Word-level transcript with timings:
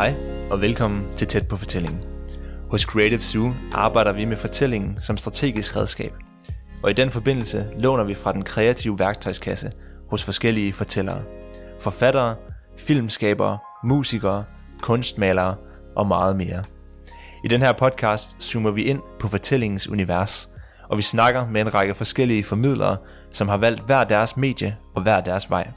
Hej 0.00 0.14
og 0.50 0.60
velkommen 0.60 1.16
til 1.16 1.26
Tæt 1.26 1.48
på 1.48 1.56
fortællingen. 1.56 2.02
Hos 2.70 2.82
Creative 2.82 3.20
Zoo 3.20 3.52
arbejder 3.72 4.12
vi 4.12 4.24
med 4.24 4.36
fortællingen 4.36 5.00
som 5.00 5.16
strategisk 5.16 5.76
redskab. 5.76 6.12
Og 6.82 6.90
i 6.90 6.92
den 6.92 7.10
forbindelse 7.10 7.70
låner 7.76 8.04
vi 8.04 8.14
fra 8.14 8.32
den 8.32 8.42
kreative 8.42 8.98
værktøjskasse 8.98 9.70
hos 10.10 10.24
forskellige 10.24 10.72
fortællere. 10.72 11.22
Forfattere, 11.80 12.36
filmskabere, 12.78 13.58
musikere, 13.84 14.44
kunstmalere 14.82 15.54
og 15.96 16.06
meget 16.06 16.36
mere. 16.36 16.64
I 17.44 17.48
den 17.48 17.62
her 17.62 17.72
podcast 17.72 18.42
zoomer 18.42 18.70
vi 18.70 18.82
ind 18.82 19.00
på 19.18 19.28
fortællingens 19.28 19.88
univers, 19.88 20.50
og 20.88 20.98
vi 20.98 21.02
snakker 21.02 21.46
med 21.46 21.60
en 21.60 21.74
række 21.74 21.94
forskellige 21.94 22.44
formidlere, 22.44 22.96
som 23.30 23.48
har 23.48 23.56
valgt 23.56 23.86
hver 23.86 24.04
deres 24.04 24.36
medie 24.36 24.76
og 24.94 25.02
hver 25.02 25.20
deres 25.20 25.50
vej. 25.50 25.70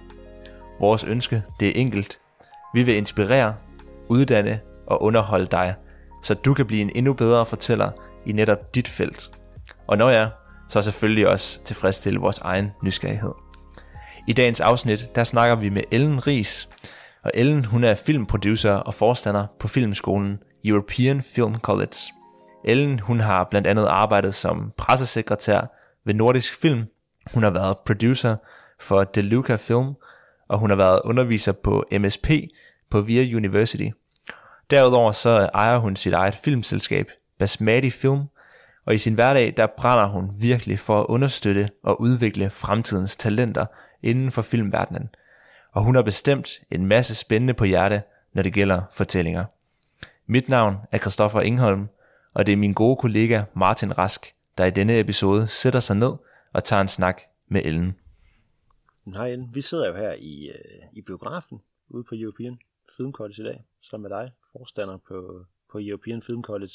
Vores 0.80 1.04
ønske, 1.04 1.44
det 1.60 1.68
er 1.68 1.82
enkelt. 1.82 2.20
Vi 2.74 2.84
vil 2.84 2.96
inspirere, 2.96 3.54
uddanne 4.10 4.60
og 4.88 5.04
underholde 5.04 5.46
dig, 5.46 5.76
så 6.24 6.34
du 6.34 6.54
kan 6.54 6.68
blive 6.68 6.82
en 6.82 6.92
endnu 6.96 7.14
bedre 7.14 7.46
fortæller 7.46 7.92
i 8.26 8.32
netop 8.32 8.76
dit 8.76 8.88
felt. 8.88 9.32
Og 9.88 9.98
når 9.98 10.10
jeg, 10.10 10.30
så 10.70 10.82
selvfølgelig 10.82 11.28
også 11.28 11.64
tilfredsstille 11.64 12.20
vores 12.20 12.40
egen 12.40 12.72
nysgerrighed. 12.84 13.32
I 14.28 14.34
dagens 14.34 14.62
afsnit, 14.62 15.10
der 15.16 15.24
snakker 15.24 15.56
vi 15.56 15.70
med 15.70 15.84
Ellen 15.92 16.28
Ries, 16.28 16.70
og 17.24 17.32
Ellen 17.34 17.66
hun 17.66 17.84
er 17.84 17.96
filmproducer 17.96 18.74
og 18.74 18.94
forstander 18.94 19.48
på 19.60 19.68
filmskolen 19.68 20.40
European 20.66 21.22
Film 21.22 21.56
College. 21.56 21.98
Ellen 22.66 23.00
hun 23.00 23.20
har 23.20 23.48
blandt 23.50 23.68
andet 23.68 23.86
arbejdet 23.86 24.36
som 24.36 24.72
pressesekretær 24.78 25.62
ved 26.06 26.14
Nordisk 26.14 26.62
Film. 26.62 26.84
Hun 27.34 27.44
har 27.44 27.50
været 27.50 27.78
producer 27.86 28.36
for 28.80 29.04
DeLuca 29.04 29.56
Film, 29.56 29.94
og 30.50 30.60
hun 30.60 30.70
har 30.70 30.78
været 30.78 31.02
underviser 31.04 31.52
på 31.52 31.86
MSP 32.00 32.30
på 32.92 33.02
VIA 33.02 33.36
University. 33.36 33.90
Derudover 34.72 35.12
så 35.12 35.50
ejer 35.54 35.78
hun 35.78 35.96
sit 35.96 36.14
eget 36.14 36.36
filmselskab, 36.36 37.12
Basmati 37.38 37.90
Film, 37.90 38.24
og 38.86 38.94
i 38.94 38.98
sin 38.98 39.14
hverdag 39.14 39.54
der 39.58 39.68
brænder 39.78 40.08
hun 40.08 40.32
virkelig 40.42 40.80
for 40.80 41.02
at 41.02 41.06
understøtte 41.06 41.70
og 41.84 42.02
udvikle 42.02 42.50
fremtidens 42.50 43.16
talenter 43.16 43.66
inden 44.04 44.32
for 44.32 44.42
filmverdenen. 44.42 45.10
Og 45.72 45.84
hun 45.84 45.96
har 45.96 46.02
bestemt 46.02 46.50
en 46.72 46.86
masse 46.86 47.16
spændende 47.16 47.54
på 47.54 47.66
hjerte, 47.66 48.04
når 48.34 48.44
det 48.44 48.54
gælder 48.54 48.82
fortællinger. 48.92 49.46
Mit 50.26 50.50
navn 50.50 50.78
er 50.92 50.98
Christoffer 50.98 51.42
Ingholm, 51.42 51.88
og 52.34 52.46
det 52.46 52.54
er 52.54 52.58
min 52.58 52.74
gode 52.74 52.96
kollega 52.96 53.44
Martin 53.54 53.98
Rask, 53.98 54.36
der 54.58 54.66
i 54.66 54.70
denne 54.70 55.00
episode 55.00 55.48
sætter 55.48 55.80
sig 55.80 55.96
ned 55.96 56.14
og 56.54 56.64
tager 56.64 56.82
en 56.82 56.88
snak 56.88 57.22
med 57.48 57.62
Ellen. 57.66 57.96
Hej 59.16 59.28
Ellen, 59.28 59.50
vi 59.54 59.62
sidder 59.62 59.88
jo 59.88 59.96
her 59.96 60.14
i, 60.14 60.48
øh, 60.48 60.84
i 60.94 61.02
biografen 61.02 61.62
ude 61.90 62.04
på 62.04 62.16
European 62.16 62.60
Film 62.98 63.12
College 63.12 63.42
i 63.42 63.46
dag, 63.46 63.64
sammen 63.82 64.10
med 64.10 64.18
dig, 64.18 64.32
forstander 64.58 64.98
på, 64.98 65.46
på 65.72 65.80
European 65.82 66.22
Film 66.22 66.44
College. 66.44 66.74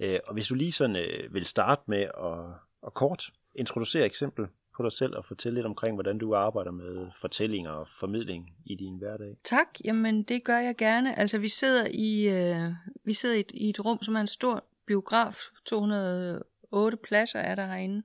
Øh, 0.00 0.18
og 0.26 0.34
hvis 0.34 0.48
du 0.48 0.54
lige 0.54 0.72
sådan 0.72 0.96
øh, 0.96 1.34
vil 1.34 1.44
starte 1.44 1.82
med 1.86 2.02
at, 2.02 2.38
at 2.86 2.94
kort 2.94 3.30
introducere 3.54 4.04
eksempel 4.04 4.46
på 4.76 4.82
dig 4.82 4.92
selv 4.92 5.16
og 5.16 5.24
fortælle 5.24 5.54
lidt 5.54 5.66
omkring, 5.66 5.96
hvordan 5.96 6.18
du 6.18 6.34
arbejder 6.34 6.70
med 6.70 7.10
fortællinger 7.20 7.70
og 7.70 7.88
formidling 7.88 8.50
i 8.66 8.74
din 8.74 8.98
hverdag. 8.98 9.36
Tak, 9.44 9.66
jamen 9.84 10.22
det 10.22 10.44
gør 10.44 10.58
jeg 10.58 10.76
gerne. 10.76 11.18
Altså 11.18 11.38
vi 11.38 11.48
sidder 11.48 11.86
i, 11.90 12.28
øh, 12.28 12.72
vi 13.04 13.14
sidder 13.14 13.34
i 13.36 13.40
et, 13.40 13.50
i 13.54 13.70
et 13.70 13.84
rum, 13.84 14.02
som 14.02 14.16
er 14.16 14.20
en 14.20 14.26
stor 14.26 14.64
biograf. 14.86 15.36
208 15.66 16.96
pladser 16.96 17.40
er 17.40 17.54
der 17.54 17.66
herinde. 17.66 18.02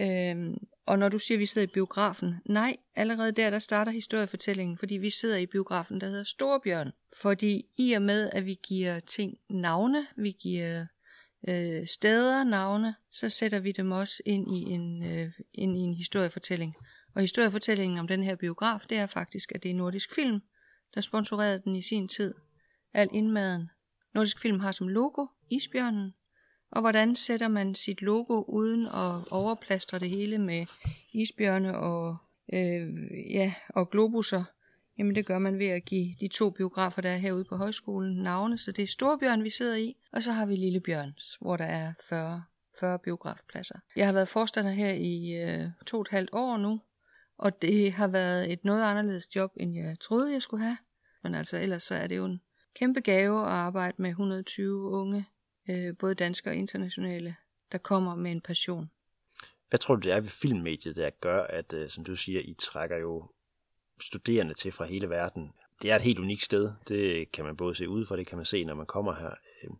Øhm, 0.00 0.66
og 0.86 0.98
når 0.98 1.08
du 1.08 1.18
siger, 1.18 1.36
at 1.36 1.40
vi 1.40 1.46
sidder 1.46 1.66
i 1.66 1.70
biografen, 1.70 2.34
nej, 2.44 2.76
allerede 2.94 3.32
der, 3.32 3.50
der 3.50 3.58
starter 3.58 3.92
historiefortællingen, 3.92 4.78
fordi 4.78 4.94
vi 4.94 5.10
sidder 5.10 5.36
i 5.36 5.46
biografen, 5.46 6.00
der 6.00 6.06
hedder 6.06 6.24
Storbjørn. 6.24 6.92
Fordi 7.20 7.64
i 7.78 7.92
og 7.92 8.02
med, 8.02 8.30
at 8.32 8.46
vi 8.46 8.58
giver 8.62 9.00
ting 9.00 9.38
navne, 9.50 10.06
vi 10.16 10.30
giver 10.30 10.86
øh, 11.48 11.86
steder 11.86 12.44
navne, 12.44 12.94
så 13.10 13.28
sætter 13.28 13.58
vi 13.58 13.72
dem 13.72 13.92
også 13.92 14.22
ind 14.26 14.56
i 14.56 14.60
en, 14.60 15.02
øh, 15.02 15.32
ind 15.54 15.76
i 15.76 15.80
en 15.80 15.94
historiefortælling. 15.94 16.74
Og 17.14 17.20
historiefortællingen 17.20 17.98
om 17.98 18.08
den 18.08 18.22
her 18.22 18.36
biograf, 18.36 18.80
det 18.90 18.98
er 18.98 19.06
faktisk, 19.06 19.52
at 19.54 19.62
det 19.62 19.70
er 19.70 19.74
Nordisk 19.74 20.14
Film, 20.14 20.40
der 20.94 21.00
sponsorerede 21.00 21.62
den 21.64 21.76
i 21.76 21.82
sin 21.82 22.08
tid. 22.08 22.34
Al 22.94 23.08
indmaden. 23.12 23.70
Nordisk 24.14 24.40
Film 24.40 24.60
har 24.60 24.72
som 24.72 24.88
logo 24.88 25.26
isbjørnen, 25.50 26.14
og 26.70 26.80
hvordan 26.80 27.16
sætter 27.16 27.48
man 27.48 27.74
sit 27.74 28.02
logo 28.02 28.42
uden 28.48 28.86
at 28.86 29.32
overplastre 29.32 29.98
det 29.98 30.10
hele 30.10 30.38
med 30.38 30.66
isbjørne 31.12 31.78
og, 31.78 32.16
øh, 32.52 32.88
ja, 33.30 33.54
og 33.68 33.90
globusser? 33.90 34.44
Jamen 34.98 35.14
det 35.14 35.26
gør 35.26 35.38
man 35.38 35.58
ved 35.58 35.66
at 35.66 35.84
give 35.84 36.14
de 36.20 36.28
to 36.28 36.50
biografer, 36.50 37.02
der 37.02 37.10
er 37.10 37.16
herude 37.16 37.44
på 37.44 37.56
højskolen, 37.56 38.22
navne. 38.22 38.58
Så 38.58 38.72
det 38.72 38.82
er 38.82 38.86
Storbjørn, 38.86 39.44
vi 39.44 39.50
sidder 39.50 39.76
i, 39.76 39.96
og 40.12 40.22
så 40.22 40.32
har 40.32 40.46
vi 40.46 40.56
Lillebjørn, 40.56 41.14
hvor 41.40 41.56
der 41.56 41.64
er 41.64 41.92
40, 42.08 42.42
40 42.80 42.98
biografpladser. 42.98 43.78
Jeg 43.96 44.06
har 44.06 44.12
været 44.12 44.28
forstander 44.28 44.70
her 44.70 44.92
i 44.92 45.32
øh, 45.32 45.68
to 45.86 45.96
og 45.96 46.00
et 46.00 46.08
halvt 46.10 46.30
år 46.32 46.56
nu, 46.56 46.80
og 47.38 47.62
det 47.62 47.92
har 47.92 48.08
været 48.08 48.52
et 48.52 48.64
noget 48.64 48.84
anderledes 48.84 49.36
job, 49.36 49.52
end 49.56 49.74
jeg 49.74 49.96
troede, 50.00 50.32
jeg 50.32 50.42
skulle 50.42 50.62
have. 50.62 50.78
Men 51.22 51.34
altså 51.34 51.58
ellers 51.58 51.82
så 51.82 51.94
er 51.94 52.06
det 52.06 52.16
jo 52.16 52.24
en 52.24 52.40
kæmpe 52.74 53.00
gave 53.00 53.40
at 53.40 53.52
arbejde 53.52 54.02
med 54.02 54.10
120 54.10 54.90
unge 54.90 55.26
øh, 55.68 55.96
både 55.96 56.14
danske 56.14 56.50
og 56.50 56.56
internationale, 56.56 57.36
der 57.72 57.78
kommer 57.78 58.14
med 58.14 58.32
en 58.32 58.40
passion. 58.40 58.90
Hvad 59.68 59.78
tror 59.78 59.94
du, 59.94 60.00
det 60.00 60.12
er 60.12 60.20
ved 60.20 60.28
filmmediet, 60.28 60.96
der 60.96 61.10
gør, 61.10 61.42
at, 61.42 61.72
øh, 61.72 61.90
som 61.90 62.04
du 62.04 62.16
siger, 62.16 62.40
I 62.40 62.54
trækker 62.58 62.96
jo 62.96 63.30
studerende 64.00 64.54
til 64.54 64.72
fra 64.72 64.84
hele 64.84 65.10
verden? 65.10 65.52
Det 65.82 65.90
er 65.90 65.96
et 65.96 66.02
helt 66.02 66.18
unikt 66.18 66.42
sted. 66.42 66.72
Det 66.88 67.32
kan 67.32 67.44
man 67.44 67.56
både 67.56 67.74
se 67.74 67.88
ud 67.88 68.06
for, 68.06 68.16
det 68.16 68.26
kan 68.26 68.38
man 68.38 68.44
se, 68.44 68.64
når 68.64 68.74
man 68.74 68.86
kommer 68.86 69.14
her. 69.14 69.30
Øh, 69.62 69.70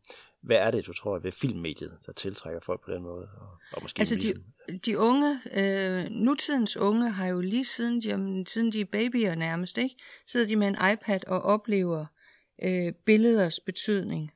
hvad 0.41 0.56
er 0.56 0.70
det, 0.70 0.86
du 0.86 0.92
tror, 0.92 1.19
ved 1.19 1.32
filmmediet, 1.32 1.98
der 2.06 2.12
tiltrækker 2.12 2.60
folk 2.60 2.84
på 2.84 2.92
den 2.92 3.02
måde? 3.02 3.28
Og, 3.41 3.48
og 3.72 3.82
måske 3.82 3.98
altså 4.00 4.14
de, 4.14 4.34
de 4.78 4.98
unge, 4.98 5.41
øh, 5.52 6.10
nutidens 6.10 6.76
unge 6.76 7.10
har 7.10 7.26
jo 7.26 7.41
lige 7.41 7.64
siden 7.64 8.02
de, 8.02 8.44
siden 8.48 8.72
de 8.72 8.80
er 8.80 8.84
babyer 8.84 9.34
nærmest, 9.34 9.78
ikke? 9.78 9.96
sidder 10.26 10.46
de 10.46 10.56
med 10.56 10.69
en 10.69 10.92
iPad 10.92 11.26
og 11.26 11.42
oplever 11.42 12.06
øh, 12.62 12.92
billeders 12.92 13.60
betydning. 13.60 14.32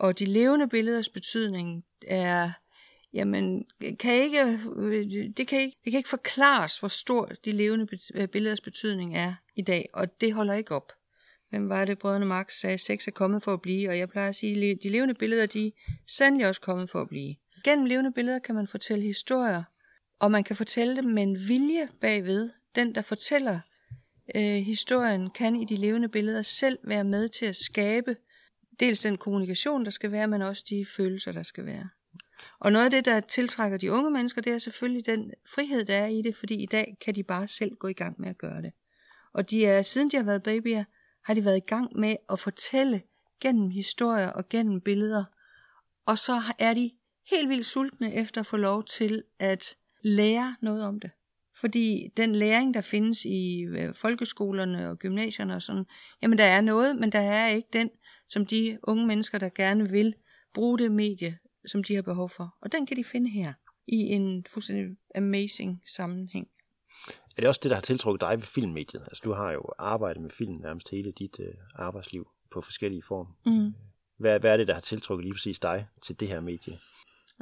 Og 0.00 0.18
de 0.18 0.24
levende 0.24 0.68
billeders 0.68 1.08
betydning 1.08 1.84
er, 2.06 2.50
jamen, 3.12 3.64
kan 3.98 4.14
ikke, 4.14 4.58
det, 5.36 5.48
kan 5.48 5.60
ikke, 5.60 5.76
det 5.84 5.92
kan 5.92 5.98
ikke 5.98 6.08
forklares, 6.08 6.78
hvor 6.78 6.88
stor 6.88 7.32
de 7.44 7.52
levende 7.52 7.86
øh, 8.14 8.28
billeders 8.28 8.60
betydning 8.60 9.16
er 9.16 9.34
i 9.56 9.62
dag, 9.62 9.88
og 9.92 10.20
det 10.20 10.34
holder 10.34 10.54
ikke 10.54 10.74
op. 10.74 10.92
Hvem 11.50 11.68
var 11.68 11.84
det, 11.84 11.98
brødrene 11.98 12.26
Marx 12.26 12.52
sagde, 12.52 12.78
sex 12.78 13.06
er 13.06 13.10
kommet 13.10 13.42
for 13.42 13.52
at 13.52 13.62
blive, 13.62 13.88
og 13.88 13.98
jeg 13.98 14.08
plejer 14.08 14.28
at 14.28 14.34
sige, 14.34 14.78
de 14.82 14.88
levende 14.88 15.14
billeder, 15.14 15.46
de 15.46 15.66
er 15.66 15.70
sandelig 16.06 16.48
også 16.48 16.60
kommet 16.60 16.90
for 16.90 17.00
at 17.00 17.08
blive. 17.08 17.34
Gennem 17.64 17.86
levende 17.86 18.12
billeder 18.12 18.38
kan 18.38 18.54
man 18.54 18.66
fortælle 18.66 19.04
historier, 19.04 19.62
og 20.18 20.30
man 20.30 20.44
kan 20.44 20.56
fortælle 20.56 20.96
dem 20.96 21.04
med 21.04 21.22
en 21.22 21.38
vilje 21.48 21.88
bagved. 22.00 22.50
Den, 22.74 22.94
der 22.94 23.02
fortæller 23.02 23.60
øh, 24.34 24.42
historien, 24.42 25.30
kan 25.30 25.56
i 25.56 25.64
de 25.64 25.76
levende 25.76 26.08
billeder 26.08 26.42
selv 26.42 26.78
være 26.84 27.04
med 27.04 27.28
til 27.28 27.46
at 27.46 27.56
skabe 27.56 28.16
dels 28.80 29.00
den 29.00 29.16
kommunikation, 29.16 29.84
der 29.84 29.90
skal 29.90 30.12
være, 30.12 30.28
men 30.28 30.42
også 30.42 30.64
de 30.70 30.86
følelser, 30.96 31.32
der 31.32 31.42
skal 31.42 31.66
være. 31.66 31.88
Og 32.58 32.72
noget 32.72 32.84
af 32.84 32.90
det, 32.90 33.04
der 33.04 33.20
tiltrækker 33.20 33.78
de 33.78 33.92
unge 33.92 34.10
mennesker, 34.10 34.42
det 34.42 34.52
er 34.52 34.58
selvfølgelig 34.58 35.06
den 35.06 35.32
frihed, 35.54 35.84
der 35.84 35.96
er 35.96 36.06
i 36.06 36.22
det, 36.22 36.36
fordi 36.36 36.62
i 36.62 36.66
dag 36.66 36.96
kan 37.04 37.14
de 37.14 37.22
bare 37.22 37.48
selv 37.48 37.74
gå 37.74 37.88
i 37.88 37.92
gang 37.92 38.20
med 38.20 38.28
at 38.28 38.38
gøre 38.38 38.62
det. 38.62 38.72
Og 39.32 39.50
de 39.50 39.66
er, 39.66 39.82
siden 39.82 40.10
de 40.10 40.16
har 40.16 40.24
været 40.24 40.42
babyer, 40.42 40.84
har 41.24 41.34
de 41.34 41.44
været 41.44 41.56
i 41.56 41.66
gang 41.66 41.96
med 41.96 42.16
at 42.30 42.40
fortælle 42.40 43.02
gennem 43.40 43.70
historier 43.70 44.28
og 44.28 44.48
gennem 44.48 44.80
billeder. 44.80 45.24
Og 46.06 46.18
så 46.18 46.42
er 46.58 46.74
de 46.74 46.90
helt 47.30 47.48
vildt 47.48 47.66
sultne 47.66 48.14
efter 48.14 48.40
at 48.40 48.46
få 48.46 48.56
lov 48.56 48.84
til 48.84 49.22
at 49.38 49.76
lære 50.02 50.56
noget 50.62 50.84
om 50.84 51.00
det. 51.00 51.10
Fordi 51.60 52.12
den 52.16 52.34
læring, 52.34 52.74
der 52.74 52.80
findes 52.80 53.24
i 53.24 53.62
øh, 53.62 53.94
folkeskolerne 53.94 54.90
og 54.90 54.98
gymnasierne 54.98 55.54
og 55.54 55.62
sådan, 55.62 55.84
jamen 56.22 56.38
der 56.38 56.44
er 56.44 56.60
noget, 56.60 56.96
men 56.96 57.12
der 57.12 57.20
er 57.20 57.48
ikke 57.48 57.68
den 57.72 57.90
som 58.30 58.46
de 58.46 58.78
unge 58.82 59.06
mennesker, 59.06 59.38
der 59.38 59.48
gerne 59.48 59.90
vil 59.90 60.14
bruge 60.54 60.78
det 60.78 60.92
medie, 60.92 61.38
som 61.66 61.84
de 61.84 61.94
har 61.94 62.02
behov 62.02 62.30
for. 62.30 62.56
Og 62.60 62.72
den 62.72 62.86
kan 62.86 62.96
de 62.96 63.04
finde 63.04 63.30
her 63.30 63.52
i 63.86 63.96
en 63.96 64.46
fuldstændig 64.52 64.96
amazing 65.14 65.82
sammenhæng. 65.86 66.48
Er 67.36 67.40
det 67.40 67.48
også 67.48 67.60
det, 67.62 67.70
der 67.70 67.76
har 67.76 67.82
tiltrukket 67.82 68.20
dig 68.20 68.30
ved 68.30 68.42
filmmediet? 68.42 69.00
Altså 69.00 69.20
du 69.24 69.32
har 69.32 69.52
jo 69.52 69.62
arbejdet 69.78 70.22
med 70.22 70.30
film 70.30 70.54
nærmest 70.54 70.90
hele 70.90 71.12
dit 71.12 71.40
øh, 71.40 71.54
arbejdsliv 71.74 72.28
på 72.52 72.60
forskellige 72.60 73.02
former. 73.02 73.32
Mm. 73.46 73.74
Hvad, 74.16 74.40
hvad 74.40 74.52
er 74.52 74.56
det, 74.56 74.68
der 74.68 74.74
har 74.74 74.80
tiltrukket 74.80 75.24
lige 75.24 75.34
præcis 75.34 75.58
dig 75.58 75.86
til 76.02 76.20
det 76.20 76.28
her 76.28 76.40
medie? 76.40 76.78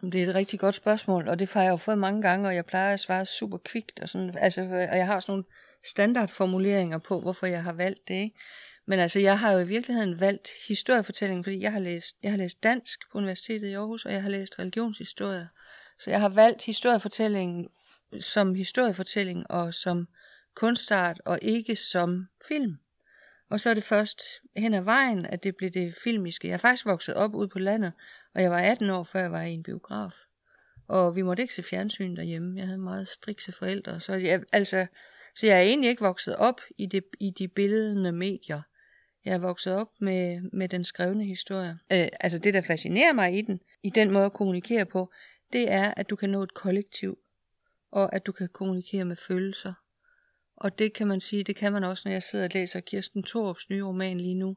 Jamen, 0.02 0.12
det 0.12 0.23
er 0.23 0.29
et 0.29 0.35
rigtig 0.35 0.61
godt 0.61 0.75
spørgsmål, 0.75 1.29
og 1.29 1.38
det 1.38 1.52
har 1.52 1.62
jeg 1.62 1.70
jo 1.70 1.76
fået 1.76 1.99
mange 1.99 2.23
gange, 2.23 2.49
og 2.49 2.55
jeg 2.55 2.67
plejer 2.67 2.94
at 2.94 3.00
svare 3.00 3.26
super 3.26 3.58
kvikt, 3.58 4.00
og, 4.00 4.08
sådan, 4.08 4.38
altså, 4.38 4.62
og 4.62 4.96
jeg 4.96 5.06
har 5.06 5.20
sådan 5.20 5.32
nogle 5.32 5.44
standardformuleringer 5.85 6.99
på, 6.99 7.20
hvorfor 7.20 7.46
jeg 7.46 7.62
har 7.62 7.73
valgt 7.73 8.08
det. 8.08 8.14
Ikke? 8.14 8.38
Men 8.88 8.99
altså, 8.99 9.19
jeg 9.19 9.38
har 9.38 9.52
jo 9.52 9.58
i 9.58 9.67
virkeligheden 9.67 10.20
valgt 10.20 10.49
historiefortælling, 10.69 11.44
fordi 11.44 11.61
jeg 11.61 11.73
har 11.73 11.81
læst, 11.81 12.17
jeg 12.23 12.31
har 12.31 12.38
læst 12.38 12.62
dansk 12.62 13.00
på 13.12 13.19
Universitetet 13.19 13.69
i 13.69 13.73
Aarhus, 13.73 14.05
og 14.05 14.12
jeg 14.12 14.23
har 14.23 14.31
læst 14.31 14.58
religionshistorie. 14.58 15.49
Så 16.00 16.11
jeg 16.11 16.20
har 16.20 16.29
valgt 16.29 16.64
historiefortællingen 16.64 17.69
som 18.20 18.55
historiefortælling 18.55 19.50
og 19.50 19.75
som 19.75 20.08
kunstart, 20.55 21.20
og 21.25 21.38
ikke 21.43 21.76
som 21.76 22.26
film. 22.49 22.76
Og 23.50 23.61
så 23.61 23.70
er 23.70 23.75
det 23.75 23.85
først 23.85 24.23
hen 24.56 24.75
ad 24.75 24.82
vejen, 24.82 25.26
at 25.26 25.43
det 25.43 25.56
blev 25.56 25.70
det 25.70 25.94
filmiske. 26.05 26.49
Jeg 26.49 26.55
er 26.55 26.58
faktisk 26.58 26.87
vokset 26.87 27.14
op 27.14 27.35
ude 27.35 27.49
på 27.49 27.58
landet, 27.58 27.93
og 28.35 28.43
jeg 28.43 28.50
var 28.50 28.61
18 28.61 28.90
år, 28.90 29.05
før 29.05 29.20
jeg 29.20 29.32
var 29.32 29.43
i 29.43 29.52
en 29.52 29.62
biograf. 29.62 30.12
Og 30.87 31.17
vi 31.17 31.23
måtte 31.23 31.43
ikke 31.43 31.55
se 31.55 31.62
fjernsyn 31.62 32.17
derhjemme. 32.17 32.58
Jeg 32.58 32.67
havde 32.67 32.79
meget 32.79 33.08
strikse 33.08 33.52
forældre. 33.52 34.00
Så 34.00 34.14
jeg, 34.14 34.43
altså, 34.52 34.87
så 35.37 35.46
jeg 35.46 35.56
er 35.56 35.62
egentlig 35.62 35.90
ikke 35.90 36.05
vokset 36.05 36.37
op 36.37 36.61
i, 36.79 36.87
det, 36.87 37.05
i 37.20 37.31
de 37.38 37.49
billedende 37.49 38.12
medier. 38.12 38.62
Jeg 39.28 39.34
er 39.34 39.38
vokset 39.38 39.75
op 39.75 39.88
med, 40.00 40.40
med 40.52 40.69
den 40.69 40.84
skrevne 40.84 41.25
historie. 41.25 41.78
Øh, 41.92 42.08
altså 42.20 42.38
det, 42.38 42.54
der 42.54 42.62
fascinerer 42.62 43.12
mig 43.12 43.38
i 43.38 43.42
den, 43.42 43.60
i 43.82 43.90
den 43.90 44.12
måde 44.12 44.25
at 44.25 44.32
kommunikere 44.32 44.86
på, 44.86 45.12
det 45.52 45.72
er, 45.72 45.94
at 45.96 46.10
du 46.10 46.16
kan 46.16 46.30
nå 46.30 46.42
et 46.42 46.54
kollektiv, 46.54 47.19
og 47.90 48.14
at 48.14 48.26
du 48.26 48.32
kan 48.32 48.48
kommunikere 48.48 49.04
med 49.04 49.16
følelser. 49.16 49.72
Og 50.56 50.78
det 50.78 50.92
kan 50.92 51.06
man 51.06 51.20
sige, 51.20 51.44
det 51.44 51.56
kan 51.56 51.72
man 51.72 51.84
også, 51.84 52.02
når 52.06 52.12
jeg 52.12 52.22
sidder 52.22 52.44
og 52.44 52.50
læser 52.54 52.80
Kirsten 52.80 53.22
Thorups 53.22 53.70
nye 53.70 53.84
roman 53.84 54.20
lige 54.20 54.34
nu. 54.34 54.56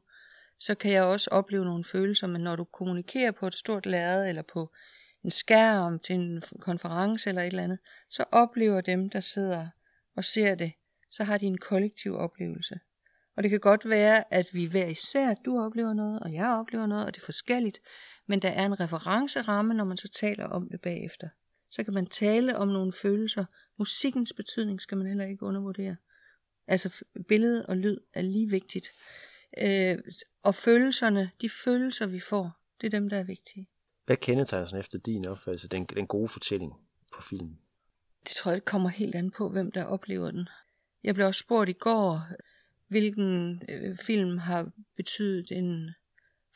Så 0.58 0.74
kan 0.74 0.92
jeg 0.92 1.04
også 1.04 1.30
opleve 1.30 1.64
nogle 1.64 1.84
følelser, 1.84 2.26
men 2.26 2.40
når 2.40 2.56
du 2.56 2.64
kommunikerer 2.64 3.30
på 3.30 3.46
et 3.46 3.54
stort 3.54 3.86
lærred, 3.86 4.28
eller 4.28 4.42
på 4.52 4.72
en 5.24 5.30
skærm 5.30 5.98
til 5.98 6.14
en 6.14 6.42
konference 6.60 7.28
eller 7.28 7.42
et 7.42 7.46
eller 7.46 7.62
andet, 7.62 7.78
så 8.10 8.24
oplever 8.32 8.80
dem, 8.80 9.10
der 9.10 9.20
sidder 9.20 9.66
og 10.16 10.24
ser 10.24 10.54
det, 10.54 10.72
så 11.10 11.24
har 11.24 11.38
de 11.38 11.46
en 11.46 11.58
kollektiv 11.58 12.16
oplevelse. 12.16 12.80
Og 13.36 13.42
det 13.42 13.50
kan 13.50 13.60
godt 13.60 13.88
være, 13.88 14.34
at 14.34 14.46
vi 14.52 14.64
hver 14.64 14.86
især, 14.86 15.34
du 15.34 15.60
oplever 15.60 15.92
noget, 15.92 16.20
og 16.20 16.32
jeg 16.32 16.48
oplever 16.48 16.86
noget, 16.86 17.06
og 17.06 17.14
det 17.14 17.20
er 17.20 17.24
forskelligt, 17.24 17.80
men 18.26 18.42
der 18.42 18.48
er 18.48 18.66
en 18.66 18.80
referenceramme, 18.80 19.74
når 19.74 19.84
man 19.84 19.96
så 19.96 20.08
taler 20.08 20.44
om 20.44 20.68
det 20.68 20.80
bagefter. 20.80 21.28
Så 21.70 21.84
kan 21.84 21.94
man 21.94 22.06
tale 22.06 22.56
om 22.56 22.68
nogle 22.68 22.92
følelser. 22.92 23.44
Musikkens 23.78 24.32
betydning 24.32 24.80
skal 24.80 24.98
man 24.98 25.06
heller 25.06 25.24
ikke 25.24 25.42
undervurdere. 25.42 25.96
Altså 26.66 27.04
billede 27.28 27.66
og 27.66 27.76
lyd 27.76 27.98
er 28.14 28.22
lige 28.22 28.50
vigtigt. 28.50 28.88
Øh, 29.58 29.98
og 30.42 30.54
følelserne, 30.54 31.30
de 31.40 31.48
følelser 31.64 32.06
vi 32.06 32.20
får, 32.20 32.50
det 32.80 32.86
er 32.86 32.90
dem, 32.90 33.08
der 33.08 33.18
er 33.18 33.24
vigtige. 33.24 33.68
Hvad 34.06 34.16
kendetegner 34.16 34.66
sådan 34.66 34.80
efter 34.80 34.98
din 34.98 35.26
opfattelse 35.26 35.68
den, 35.68 35.84
den 35.84 36.06
gode 36.06 36.28
fortælling 36.28 36.72
på 37.12 37.22
film? 37.22 37.56
Det 38.24 38.30
tror 38.36 38.50
jeg, 38.50 38.56
det 38.56 38.64
kommer 38.64 38.88
helt 38.88 39.14
an 39.14 39.30
på, 39.30 39.48
hvem 39.48 39.72
der 39.72 39.84
oplever 39.84 40.30
den. 40.30 40.48
Jeg 41.04 41.14
blev 41.14 41.26
også 41.26 41.38
spurgt 41.38 41.70
i 41.70 41.72
går, 41.72 42.22
hvilken 42.92 43.62
øh, 43.68 43.96
film 43.98 44.38
har 44.38 44.70
betydet 44.96 45.50
en 45.50 45.90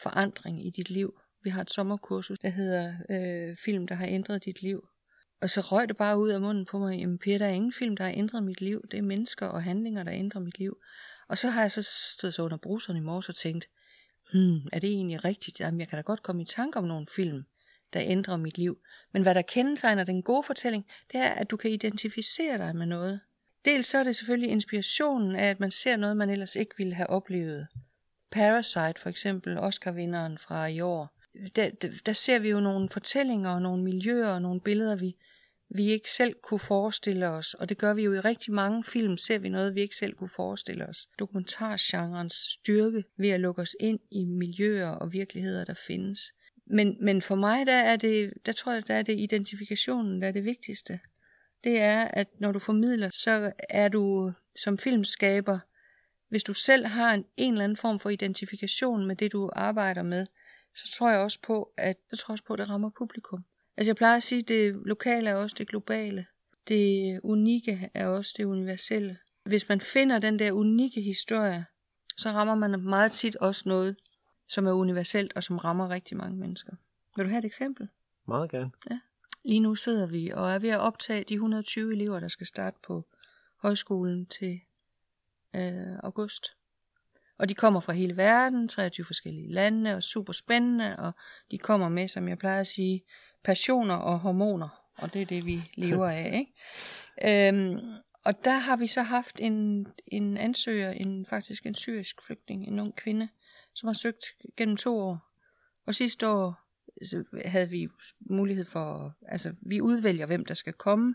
forandring 0.03 0.67
i 0.67 0.71
dit 0.71 0.91
liv. 0.91 1.21
Vi 1.45 1.51
har 1.51 1.61
et 1.61 1.71
sommerkursus, 1.71 2.39
der 2.39 2.49
hedder 2.49 2.95
øh, 3.11 3.57
Film, 3.65 3.87
der 3.87 3.95
har 3.95 4.07
ændret 4.07 4.45
dit 4.45 4.63
liv. 4.63 4.89
Og 5.41 5.51
så 5.51 5.61
røg 5.61 5.89
det 5.89 5.97
bare 5.97 6.19
ud 6.19 6.29
af 6.29 6.41
munden 6.41 6.65
på 6.65 6.79
mig, 6.79 6.99
jamen 6.99 7.19
Per, 7.19 7.39
der 7.39 7.47
er 7.47 7.51
ingen 7.51 7.73
film, 7.73 7.97
der 7.97 8.05
har 8.05 8.13
ændret 8.17 8.43
mit 8.43 8.61
liv. 8.61 8.85
Det 8.91 8.99
er 8.99 9.03
mennesker 9.03 9.47
og 9.47 9.63
handlinger, 9.63 10.03
der 10.03 10.13
ændrer 10.13 10.41
mit 10.41 10.59
liv. 10.59 10.77
Og 11.29 11.39
så 11.39 11.49
har 11.49 11.61
jeg 11.61 11.73
så 11.73 11.83
stået 12.17 12.35
så 12.35 12.43
under 12.43 12.57
bruseren 12.57 12.97
i 12.97 13.01
morges 13.01 13.29
og 13.29 13.35
tænkt, 13.35 13.69
hmm, 14.33 14.61
er 14.73 14.79
det 14.79 14.91
egentlig 14.91 15.25
rigtigt? 15.25 15.61
Jamen, 15.61 15.81
jeg 15.81 15.89
kan 15.89 15.97
da 15.97 16.03
godt 16.03 16.23
komme 16.23 16.43
i 16.43 16.45
tanke 16.45 16.79
om 16.79 16.85
nogle 16.85 17.07
film, 17.17 17.43
der 17.93 18.01
ændrer 18.05 18.37
mit 18.37 18.59
liv. 18.59 18.79
Men 19.13 19.23
hvad 19.23 19.35
der 19.35 19.43
kendetegner 19.43 20.05
den 20.05 20.23
gode 20.23 20.43
fortælling, 20.47 20.87
det 21.13 21.21
er, 21.21 21.31
at 21.31 21.51
du 21.51 21.57
kan 21.57 21.71
identificere 21.71 22.59
dig 22.59 22.77
med 22.77 22.87
noget. 22.87 23.21
Dels 23.67 23.87
så 23.87 23.99
er 23.99 24.05
det 24.05 24.17
selvfølgelig 24.17 24.51
inspirationen 24.51 25.37
af, 25.37 25.49
at 25.49 25.61
man 25.61 25.71
ser 25.71 25.97
noget, 25.97 26.17
man 26.17 26.31
ellers 26.31 26.57
ikke 26.57 26.75
ville 26.77 26.95
have 26.95 27.11
oplevet. 27.11 27.67
Parasite 28.31 29.01
for 29.01 29.09
eksempel, 29.09 29.59
Oscar-vinderen 29.59 30.39
fra 30.39 30.67
i 30.67 30.81
år. 30.81 31.17
Der, 31.57 31.71
der, 31.71 31.89
der 32.07 32.13
ser 32.13 32.39
vi 32.39 32.51
jo 32.51 32.61
nogle 32.61 32.89
fortællinger 32.89 33.51
og 33.51 33.63
nogle 33.63 33.83
miljøer 33.83 34.29
og 34.29 34.43
nogle 34.43 34.61
billeder, 34.61 34.97
vi, 34.97 35.17
vi 35.69 35.91
ikke 35.91 36.11
selv 36.11 36.35
kunne 36.43 36.61
forestille 36.61 37.29
os. 37.29 37.55
Og 37.55 37.69
det 37.69 37.79
gør 37.79 37.95
vi 37.95 38.03
jo 38.03 38.15
i 38.15 38.21
rigtig 38.21 38.55
mange 38.55 38.85
film, 38.85 39.17
ser 39.17 39.39
vi 39.39 39.49
noget, 39.49 39.75
vi 39.75 39.81
ikke 39.81 39.97
selv 39.97 40.15
kunne 40.15 40.31
forestille 40.37 40.87
os. 40.87 41.09
Dokumentargenrens 41.19 42.35
styrke 42.35 43.05
ved 43.17 43.31
at 43.31 43.41
lukke 43.41 43.63
os 43.63 43.77
ind 43.81 44.01
i 44.11 44.25
miljøer 44.25 44.89
og 44.89 45.13
virkeligheder, 45.13 45.65
der 45.65 45.75
findes. 45.87 46.21
Men, 46.67 46.97
men 47.01 47.23
for 47.23 47.35
mig, 47.35 47.67
der 47.67 47.77
er 47.77 47.97
det, 47.97 48.33
der 48.47 48.53
tror 48.53 48.73
jeg, 48.73 48.89
der 48.89 48.95
er 48.95 49.03
det 49.03 49.21
identifikationen, 49.21 50.23
der 50.23 50.29
er 50.29 50.33
det 50.33 50.45
vigtigste 50.45 50.99
det 51.67 51.81
er, 51.81 52.05
at 52.05 52.29
når 52.39 52.53
du 52.53 52.59
formidler, 52.59 53.11
så 53.11 53.53
er 53.69 53.89
du 53.89 54.33
som 54.57 54.79
filmskaber, 54.79 55.59
hvis 56.29 56.45
du 56.45 56.55
selv 56.55 56.87
har 56.87 57.15
en, 57.15 57.25
en 57.37 57.53
eller 57.53 57.65
anden 57.65 57.77
form 57.77 58.01
for 58.01 58.11
identifikation 58.11 59.07
med 59.07 59.17
det, 59.17 59.33
du 59.33 59.51
arbejder 59.53 60.03
med, 60.03 60.27
så 60.75 60.97
tror 60.97 61.11
jeg 61.11 61.21
også 61.21 61.39
på, 61.43 61.73
at, 61.77 61.97
jeg 62.11 62.19
tror 62.19 62.33
også 62.33 62.45
på, 62.45 62.53
at 62.53 62.59
det 62.59 62.69
rammer 62.69 62.91
publikum. 62.99 63.45
Altså 63.77 63.89
jeg 63.89 63.97
plejer 63.97 64.17
at 64.17 64.23
sige, 64.23 64.39
at 64.39 64.49
det 64.49 64.75
lokale 64.85 65.31
er 65.31 65.35
også 65.35 65.57
det 65.59 65.69
globale. 65.69 66.27
Det 66.69 67.21
unikke 67.23 67.91
er 67.95 68.07
også 68.07 68.35
det 68.37 68.45
universelle. 68.45 69.19
Hvis 69.45 69.69
man 69.69 69.81
finder 69.81 70.19
den 70.19 70.39
der 70.39 70.53
unikke 70.53 71.03
historie, 71.03 71.67
så 72.17 72.29
rammer 72.29 72.55
man 72.55 72.81
meget 72.81 73.13
tit 73.13 73.37
også 73.37 73.63
noget, 73.69 73.97
som 74.49 74.67
er 74.67 74.73
universelt 74.73 75.33
og 75.37 75.45
som 75.45 75.59
rammer 75.59 75.91
rigtig 75.91 76.17
mange 76.17 76.37
mennesker. 76.37 76.73
Vil 77.17 77.25
du 77.25 77.31
have 77.31 77.39
et 77.39 77.45
eksempel? 77.45 77.89
Meget 78.27 78.51
gerne. 78.51 78.71
Ja. 78.91 78.99
Lige 79.47 79.61
nu 79.61 79.75
sidder 79.75 80.07
vi 80.07 80.31
og 80.31 80.53
er 80.53 80.59
ved 80.59 80.71
at 80.71 80.81
optage 80.81 81.25
de 81.25 81.35
120 81.35 81.93
elever, 81.93 82.21
der 82.21 82.29
skal 82.29 82.47
starte 82.47 82.77
på 82.87 83.07
højskolen 83.63 84.27
til 84.27 84.61
øh, 85.55 85.97
august. 86.03 86.57
Og 87.39 87.49
de 87.49 87.55
kommer 87.55 87.81
fra 87.81 87.93
hele 87.93 88.17
verden, 88.17 88.69
23 88.69 89.07
forskellige 89.07 89.53
lande, 89.53 89.95
og 89.95 90.03
super 90.03 90.33
spændende, 90.33 90.97
og 90.97 91.13
de 91.51 91.59
kommer 91.59 91.89
med, 91.89 92.09
som 92.09 92.29
jeg 92.29 92.39
plejer 92.39 92.61
at 92.61 92.67
sige, 92.67 93.05
passioner 93.45 93.95
og 93.95 94.19
hormoner, 94.19 94.69
og 94.97 95.13
det 95.13 95.23
er 95.23 95.27
det, 95.27 95.47
vi 95.47 95.71
lever 95.75 96.09
af. 96.09 96.33
Ikke? 96.35 96.53
Øhm, 97.49 97.79
og 98.25 98.45
der 98.45 98.59
har 98.59 98.77
vi 98.77 98.87
så 98.87 99.03
haft 99.03 99.41
en, 99.41 99.87
en 100.07 100.37
ansøger, 100.37 100.91
en, 100.91 101.27
faktisk 101.27 101.67
en 101.67 101.75
syrisk 101.75 102.23
flygtning, 102.27 102.67
en 102.67 102.81
ung 102.81 102.97
kvinde, 102.97 103.29
som 103.75 103.87
har 103.87 103.95
søgt 103.95 104.25
gennem 104.57 104.77
to 104.77 104.99
år. 104.99 105.19
Og 105.87 105.95
sidste 105.95 106.29
år 106.29 106.66
så 107.05 107.25
havde 107.45 107.71
vi 107.71 107.89
mulighed 108.21 108.65
for, 108.65 109.17
altså 109.29 109.55
vi 109.61 109.81
udvælger, 109.81 110.27
hvem 110.27 110.45
der 110.45 110.55
skal 110.55 110.73
komme, 110.73 111.15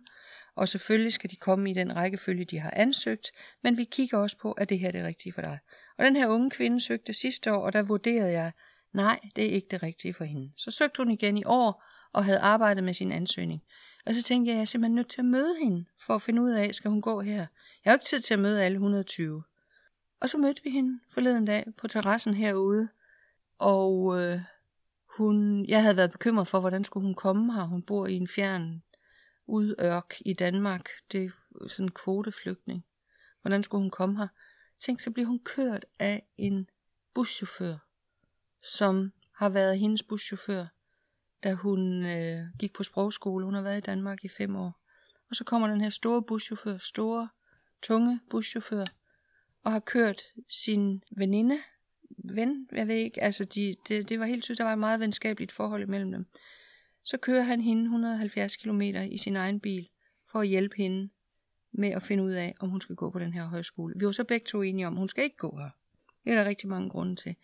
og 0.55 0.67
selvfølgelig 0.69 1.13
skal 1.13 1.29
de 1.29 1.35
komme 1.35 1.71
i 1.71 1.73
den 1.73 1.95
rækkefølge, 1.95 2.45
de 2.45 2.59
har 2.59 2.73
ansøgt, 2.75 3.31
men 3.63 3.77
vi 3.77 3.83
kigger 3.83 4.17
også 4.17 4.37
på, 4.41 4.51
at 4.51 4.69
det 4.69 4.79
her 4.79 4.87
er 4.87 4.91
det 4.91 5.03
rigtige 5.03 5.33
for 5.33 5.41
dig. 5.41 5.59
Og 5.97 6.05
den 6.05 6.15
her 6.15 6.27
unge 6.27 6.49
kvinde 6.49 6.81
søgte 6.81 7.13
sidste 7.13 7.53
år, 7.53 7.65
og 7.65 7.73
der 7.73 7.81
vurderede 7.81 8.31
jeg, 8.31 8.51
nej, 8.93 9.19
det 9.35 9.45
er 9.45 9.49
ikke 9.49 9.67
det 9.71 9.83
rigtige 9.83 10.13
for 10.13 10.23
hende. 10.23 10.51
Så 10.57 10.71
søgte 10.71 10.97
hun 10.97 11.11
igen 11.11 11.37
i 11.37 11.43
år, 11.45 11.83
og 12.13 12.25
havde 12.25 12.39
arbejdet 12.39 12.83
med 12.83 12.93
sin 12.93 13.11
ansøgning. 13.11 13.61
Og 14.05 14.15
så 14.15 14.23
tænkte 14.23 14.49
jeg, 14.49 14.55
jeg 14.55 14.61
er 14.61 14.65
simpelthen 14.65 14.95
nødt 14.95 15.09
til 15.09 15.21
at 15.21 15.25
møde 15.25 15.55
hende, 15.61 15.85
for 16.05 16.15
at 16.15 16.21
finde 16.21 16.41
ud 16.41 16.51
af, 16.51 16.75
skal 16.75 16.91
hun 16.91 17.01
gå 17.01 17.21
her. 17.21 17.45
Jeg 17.85 17.91
har 17.91 17.93
ikke 17.93 18.05
tid 18.05 18.19
til 18.19 18.33
at 18.33 18.39
møde 18.39 18.63
alle 18.63 18.75
120. 18.75 19.43
Og 20.21 20.29
så 20.29 20.37
mødte 20.37 20.63
vi 20.63 20.69
hende 20.69 20.99
forleden 21.09 21.45
dag 21.45 21.65
på 21.77 21.87
terrassen 21.87 22.33
herude, 22.33 22.89
og 23.57 24.21
øh, 24.21 24.41
hun, 25.17 25.65
jeg 25.65 25.81
havde 25.81 25.97
været 25.97 26.11
bekymret 26.11 26.47
for, 26.47 26.59
hvordan 26.59 26.83
skulle 26.83 27.05
hun 27.05 27.15
komme 27.15 27.53
her. 27.53 27.63
Hun 27.63 27.81
bor 27.81 28.07
i 28.07 28.13
en 28.13 28.27
fjern 28.27 28.83
udørk 29.47 30.15
i 30.19 30.33
Danmark. 30.33 30.89
Det 31.11 31.23
er 31.25 31.67
sådan 31.67 31.85
en 31.85 31.91
kvoteflygtning. 31.91 32.85
Hvordan 33.41 33.63
skulle 33.63 33.81
hun 33.81 33.89
komme 33.89 34.17
her? 34.17 34.27
Tænk, 34.79 34.99
så 34.99 35.11
bliver 35.11 35.27
hun 35.27 35.39
kørt 35.39 35.85
af 35.99 36.23
en 36.37 36.69
buschauffør, 37.13 37.75
som 38.61 39.13
har 39.35 39.49
været 39.49 39.79
hendes 39.79 40.03
buschauffør, 40.03 40.65
da 41.43 41.53
hun 41.53 42.05
øh, 42.05 42.45
gik 42.59 42.73
på 42.73 42.83
sprogskole. 42.83 43.45
Hun 43.45 43.53
har 43.53 43.61
været 43.61 43.77
i 43.77 43.81
Danmark 43.81 44.25
i 44.25 44.29
fem 44.29 44.55
år. 44.55 44.79
Og 45.29 45.35
så 45.35 45.43
kommer 45.43 45.67
den 45.67 45.81
her 45.81 45.89
store 45.89 46.23
buschauffør, 46.23 46.77
store, 46.77 47.29
tunge 47.81 48.19
buschauffør, 48.29 48.85
og 49.63 49.71
har 49.71 49.79
kørt 49.79 50.21
sin 50.49 51.03
veninde 51.11 51.59
ven, 52.17 52.67
jeg 52.71 52.87
ved 52.87 52.95
ikke, 52.95 53.23
altså 53.23 53.45
de, 53.45 53.75
det, 53.87 54.09
det 54.09 54.19
var 54.19 54.25
helt 54.25 54.43
tydeligt, 54.43 54.57
der 54.57 54.63
var 54.63 54.73
et 54.73 54.79
meget 54.79 54.99
venskabeligt 54.99 55.51
forhold 55.51 55.87
mellem 55.87 56.11
dem. 56.11 56.25
Så 57.03 57.17
kører 57.17 57.43
han 57.43 57.61
hende 57.61 57.83
170 57.83 58.55
km 58.55 58.81
i 58.81 59.17
sin 59.17 59.35
egen 59.35 59.59
bil, 59.59 59.89
for 60.31 60.39
at 60.39 60.47
hjælpe 60.47 60.75
hende 60.77 61.09
med 61.71 61.89
at 61.89 62.03
finde 62.03 62.23
ud 62.23 62.31
af, 62.31 62.55
om 62.59 62.69
hun 62.69 62.81
skal 62.81 62.95
gå 62.95 63.09
på 63.09 63.19
den 63.19 63.33
her 63.33 63.43
højskole. 63.45 63.93
Vi 63.97 64.05
var 64.05 64.11
så 64.11 64.23
begge 64.23 64.45
to 64.45 64.61
enige 64.61 64.87
om, 64.87 64.93
at 64.93 64.99
hun 64.99 65.09
skal 65.09 65.23
ikke 65.23 65.37
gå 65.37 65.57
her. 65.57 65.69
Det 66.23 66.31
er 66.31 66.35
der 66.35 66.49
rigtig 66.49 66.69
mange 66.69 66.89
grunde 66.89 67.15
til. 67.15 67.35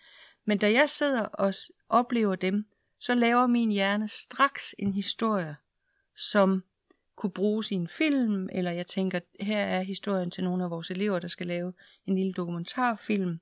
Men 0.45 0.57
da 0.57 0.71
jeg 0.71 0.89
sidder 0.89 1.21
og 1.21 1.53
oplever 1.89 2.35
dem, 2.35 2.65
så 2.99 3.15
laver 3.15 3.47
min 3.47 3.71
hjerne 3.71 4.07
straks 4.07 4.75
en 4.79 4.93
historie, 4.93 5.55
som 6.15 6.63
kunne 7.15 7.31
bruges 7.31 7.71
i 7.71 7.75
en 7.75 7.87
film, 7.87 8.49
eller 8.51 8.71
jeg 8.71 8.87
tænker, 8.87 9.19
her 9.39 9.59
er 9.59 9.81
historien 9.81 10.31
til 10.31 10.43
nogle 10.43 10.63
af 10.63 10.69
vores 10.69 10.91
elever, 10.91 11.19
der 11.19 11.27
skal 11.27 11.47
lave 11.47 11.73
en 12.05 12.15
lille 12.15 12.33
dokumentarfilm, 12.33 13.39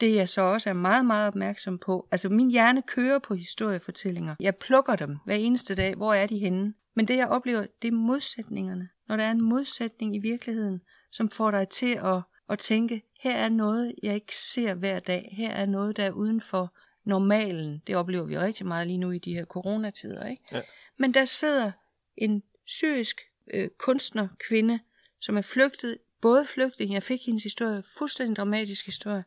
det 0.00 0.14
jeg 0.14 0.28
så 0.28 0.40
også 0.40 0.70
er 0.70 0.74
meget, 0.74 1.06
meget 1.06 1.28
opmærksom 1.28 1.78
på, 1.78 2.08
altså 2.10 2.28
min 2.28 2.50
hjerne 2.50 2.82
kører 2.82 3.18
på 3.18 3.34
historiefortællinger. 3.34 4.34
Jeg 4.40 4.56
plukker 4.56 4.96
dem 4.96 5.18
hver 5.24 5.34
eneste 5.34 5.74
dag. 5.74 5.94
Hvor 5.94 6.14
er 6.14 6.26
de 6.26 6.38
henne? 6.38 6.74
Men 6.94 7.08
det 7.08 7.16
jeg 7.16 7.28
oplever, 7.28 7.66
det 7.82 7.88
er 7.88 7.92
modsætningerne. 7.92 8.88
Når 9.08 9.16
der 9.16 9.24
er 9.24 9.30
en 9.30 9.44
modsætning 9.44 10.16
i 10.16 10.18
virkeligheden, 10.18 10.80
som 11.10 11.28
får 11.28 11.50
dig 11.50 11.68
til 11.68 12.00
at, 12.04 12.20
at 12.50 12.58
tænke, 12.58 13.02
her 13.20 13.36
er 13.36 13.48
noget, 13.48 13.94
jeg 14.02 14.14
ikke 14.14 14.36
ser 14.36 14.74
hver 14.74 15.00
dag. 15.00 15.34
Her 15.36 15.50
er 15.50 15.66
noget, 15.66 15.96
der 15.96 16.04
er 16.04 16.10
uden 16.10 16.40
for 16.40 16.74
normalen. 17.04 17.82
Det 17.86 17.96
oplever 17.96 18.24
vi 18.24 18.38
rigtig 18.38 18.66
meget 18.66 18.86
lige 18.86 18.98
nu 18.98 19.10
i 19.10 19.18
de 19.18 19.34
her 19.34 19.44
coronatider. 19.44 20.26
Ikke? 20.26 20.42
Ja. 20.52 20.60
Men 20.96 21.14
der 21.14 21.24
sidder 21.24 21.72
en 22.16 22.42
syrisk 22.64 23.20
øh, 23.54 23.68
kunstner, 23.78 24.28
kvinde, 24.48 24.80
som 25.20 25.36
er 25.36 25.42
flygtet, 25.42 25.98
både 26.20 26.46
flygtet, 26.46 26.90
jeg 26.90 27.02
fik 27.02 27.26
hendes 27.26 27.42
historie, 27.42 27.82
fuldstændig 27.98 28.36
dramatisk 28.36 28.86
historie, 28.86 29.24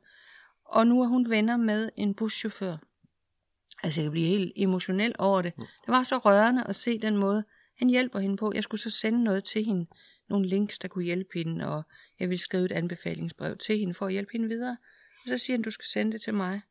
og 0.72 0.88
nu 0.88 1.02
er 1.02 1.08
hun 1.08 1.30
venner 1.30 1.58
med 1.58 1.90
en 1.96 2.14
buschauffør. 2.14 2.78
Altså 3.84 4.02
jeg 4.02 4.06
kan 4.06 4.12
blive 4.12 4.28
helt 4.28 4.52
emotionel 4.56 5.16
over 5.20 5.42
det. 5.42 5.56
Det 5.56 5.88
var 5.88 6.04
så 6.04 6.18
rørende 6.18 6.64
at 6.64 6.76
se 6.76 7.00
den 7.00 7.18
måde, 7.18 7.44
han 7.78 7.90
hjælper 7.90 8.20
hende 8.20 8.38
på. 8.38 8.52
Jeg 8.56 8.64
skulle 8.64 8.82
så 8.82 8.90
sende 8.90 9.24
noget 9.24 9.44
til 9.44 9.66
hende, 9.66 9.88
nogle 10.30 10.48
links, 10.48 10.80
der 10.80 10.88
kunne 10.88 11.04
hjælpe 11.04 11.30
hende, 11.34 11.68
og 11.68 11.84
jeg 12.20 12.30
ville 12.30 12.42
skrive 12.42 12.66
et 12.66 12.72
anbefalingsbrev 12.72 13.58
til 13.58 13.80
hende 13.80 13.94
for 13.94 14.06
at 14.06 14.12
hjælpe 14.12 14.32
hende 14.32 14.48
videre. 14.48 14.78
Og 15.24 15.30
så 15.30 15.38
siger 15.38 15.58
han, 15.58 15.62
du 15.62 15.72
skal 15.72 15.86
sende 15.86 16.12
det 16.12 16.22
til 16.22 16.34
mig, 16.34 16.62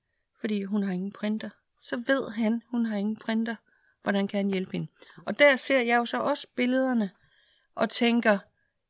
fordi 0.40 0.62
hun 0.62 0.83
har 0.83 0.92
ingen 0.92 1.12
printer. 1.12 1.50
Så 1.80 2.02
ved 2.07 2.30
han, 2.30 2.62
hun 2.71 2.87
har 2.87 2.97
ingen 2.97 3.16
printer. 3.16 3.57
Hvordan 4.02 4.28
kan 4.28 4.38
han 4.38 4.50
hjælpe 4.50 4.73
hende? 4.73 4.87
Og 5.26 5.38
der 5.38 5.57
ser 5.57 5.80
jeg 5.80 5.97
jo 5.97 6.07
så 6.07 6.21
også 6.21 6.47
billederne, 6.54 7.11
og 7.75 7.90
tænker, 7.90 8.38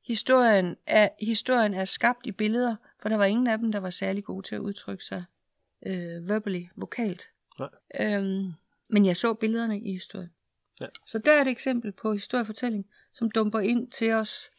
historien 0.06 0.76
er, 0.86 1.08
historien 1.20 1.74
er 1.74 1.84
skabt 1.84 2.26
i 2.26 2.32
billeder, 2.32 2.76
for 3.02 3.08
der 3.08 3.16
var 3.16 3.24
ingen 3.24 3.46
af 3.46 3.58
dem, 3.58 3.72
der 3.72 3.80
var 3.80 3.90
særlig 3.90 4.24
gode 4.24 4.46
til 4.46 4.54
at 4.54 4.60
udtrykke 4.60 5.04
sig 5.04 5.24
øh, 5.86 6.28
verbally, 6.28 6.64
vokalt. 6.76 7.22
Nej. 7.58 7.68
Øhm, 8.00 8.52
men 8.88 9.06
jeg 9.06 9.16
så 9.16 9.34
billederne 9.34 9.80
i 9.80 9.92
historien. 9.92 10.30
Ja. 10.80 10.86
Så 11.06 11.18
der 11.18 11.32
er 11.32 11.40
et 11.40 11.48
eksempel 11.48 11.92
på 11.92 12.12
historiefortælling, 12.12 12.86
som 13.14 13.30
dumper 13.30 13.60
ind 13.60 13.90
til 13.90 14.12
os, 14.12 14.50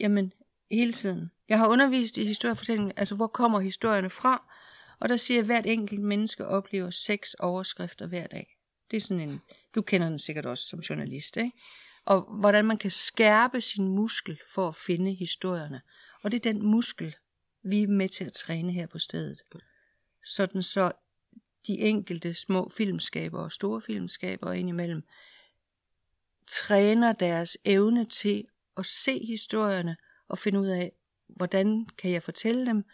jamen, 0.00 0.32
hele 0.70 0.92
tiden. 0.92 1.30
Jeg 1.48 1.58
har 1.58 1.68
undervist 1.68 2.16
i 2.16 2.26
historiefortælling, 2.26 2.92
altså 2.96 3.14
hvor 3.14 3.26
kommer 3.26 3.60
historierne 3.60 4.10
fra, 4.10 4.54
og 5.00 5.08
der 5.08 5.16
siger, 5.16 5.40
at 5.40 5.46
hvert 5.46 5.66
enkelt 5.66 6.00
menneske 6.00 6.46
oplever 6.46 6.90
seks 6.90 7.34
overskrifter 7.34 8.06
hver 8.06 8.26
dag. 8.26 8.56
Det 8.90 8.96
er 8.96 9.00
sådan 9.00 9.30
en, 9.30 9.40
du 9.74 9.82
kender 9.82 10.08
den 10.08 10.18
sikkert 10.18 10.46
også 10.46 10.64
som 10.64 10.80
journalist, 10.80 11.36
ikke? 11.36 11.52
Og 12.04 12.22
hvordan 12.40 12.64
man 12.64 12.78
kan 12.78 12.90
skærpe 12.90 13.60
sin 13.60 13.88
muskel 13.88 14.40
for 14.54 14.68
at 14.68 14.76
finde 14.76 15.14
historierne. 15.14 15.80
Og 16.22 16.30
det 16.30 16.46
er 16.46 16.52
den 16.52 16.62
muskel, 16.62 17.14
vi 17.62 17.82
er 17.82 17.88
med 17.88 18.08
til 18.08 18.24
at 18.24 18.32
træne 18.32 18.72
her 18.72 18.86
på 18.86 18.98
stedet. 18.98 19.42
Sådan 20.24 20.62
så 20.62 20.92
de 21.66 21.78
enkelte 21.78 22.34
små 22.34 22.68
filmskaber 22.76 23.38
og 23.38 23.52
store 23.52 23.80
filmskaber 23.80 24.52
indimellem 24.52 25.02
træner 26.50 27.12
deres 27.12 27.58
evne 27.64 28.04
til 28.04 28.44
at 28.76 28.86
se 28.86 29.26
historierne 29.26 29.96
og 30.28 30.38
finde 30.38 30.60
ud 30.60 30.66
af, 30.66 30.92
hvordan 31.28 31.86
kan 31.98 32.10
jeg 32.10 32.22
fortælle 32.22 32.66
dem, 32.66 32.84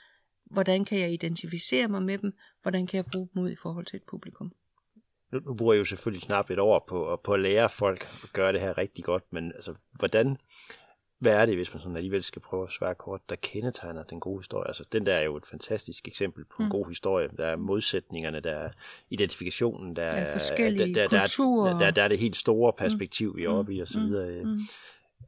hvordan 0.45 0.85
kan 0.85 0.99
jeg 0.99 1.13
identificere 1.13 1.89
mig 1.89 2.03
med 2.03 2.19
dem, 2.19 2.33
hvordan 2.63 2.87
kan 2.87 2.97
jeg 2.97 3.05
bruge 3.13 3.29
dem 3.35 3.43
ud 3.43 3.51
i 3.51 3.57
forhold 3.57 3.87
til 3.87 3.97
et 3.97 4.03
publikum. 4.03 4.53
Nu, 5.33 5.39
nu 5.39 5.55
bruger 5.55 5.73
jeg 5.73 5.79
jo 5.79 5.85
selvfølgelig 5.85 6.23
snart 6.23 6.51
et 6.51 6.59
år 6.59 6.85
på, 6.89 7.21
på 7.25 7.35
at 7.35 7.41
lære 7.41 7.69
folk 7.69 8.01
at 8.25 8.31
gøre 8.33 8.53
det 8.53 8.61
her 8.61 8.79
rigtig 8.79 9.05
godt, 9.05 9.33
men 9.33 9.53
altså, 9.53 9.75
hvordan, 9.93 10.37
hvad 11.19 11.33
er 11.33 11.47
det, 11.47 11.57
hvis 11.57 11.73
man 11.75 11.81
sådan 11.81 11.97
alligevel 11.97 12.23
skal 12.23 12.43
prøve 12.43 12.63
at 12.67 12.73
svare 12.73 12.95
kort, 12.95 13.21
der 13.31 13.37
kendetegner 13.37 14.03
den 14.03 14.21
gode 14.21 14.41
historie? 14.41 14.67
Altså, 14.69 14.85
den 14.93 15.07
der 15.07 15.15
er 15.15 15.23
jo 15.23 15.37
et 15.37 15.47
fantastisk 15.47 16.09
eksempel 16.09 16.45
på 16.45 16.63
en 16.63 16.65
Mm. 16.65 16.71
god 16.71 16.89
historie. 16.89 17.29
Der 17.37 17.47
er 17.47 17.57
modsætningerne, 17.57 18.41
der 18.41 18.51
er 18.53 18.71
identifikationen, 19.11 19.97
der 19.97 20.11
Der 20.11 20.17
er 20.17 20.33
forskellige 20.33 20.95
der, 20.95 21.09
der, 21.09 21.19
kulturer. 21.21 21.71
Der, 21.73 21.79
der, 21.79 21.91
der 21.91 22.03
er 22.03 22.09
det 22.09 22.19
helt 22.19 22.37
store 22.37 22.73
perspektiv, 22.73 23.37
vi 23.37 23.45
er 23.45 23.49
Mm. 23.51 23.55
oppe 23.57 23.75
i, 23.75 23.81
og 23.81 23.89
så 23.89 23.99
Mm. 23.99 24.05
videre. 24.05 24.45
Mm. 24.45 24.61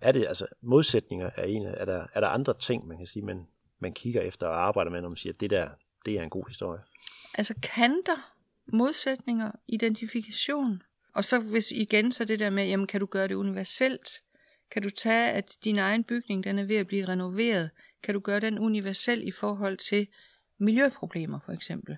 Er 0.01 0.13
det, 0.13 0.27
altså, 0.27 0.47
modsætninger 0.63 1.31
er 1.37 1.45
en 1.45 1.67
af, 1.67 1.75
er 1.77 1.85
der, 1.85 2.07
er 2.15 2.21
der 2.21 2.29
andre 2.29 2.55
ting, 2.55 2.87
man 2.87 2.97
kan 2.99 3.07
sige, 3.07 3.23
man, 3.25 3.47
man 3.81 3.93
kigger 3.93 4.21
efter 4.23 4.47
og 4.47 4.67
arbejder 4.67 4.91
med, 4.91 5.01
når 5.01 5.09
man 5.09 5.17
siger, 5.17 5.33
at 5.33 5.41
det 5.41 5.51
der, 5.51 5.69
det 6.07 6.15
er 6.19 6.23
en 6.23 6.31
god 6.31 6.45
historie? 6.49 6.81
Altså 7.35 7.55
kanter, 7.63 8.33
modsætninger, 8.73 9.51
identifikation. 9.69 10.83
Og 11.15 11.25
så 11.25 11.39
hvis 11.39 11.71
igen 11.71 12.13
så 12.13 12.25
det 12.25 12.41
der 12.41 12.51
med, 12.51 12.67
jamen 12.67 12.87
kan 12.87 13.01
du 13.01 13.07
gøre 13.07 13.29
det 13.29 13.35
universelt? 13.35 14.23
Kan 14.71 14.83
du 14.83 14.91
tage, 14.91 15.31
at 15.31 15.57
din 15.65 15.79
egen 15.79 16.05
bygning 16.05 16.45
den 16.45 16.59
er 16.59 16.65
ved 16.65 16.77
at 16.77 16.87
blive 16.87 17.09
renoveret? 17.09 17.71
Kan 18.03 18.15
du 18.15 18.21
gøre 18.21 18.41
den 18.41 18.59
universel 18.59 19.29
i 19.29 19.31
forhold 19.31 19.77
til 19.77 20.09
miljøproblemer 20.59 21.39
for 21.45 21.53
eksempel? 21.53 21.97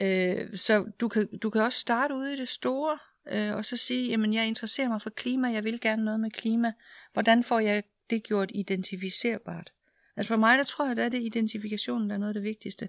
Øh, 0.00 0.56
så 0.56 0.84
du 1.00 1.08
kan, 1.08 1.38
du 1.38 1.50
kan 1.50 1.62
også 1.62 1.78
starte 1.78 2.14
ude 2.14 2.32
i 2.32 2.36
det 2.36 2.48
store, 2.48 2.98
øh, 3.32 3.54
og 3.54 3.64
så 3.64 3.76
sige, 3.76 4.08
jamen 4.08 4.34
jeg 4.34 4.46
interesserer 4.46 4.88
mig 4.88 5.02
for 5.02 5.10
klima, 5.10 5.48
jeg 5.48 5.64
vil 5.64 5.80
gerne 5.80 6.04
noget 6.04 6.20
med 6.20 6.30
klima. 6.30 6.72
Hvordan 7.12 7.44
får 7.44 7.58
jeg 7.60 7.82
det 8.10 8.22
gjort 8.22 8.50
identificerbart? 8.54 9.72
Altså 10.16 10.28
for 10.28 10.36
mig, 10.36 10.58
der 10.58 10.64
tror 10.64 10.86
jeg, 10.86 10.96
der 10.96 11.04
er 11.04 11.08
det 11.08 11.22
identifikationen, 11.22 12.10
der 12.10 12.14
er 12.14 12.18
noget 12.18 12.30
af 12.30 12.34
det 12.34 12.42
vigtigste. 12.42 12.88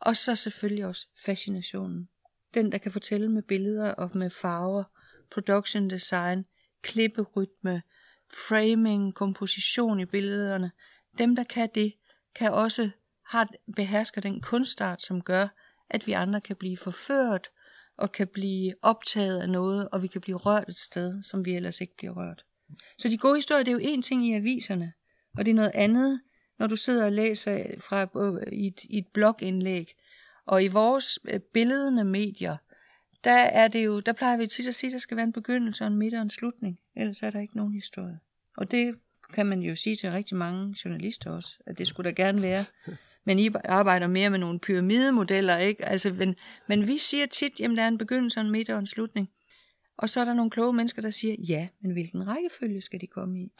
Og 0.00 0.16
så 0.16 0.36
selvfølgelig 0.36 0.86
også 0.86 1.06
fascinationen. 1.24 2.08
Den, 2.54 2.72
der 2.72 2.78
kan 2.78 2.92
fortælle 2.92 3.28
med 3.30 3.42
billeder 3.42 3.90
og 3.90 4.10
med 4.14 4.30
farver, 4.30 4.84
production 5.30 5.90
design, 5.90 6.44
klipperytme, 6.82 7.82
framing, 8.48 9.14
komposition 9.14 10.00
i 10.00 10.04
billederne. 10.04 10.70
Dem, 11.18 11.36
der 11.36 11.44
kan 11.44 11.68
det, 11.74 11.92
kan 12.34 12.52
også 12.52 12.90
har, 13.26 13.48
behersker 13.76 14.20
den 14.20 14.40
kunstart, 14.40 15.02
som 15.02 15.22
gør, 15.22 15.48
at 15.90 16.06
vi 16.06 16.12
andre 16.12 16.40
kan 16.40 16.56
blive 16.56 16.76
forført 16.76 17.48
og 17.96 18.12
kan 18.12 18.26
blive 18.26 18.74
optaget 18.82 19.40
af 19.40 19.48
noget, 19.48 19.88
og 19.88 20.02
vi 20.02 20.06
kan 20.06 20.20
blive 20.20 20.36
rørt 20.36 20.68
et 20.68 20.78
sted, 20.78 21.22
som 21.22 21.44
vi 21.44 21.54
ellers 21.54 21.80
ikke 21.80 21.96
bliver 21.96 22.12
rørt. 22.12 22.44
Så 22.98 23.08
de 23.08 23.18
gode 23.18 23.36
historier, 23.36 23.62
det 23.62 23.70
er 23.70 23.76
jo 23.76 23.80
en 23.82 24.02
ting 24.02 24.26
i 24.26 24.34
aviserne, 24.34 24.92
og 25.38 25.44
det 25.44 25.50
er 25.50 25.54
noget 25.54 25.72
andet, 25.74 26.20
når 26.58 26.66
du 26.66 26.76
sidder 26.76 27.04
og 27.04 27.12
læser 27.12 27.64
fra 27.80 28.02
øh, 28.02 28.52
i 28.52 28.66
et, 28.66 28.84
i 28.84 28.98
et 28.98 29.06
blogindlæg. 29.14 29.94
Og 30.46 30.64
i 30.64 30.68
vores 30.68 31.18
øh, 31.30 31.40
billedende 31.40 32.04
medier, 32.04 32.56
der 33.24 33.32
er 33.32 33.68
det 33.68 33.84
jo, 33.84 34.00
der 34.00 34.12
plejer 34.12 34.36
vi 34.36 34.46
tit 34.46 34.66
at 34.66 34.74
sige, 34.74 34.88
at 34.88 34.92
der 34.92 34.98
skal 34.98 35.16
være 35.16 35.24
en 35.24 35.32
begyndelse 35.32 35.84
og 35.84 35.88
en 35.88 35.96
midt 35.96 36.14
og 36.14 36.22
en 36.22 36.30
slutning. 36.30 36.78
Ellers 36.96 37.22
er 37.22 37.30
der 37.30 37.40
ikke 37.40 37.56
nogen 37.56 37.72
historie. 37.72 38.18
Og 38.56 38.70
det 38.70 38.94
kan 39.32 39.46
man 39.46 39.60
jo 39.60 39.74
sige 39.74 39.96
til 39.96 40.10
rigtig 40.10 40.36
mange 40.36 40.76
journalister 40.84 41.30
også, 41.30 41.58
at 41.66 41.78
det 41.78 41.88
skulle 41.88 42.08
der 42.10 42.14
gerne 42.14 42.42
være. 42.42 42.64
Men 43.24 43.38
I 43.38 43.50
arbejder 43.64 44.06
mere 44.06 44.30
med 44.30 44.38
nogle 44.38 44.58
pyramidemodeller, 44.58 45.56
ikke? 45.56 45.84
Altså, 45.84 46.12
men, 46.12 46.36
men 46.68 46.88
vi 46.88 46.98
siger 46.98 47.26
tit, 47.26 47.60
at 47.60 47.70
der 47.70 47.82
er 47.82 47.88
en 47.88 47.98
begyndelse, 47.98 48.40
en 48.40 48.50
midt 48.50 48.70
og 48.70 48.78
en 48.78 48.86
slutning. 48.86 49.30
Og 49.96 50.08
så 50.08 50.20
er 50.20 50.24
der 50.24 50.34
nogle 50.34 50.50
kloge 50.50 50.72
mennesker, 50.72 51.02
der 51.02 51.10
siger, 51.10 51.34
ja, 51.38 51.68
men 51.80 51.92
hvilken 51.92 52.26
rækkefølge 52.26 52.80
skal 52.80 53.00
de 53.00 53.06
komme 53.06 53.40
i? 53.40 53.52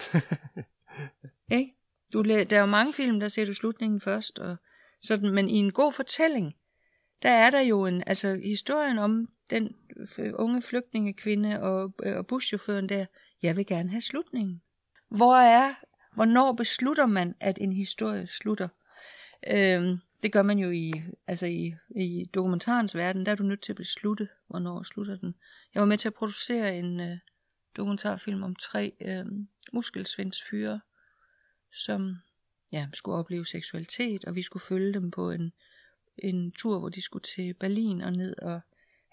ikke? 1.58 1.74
Du, 2.12 2.22
der 2.22 2.56
er 2.56 2.60
jo 2.60 2.66
mange 2.66 2.92
film, 2.92 3.20
der 3.20 3.28
ser 3.28 3.44
du 3.44 3.54
slutningen 3.54 4.00
først, 4.00 4.38
og 4.38 4.56
sådan, 5.02 5.30
men 5.30 5.48
i 5.48 5.56
en 5.56 5.72
god 5.72 5.92
fortælling, 5.92 6.54
der 7.22 7.30
er 7.30 7.50
der 7.50 7.60
jo 7.60 7.86
en, 7.86 8.02
altså 8.06 8.40
historien 8.44 8.98
om 8.98 9.28
den 9.50 9.76
øh, 10.18 10.32
unge 10.34 10.62
flygtningekvinde 10.62 11.62
og, 11.62 11.94
øh, 12.02 12.16
og 12.16 12.26
buschaufføren 12.26 12.88
der, 12.88 13.06
jeg 13.42 13.56
vil 13.56 13.66
gerne 13.66 13.90
have 13.90 14.00
slutningen. 14.00 14.62
Hvor 15.08 15.36
er, 15.36 15.74
hvornår 16.14 16.52
beslutter 16.52 17.06
man, 17.06 17.34
at 17.40 17.58
en 17.60 17.72
historie 17.72 18.26
slutter? 18.26 18.68
Øhm, 19.50 19.98
det 20.22 20.32
gør 20.32 20.42
man 20.42 20.58
jo 20.58 20.70
i, 20.70 20.92
altså 21.26 21.46
i, 21.46 21.74
i 21.96 22.30
dokumentarens 22.34 22.96
verden, 22.96 23.26
der 23.26 23.32
er 23.32 23.36
du 23.36 23.42
nødt 23.42 23.60
til 23.60 23.72
at 23.72 23.76
beslutte, 23.76 24.28
hvornår 24.46 24.82
slutter 24.82 25.16
den. 25.16 25.34
Jeg 25.74 25.80
var 25.80 25.86
med 25.86 25.98
til 25.98 26.08
at 26.08 26.14
producere 26.14 26.78
en 26.78 27.00
øh, 27.00 27.18
dokumentarfilm 27.76 28.42
om 28.42 28.56
tre 28.56 28.92
øh, 29.00 29.24
muskelsvindsfyre, 29.72 30.80
som 31.72 32.16
ja, 32.72 32.88
skulle 32.94 33.16
opleve 33.16 33.46
seksualitet, 33.46 34.24
og 34.24 34.34
vi 34.34 34.42
skulle 34.42 34.62
følge 34.62 34.94
dem 34.94 35.10
på 35.10 35.30
en, 35.30 35.52
en 36.18 36.52
tur, 36.52 36.78
hvor 36.78 36.88
de 36.88 37.02
skulle 37.02 37.22
til 37.22 37.54
Berlin 37.54 38.00
og 38.00 38.12
ned 38.12 38.36
og 38.42 38.60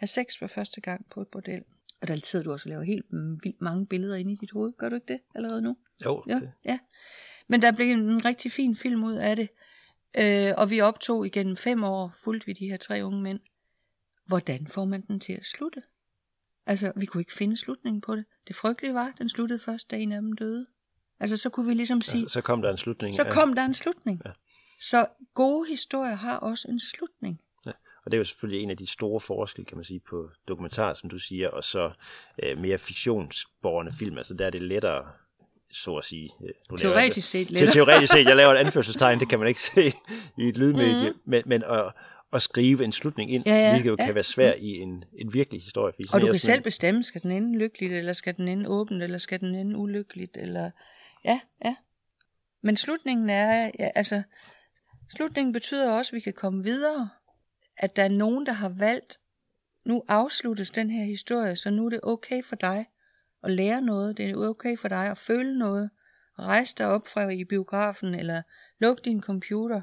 have 0.01 0.07
sex 0.07 0.37
for 0.39 0.47
første 0.47 0.81
gang 0.81 1.05
på 1.09 1.21
et 1.21 1.27
bordel. 1.27 1.63
Og 2.01 2.07
der 2.07 2.17
sidder 2.23 2.45
du 2.45 2.51
også 2.51 2.65
og 2.65 2.69
laver 2.69 2.83
helt 2.83 3.05
vildt 3.43 3.61
mange 3.61 3.85
billeder 3.85 4.15
inde 4.15 4.33
i 4.33 4.35
dit 4.35 4.51
hoved. 4.51 4.73
Gør 4.77 4.89
du 4.89 4.95
ikke 4.95 5.13
det 5.13 5.19
allerede 5.35 5.61
nu? 5.61 5.77
Jo, 6.05 6.23
Ja, 6.27 6.35
det, 6.35 6.51
ja. 6.65 6.79
Men 7.47 7.61
der 7.61 7.71
blev 7.71 7.87
en 7.91 8.25
rigtig 8.25 8.51
fin 8.51 8.75
film 8.75 9.03
ud 9.03 9.13
af 9.13 9.35
det. 9.35 9.49
Øh, 10.17 10.53
og 10.57 10.69
vi 10.69 10.81
optog 10.81 11.25
igennem 11.25 11.57
fem 11.57 11.83
år, 11.83 12.13
fulgte 12.23 12.45
vi 12.45 12.53
de 12.53 12.67
her 12.67 12.77
tre 12.77 13.01
unge 13.03 13.21
mænd. 13.21 13.39
Hvordan 14.25 14.67
får 14.67 14.85
man 14.85 15.01
den 15.01 15.19
til 15.19 15.33
at 15.33 15.45
slutte? 15.45 15.81
Altså, 16.65 16.91
vi 16.95 17.05
kunne 17.05 17.21
ikke 17.21 17.33
finde 17.33 17.57
slutningen 17.57 18.01
på 18.01 18.15
det. 18.15 18.25
Det 18.47 18.55
frygtelige 18.55 18.93
var, 18.93 19.07
at 19.07 19.13
den 19.17 19.29
sluttede 19.29 19.59
først, 19.59 19.91
da 19.91 19.95
en 19.95 20.11
af 20.11 20.21
dem 20.21 20.33
døde. 20.33 20.65
Altså, 21.19 21.37
så 21.37 21.49
kunne 21.49 21.67
vi 21.67 21.73
ligesom 21.73 22.01
sige, 22.01 22.21
altså, 22.21 22.33
så 22.33 22.41
kom 22.41 22.61
der 22.61 22.71
en 22.71 22.77
slutning. 22.77 23.15
så 23.15 23.23
kom 23.23 23.53
der 23.53 23.65
en 23.65 23.73
slutning. 23.73 24.21
Ja. 24.25 24.31
Så 24.81 25.07
gode 25.33 25.69
historier 25.69 26.15
har 26.15 26.37
også 26.37 26.67
en 26.67 26.79
slutning. 26.79 27.41
Og 28.05 28.11
det 28.11 28.13
er 28.13 28.19
jo 28.19 28.23
selvfølgelig 28.23 28.63
en 28.63 28.69
af 28.69 28.77
de 28.77 28.87
store 28.87 29.19
forskelle, 29.19 29.65
kan 29.65 29.77
man 29.77 29.83
sige, 29.83 29.99
på 30.09 30.29
dokumentar, 30.47 30.93
som 30.93 31.09
du 31.09 31.19
siger, 31.19 31.49
og 31.49 31.63
så 31.63 31.91
øh, 32.43 32.57
mere 32.57 32.77
fiktionsborgende 32.77 33.91
film. 33.99 34.17
Altså 34.17 34.33
der 34.33 34.45
er 34.45 34.49
det 34.49 34.61
lettere, 34.61 35.05
så 35.71 35.95
at 35.95 36.05
sige. 36.05 36.29
øh, 36.43 36.49
Nu 36.71 36.77
Teoretisk 36.77 37.29
set 37.29 37.51
lidt. 37.51 37.73
teoretisk 37.73 38.13
set, 38.13 38.25
jeg 38.25 38.35
laver 38.35 38.51
et 38.51 38.57
anførselstegn, 38.57 39.19
det 39.19 39.29
kan 39.29 39.39
man 39.39 39.47
ikke 39.47 39.61
se 39.75 39.87
i 40.37 40.47
et 40.47 40.57
lydmedie, 40.57 41.09
Mhm. 41.09 41.19
men, 41.25 41.43
men 41.45 41.63
at, 41.63 41.93
at 42.33 42.41
skrive 42.41 42.83
en 42.83 42.91
slutning 42.91 43.31
ind, 43.33 43.43
Ja, 43.45 43.55
ja, 43.55 43.71
hvilket 43.71 43.89
jo 43.89 43.95
ja. 43.99 44.05
kan 44.05 44.15
være 44.15 44.23
svært 44.23 44.55
i 44.59 44.77
en, 44.77 45.03
en 45.19 45.33
virkelig 45.33 45.61
historie. 45.61 45.93
fordi 45.93 46.07
Og 46.13 46.21
du 46.21 46.25
kan 46.27 46.39
selv 46.39 46.61
bestemme, 46.61 47.03
skal 47.03 47.21
den 47.21 47.31
ende 47.31 47.59
lykkeligt, 47.59 47.93
eller 47.93 48.13
skal 48.13 48.37
den 48.37 48.47
ende 48.47 48.69
åbent, 48.69 49.03
eller 49.03 49.17
skal 49.17 49.39
den 49.39 49.55
ende 49.55 49.77
ulykkeligt, 49.77 50.37
eller... 50.37 50.71
Ja, 51.25 51.39
ja. 51.65 51.75
Men 52.63 52.77
slutningen 52.77 53.29
er, 53.29 53.71
ja, 53.79 53.89
altså, 53.95 54.23
slutningen 55.15 55.53
betyder 55.53 55.91
også, 55.91 56.09
at 56.09 56.15
vi 56.15 56.19
kan 56.19 56.33
komme 56.33 56.63
videre. 56.63 57.09
At 57.81 57.95
der 57.95 58.03
er 58.03 58.09
nogen, 58.09 58.45
der 58.45 58.51
har 58.51 58.69
valgt, 58.69 59.19
nu 59.85 60.03
afsluttes 60.07 60.69
den 60.69 60.89
her 60.89 61.05
historie, 61.05 61.55
så 61.55 61.69
nu 61.69 61.85
er 61.85 61.89
det 61.89 61.99
okay 62.03 62.43
for 62.43 62.55
dig 62.55 62.85
at 63.43 63.51
lære 63.51 63.81
noget, 63.81 64.17
det 64.17 64.29
er 64.29 64.35
okay 64.35 64.77
for 64.77 64.87
dig 64.87 65.11
at 65.11 65.17
føle 65.17 65.59
noget, 65.59 65.89
rejse 66.39 66.75
dig 66.77 66.87
op 66.87 67.07
fra 67.07 67.29
i 67.29 67.43
biografen, 67.43 68.15
eller 68.15 68.41
luk 68.79 69.05
din 69.05 69.21
computer, 69.21 69.81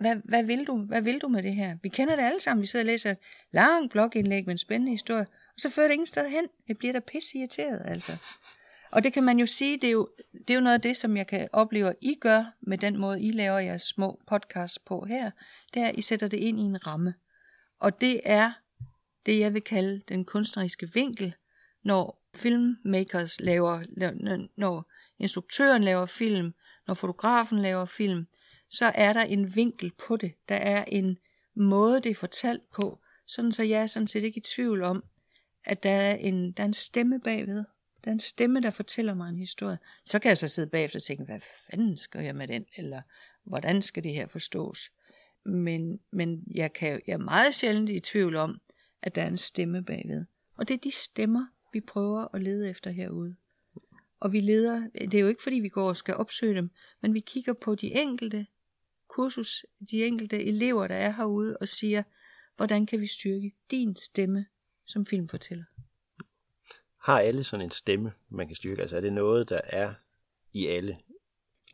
hvad, 0.00 0.16
hvad, 0.24 0.42
vil 0.42 0.66
du, 0.66 0.78
hvad 0.78 1.02
vil 1.02 1.18
du 1.18 1.28
med 1.28 1.42
det 1.42 1.54
her? 1.54 1.76
Vi 1.82 1.88
kender 1.88 2.16
det 2.16 2.22
alle 2.22 2.40
sammen. 2.40 2.62
Vi 2.62 2.66
sidder 2.66 2.82
og 2.82 2.86
læser 2.86 3.10
et 3.10 3.18
langt 3.52 3.92
blogindlæg 3.92 4.46
med 4.46 4.54
en 4.54 4.58
spændende 4.58 4.92
historie, 4.92 5.26
og 5.54 5.60
så 5.60 5.70
fører 5.70 5.86
det 5.86 5.92
ingen 5.92 6.06
sted 6.06 6.28
hen. 6.28 6.46
Det 6.68 6.78
bliver 6.78 6.92
da 6.92 7.00
pisse 7.00 7.38
irriteret, 7.38 7.82
altså. 7.84 8.16
Og 8.90 9.04
det 9.04 9.12
kan 9.12 9.24
man 9.24 9.38
jo 9.38 9.46
sige, 9.46 9.76
det 9.76 9.86
er 9.86 9.92
jo, 9.92 10.08
det 10.32 10.50
er 10.50 10.54
jo 10.54 10.60
noget 10.60 10.74
af 10.74 10.80
det, 10.80 10.96
som 10.96 11.16
jeg 11.16 11.26
kan 11.26 11.48
opleve, 11.52 11.88
at 11.88 11.96
I 12.02 12.14
gør 12.14 12.44
med 12.60 12.78
den 12.78 12.96
måde, 12.96 13.22
I 13.22 13.32
laver 13.32 13.58
jeres 13.58 13.82
små 13.82 14.20
podcast 14.26 14.84
på 14.84 15.04
her. 15.08 15.30
Det 15.74 15.82
er, 15.82 15.86
at 15.86 15.94
I 15.98 16.02
sætter 16.02 16.28
det 16.28 16.36
ind 16.36 16.58
i 16.58 16.62
en 16.62 16.86
ramme. 16.86 17.14
Og 17.80 18.00
det 18.00 18.20
er 18.24 18.52
det, 19.26 19.38
jeg 19.38 19.54
vil 19.54 19.62
kalde 19.62 20.02
den 20.08 20.24
kunstneriske 20.24 20.92
vinkel, 20.94 21.34
når 21.82 22.26
filmmakers 22.34 23.40
laver, 23.40 23.84
når 24.56 24.90
instruktøren 25.18 25.84
laver 25.84 26.06
film, 26.06 26.54
når 26.86 26.94
fotografen 26.94 27.58
laver 27.58 27.84
film, 27.84 28.26
så 28.68 28.92
er 28.94 29.12
der 29.12 29.22
en 29.22 29.54
vinkel 29.54 29.92
på 29.98 30.16
det. 30.16 30.32
Der 30.48 30.54
er 30.54 30.84
en 30.84 31.18
måde, 31.54 32.00
det 32.00 32.10
er 32.10 32.14
fortalt 32.14 32.70
på, 32.70 32.98
sådan 33.26 33.52
så 33.52 33.62
jeg 33.62 33.82
er 33.82 33.86
sådan 33.86 34.08
set 34.08 34.24
ikke 34.24 34.38
i 34.38 34.42
tvivl 34.54 34.82
om, 34.82 35.04
at 35.64 35.82
der 35.82 35.90
er 35.90 36.14
en, 36.14 36.52
der 36.52 36.62
er 36.62 36.66
en 36.66 36.74
stemme 36.74 37.20
bagved. 37.20 37.64
Der 38.04 38.10
er 38.10 38.12
en 38.12 38.20
stemme, 38.20 38.60
der 38.60 38.70
fortæller 38.70 39.14
mig 39.14 39.28
en 39.28 39.36
historie. 39.36 39.78
Så 40.04 40.18
kan 40.18 40.28
jeg 40.28 40.38
så 40.38 40.48
sidde 40.48 40.70
bagefter 40.70 40.98
og 40.98 41.02
tænke, 41.02 41.24
hvad 41.24 41.40
fanden 41.40 41.96
skal 41.96 42.24
jeg 42.24 42.36
med 42.36 42.48
den? 42.48 42.66
Eller 42.76 43.02
hvordan 43.44 43.82
skal 43.82 44.02
det 44.02 44.12
her 44.12 44.26
forstås? 44.26 44.90
Men, 45.44 46.00
men 46.10 46.44
jeg, 46.54 46.72
kan, 46.72 47.02
jeg 47.06 47.12
er 47.12 47.18
meget 47.18 47.54
sjældent 47.54 47.90
i 47.90 48.00
tvivl 48.00 48.36
om, 48.36 48.60
at 49.02 49.14
der 49.14 49.22
er 49.22 49.28
en 49.28 49.36
stemme 49.36 49.84
bagved. 49.84 50.24
Og 50.56 50.68
det 50.68 50.74
er 50.74 50.78
de 50.78 50.90
stemmer, 50.90 51.46
vi 51.72 51.80
prøver 51.80 52.34
at 52.34 52.42
lede 52.42 52.70
efter 52.70 52.90
herude. 52.90 53.36
Og 54.20 54.32
vi 54.32 54.40
leder, 54.40 54.88
det 54.94 55.14
er 55.14 55.20
jo 55.20 55.28
ikke 55.28 55.42
fordi 55.42 55.56
vi 55.56 55.68
går 55.68 55.88
og 55.88 55.96
skal 55.96 56.14
opsøge 56.14 56.54
dem, 56.54 56.70
men 57.00 57.14
vi 57.14 57.20
kigger 57.20 57.52
på 57.52 57.74
de 57.74 57.94
enkelte 57.94 58.46
kursus, 59.08 59.66
de 59.90 60.04
enkelte 60.04 60.44
elever, 60.44 60.86
der 60.86 60.94
er 60.94 61.10
herude, 61.10 61.56
og 61.60 61.68
siger, 61.68 62.02
hvordan 62.56 62.86
kan 62.86 63.00
vi 63.00 63.06
styrke 63.06 63.52
din 63.70 63.96
stemme 63.96 64.46
som 64.84 65.06
filmfortæller? 65.06 65.64
Har 66.96 67.20
alle 67.20 67.44
sådan 67.44 67.64
en 67.66 67.70
stemme, 67.70 68.12
man 68.28 68.46
kan 68.46 68.56
styrke? 68.56 68.82
Altså 68.82 68.96
er 68.96 69.00
det 69.00 69.12
noget, 69.12 69.48
der 69.48 69.60
er 69.64 69.94
i 70.52 70.66
alle? 70.66 70.98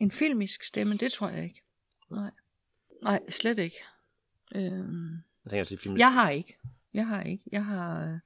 En 0.01 0.11
filmisk 0.11 0.63
stemme, 0.63 0.97
det 0.97 1.13
tror 1.13 1.29
jeg 1.29 1.45
ikke. 1.45 1.63
Nej, 2.11 2.31
Nej 3.07 3.21
slet 3.29 3.59
ikke. 3.59 3.77
Øhm, 4.55 5.13
jeg, 5.45 5.51
tænker, 5.51 5.59
altså, 5.59 5.77
filmisk... 5.77 6.01
jeg 6.01 6.13
har 6.13 6.31
ikke. 6.31 6.59
Jeg 6.95 7.07
har 7.07 7.23
ikke. 7.23 7.45
Jeg 7.53 7.65
har, 7.65 8.19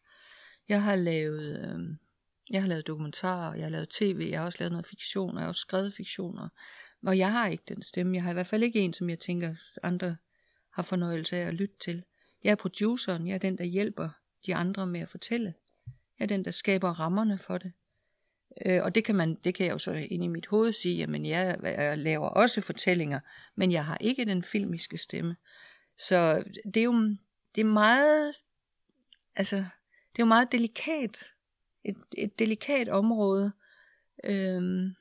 jeg 0.69 0.83
har 0.83 0.97
lavet... 0.97 1.65
Øhm, 1.65 1.99
jeg 2.51 2.63
har 2.63 2.69
lavet 2.69 2.87
dokumentarer, 2.87 3.55
jeg 3.55 3.65
har 3.65 3.71
lavet 3.71 3.89
tv, 3.89 4.29
jeg 4.31 4.41
har 4.41 4.47
også 4.47 4.59
lavet 4.61 4.73
noget 4.73 4.87
fiktion, 4.87 5.31
og 5.31 5.37
jeg 5.37 5.43
har 5.43 5.49
også 5.49 5.61
skrevet 5.61 5.95
fiktioner. 5.95 6.49
Og 7.07 7.19
jeg 7.19 7.33
har 7.33 7.49
ikke 7.49 7.65
den 7.69 7.83
stemme. 7.83 8.15
Jeg 8.15 8.23
har 8.23 8.31
i 8.31 8.35
hvert 8.35 8.47
fald 8.47 8.63
ikke 8.63 8.81
en, 8.81 8.93
som 8.93 9.11
jeg 9.11 9.19
tænker, 9.19 9.55
andre 9.83 10.17
har 10.73 10.83
fornøjelse 10.83 11.37
af 11.37 11.47
at 11.47 11.55
lytte 11.55 11.75
til. 11.81 12.03
Jeg 12.45 12.51
er 12.51 12.55
produceren, 12.55 13.27
jeg 13.27 13.35
er 13.35 13.39
den, 13.39 13.59
der 13.59 13.65
hjælper 13.65 14.09
de 14.47 14.55
andre 14.55 14.87
med 14.87 15.01
at 15.01 15.09
fortælle. 15.09 15.55
Jeg 16.19 16.25
er 16.25 16.27
den, 16.27 16.45
der 16.45 16.51
skaber 16.51 17.01
rammerne 17.01 17.39
for 17.39 17.59
det. 17.59 17.73
Øh, 18.67 18.81
og 18.83 18.95
det 18.95 19.05
kan, 19.05 19.17
man, 19.17 19.35
det 19.45 19.55
kan 19.55 19.67
jeg 19.67 19.73
jo 19.73 19.79
så 19.79 19.93
ind 19.93 20.25
i 20.25 20.29
mit 20.29 20.47
hoved 20.47 20.73
sige, 20.73 20.97
jamen 20.97 21.27
jeg, 21.27 21.59
jeg 21.63 21.99
laver 21.99 22.29
også 22.29 22.61
fortællinger, 22.61 23.21
men 23.57 23.73
jeg 23.73 23.85
har 23.85 23.99
ikke 24.01 24.25
den 24.25 24.43
filmiske 24.43 24.99
stemme. 24.99 25.37
Så 25.99 26.45
det 26.65 26.77
er 26.77 26.85
jo 26.85 27.17
det 27.55 27.61
er 27.61 27.65
meget, 27.65 28.35
altså, 29.37 29.57
det 29.57 30.19
er 30.19 30.23
jo 30.23 30.25
meget 30.25 30.53
delikat, 30.53 31.19
et, 31.85 31.97
et 32.19 32.39
delikat 32.39 32.89
område, 32.89 33.53
øhm, 34.25 34.95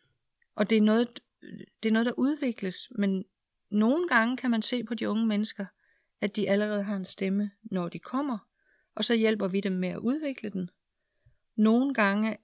og 0.56 0.70
det 0.70 0.78
er 0.78 0.82
noget, 0.82 1.20
det 1.84 1.90
er 1.90 1.94
noget, 1.94 2.06
der 2.06 2.14
udvikles, 2.18 2.92
men 2.92 3.26
nogle 3.72 4.08
gange 4.08 4.38
kan 4.38 4.52
man 4.52 4.62
se 4.62 4.84
på 4.84 4.94
de 4.94 5.10
unge 5.10 5.26
mennesker, 5.26 5.66
at 6.22 6.36
de 6.36 6.50
allerede 6.50 6.84
har 6.84 6.96
en 6.96 7.06
stemme, 7.06 7.52
når 7.64 7.90
de 7.90 8.00
kommer, 8.00 8.38
og 8.96 9.06
så 9.06 9.16
hjælper 9.16 9.48
vi 9.48 9.62
dem 9.62 9.74
med 9.74 9.90
at 9.90 9.98
udvikle 9.98 10.50
den. 10.50 10.70
Nogle 11.56 11.94
gange 11.94 12.38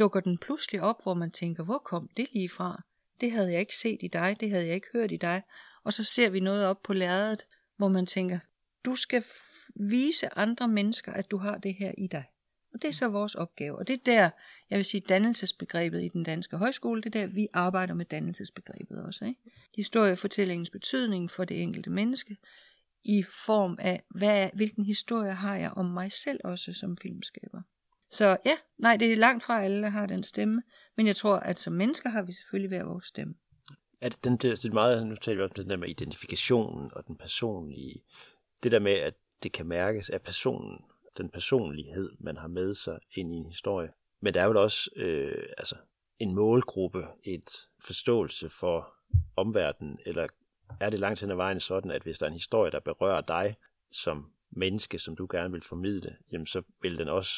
dukker 0.00 0.20
den 0.20 0.38
pludselig 0.38 0.80
op, 0.80 1.02
hvor 1.02 1.14
man 1.14 1.30
tænker, 1.30 1.64
hvor 1.64 1.78
kom 1.78 2.10
det 2.16 2.28
lige 2.32 2.48
fra? 2.48 2.82
Det 3.20 3.32
havde 3.32 3.52
jeg 3.52 3.60
ikke 3.60 3.76
set 3.76 3.98
i 4.02 4.08
dig, 4.08 4.36
det 4.40 4.50
havde 4.50 4.66
jeg 4.66 4.74
ikke 4.74 4.88
hørt 4.92 5.12
i 5.12 5.16
dig. 5.16 5.42
Og 5.84 5.92
så 5.92 6.04
ser 6.04 6.30
vi 6.30 6.40
noget 6.40 6.66
op 6.66 6.82
på 6.82 6.92
lærredet, 6.92 7.46
hvor 7.76 7.88
man 7.88 8.06
tænker, 8.06 8.38
du 8.84 8.96
skal 8.96 9.24
vise 9.74 10.38
andre 10.38 10.68
mennesker, 10.68 11.12
at 11.12 11.30
du 11.30 11.36
har 11.36 11.58
det 11.58 11.74
her 11.74 11.92
i 11.98 12.06
dig. 12.06 12.24
Og 12.72 12.82
det 12.82 12.88
er 12.88 12.92
så 12.92 13.08
vores 13.08 13.34
opgave. 13.34 13.78
Og 13.78 13.88
det 13.88 13.94
er 13.94 14.04
der, 14.06 14.30
jeg 14.70 14.76
vil 14.76 14.84
sige, 14.84 15.00
dannelsesbegrebet 15.00 16.04
i 16.04 16.08
den 16.08 16.24
danske 16.24 16.56
højskole, 16.56 17.02
det 17.02 17.14
er 17.14 17.20
der, 17.20 17.26
vi 17.26 17.48
arbejder 17.52 17.94
med 17.94 18.04
dannelsesbegrebet 18.04 19.02
også. 19.02 19.24
Ikke? 19.24 19.40
Historiefortællingens 19.76 20.70
betydning 20.70 21.30
for 21.30 21.44
det 21.44 21.62
enkelte 21.62 21.90
menneske, 21.90 22.36
i 23.04 23.22
form 23.22 23.76
af, 23.80 24.02
hvad, 24.08 24.50
hvilken 24.54 24.84
historie 24.84 25.32
har 25.32 25.56
jeg 25.56 25.70
om 25.70 25.86
mig 25.86 26.12
selv 26.12 26.40
også 26.44 26.72
som 26.72 26.96
filmskaber. 26.96 27.62
Så 28.10 28.36
ja, 28.44 28.56
nej, 28.78 28.96
det 28.96 29.12
er 29.12 29.16
langt 29.16 29.44
fra 29.44 29.62
alle, 29.62 29.82
der 29.82 29.88
har 29.88 30.06
den 30.06 30.22
stemme, 30.22 30.62
men 30.96 31.06
jeg 31.06 31.16
tror, 31.16 31.36
at 31.36 31.58
som 31.58 31.72
mennesker 31.72 32.08
har 32.08 32.22
vi 32.22 32.32
selvfølgelig 32.32 32.68
hver 32.68 32.84
vores 32.84 33.06
stemme. 33.06 33.34
At 34.00 34.18
den, 34.24 34.36
der, 34.36 34.48
det 34.48 34.64
er 34.64 34.72
meget, 34.72 35.06
nu 35.06 35.16
taler 35.16 35.36
vi 35.36 35.44
om 35.44 35.50
den 35.50 35.70
der 35.70 35.76
med 35.76 35.88
identifikationen 35.88 36.90
og 36.92 37.06
den 37.06 37.16
personlige, 37.16 38.02
det 38.62 38.72
der 38.72 38.78
med, 38.78 38.92
at 38.92 39.14
det 39.42 39.52
kan 39.52 39.66
mærkes 39.66 40.10
af 40.10 40.22
personen, 40.22 40.78
den 41.18 41.28
personlighed, 41.28 42.10
man 42.20 42.36
har 42.36 42.48
med 42.48 42.74
sig 42.74 42.98
ind 43.14 43.32
i 43.34 43.36
en 43.36 43.46
historie. 43.46 43.90
Men 44.20 44.34
der 44.34 44.40
er 44.40 44.44
jo 44.44 44.62
også 44.62 44.90
øh, 44.96 45.46
altså 45.58 45.76
en 46.18 46.34
målgruppe, 46.34 47.06
et 47.24 47.68
forståelse 47.78 48.48
for 48.48 48.94
omverdenen, 49.36 49.98
eller 50.06 50.26
er 50.80 50.90
det 50.90 50.98
langt 50.98 51.20
hen 51.20 51.30
ad 51.30 51.36
vejen 51.36 51.60
sådan, 51.60 51.90
at 51.90 52.02
hvis 52.02 52.18
der 52.18 52.26
er 52.26 52.30
en 52.30 52.34
historie, 52.34 52.70
der 52.70 52.80
berører 52.80 53.20
dig 53.20 53.56
som 53.92 54.32
menneske, 54.50 54.98
som 54.98 55.16
du 55.16 55.26
gerne 55.30 55.52
vil 55.52 55.62
formidle, 55.62 56.16
jamen 56.32 56.46
så 56.46 56.62
vil 56.82 56.98
den 56.98 57.08
også 57.08 57.32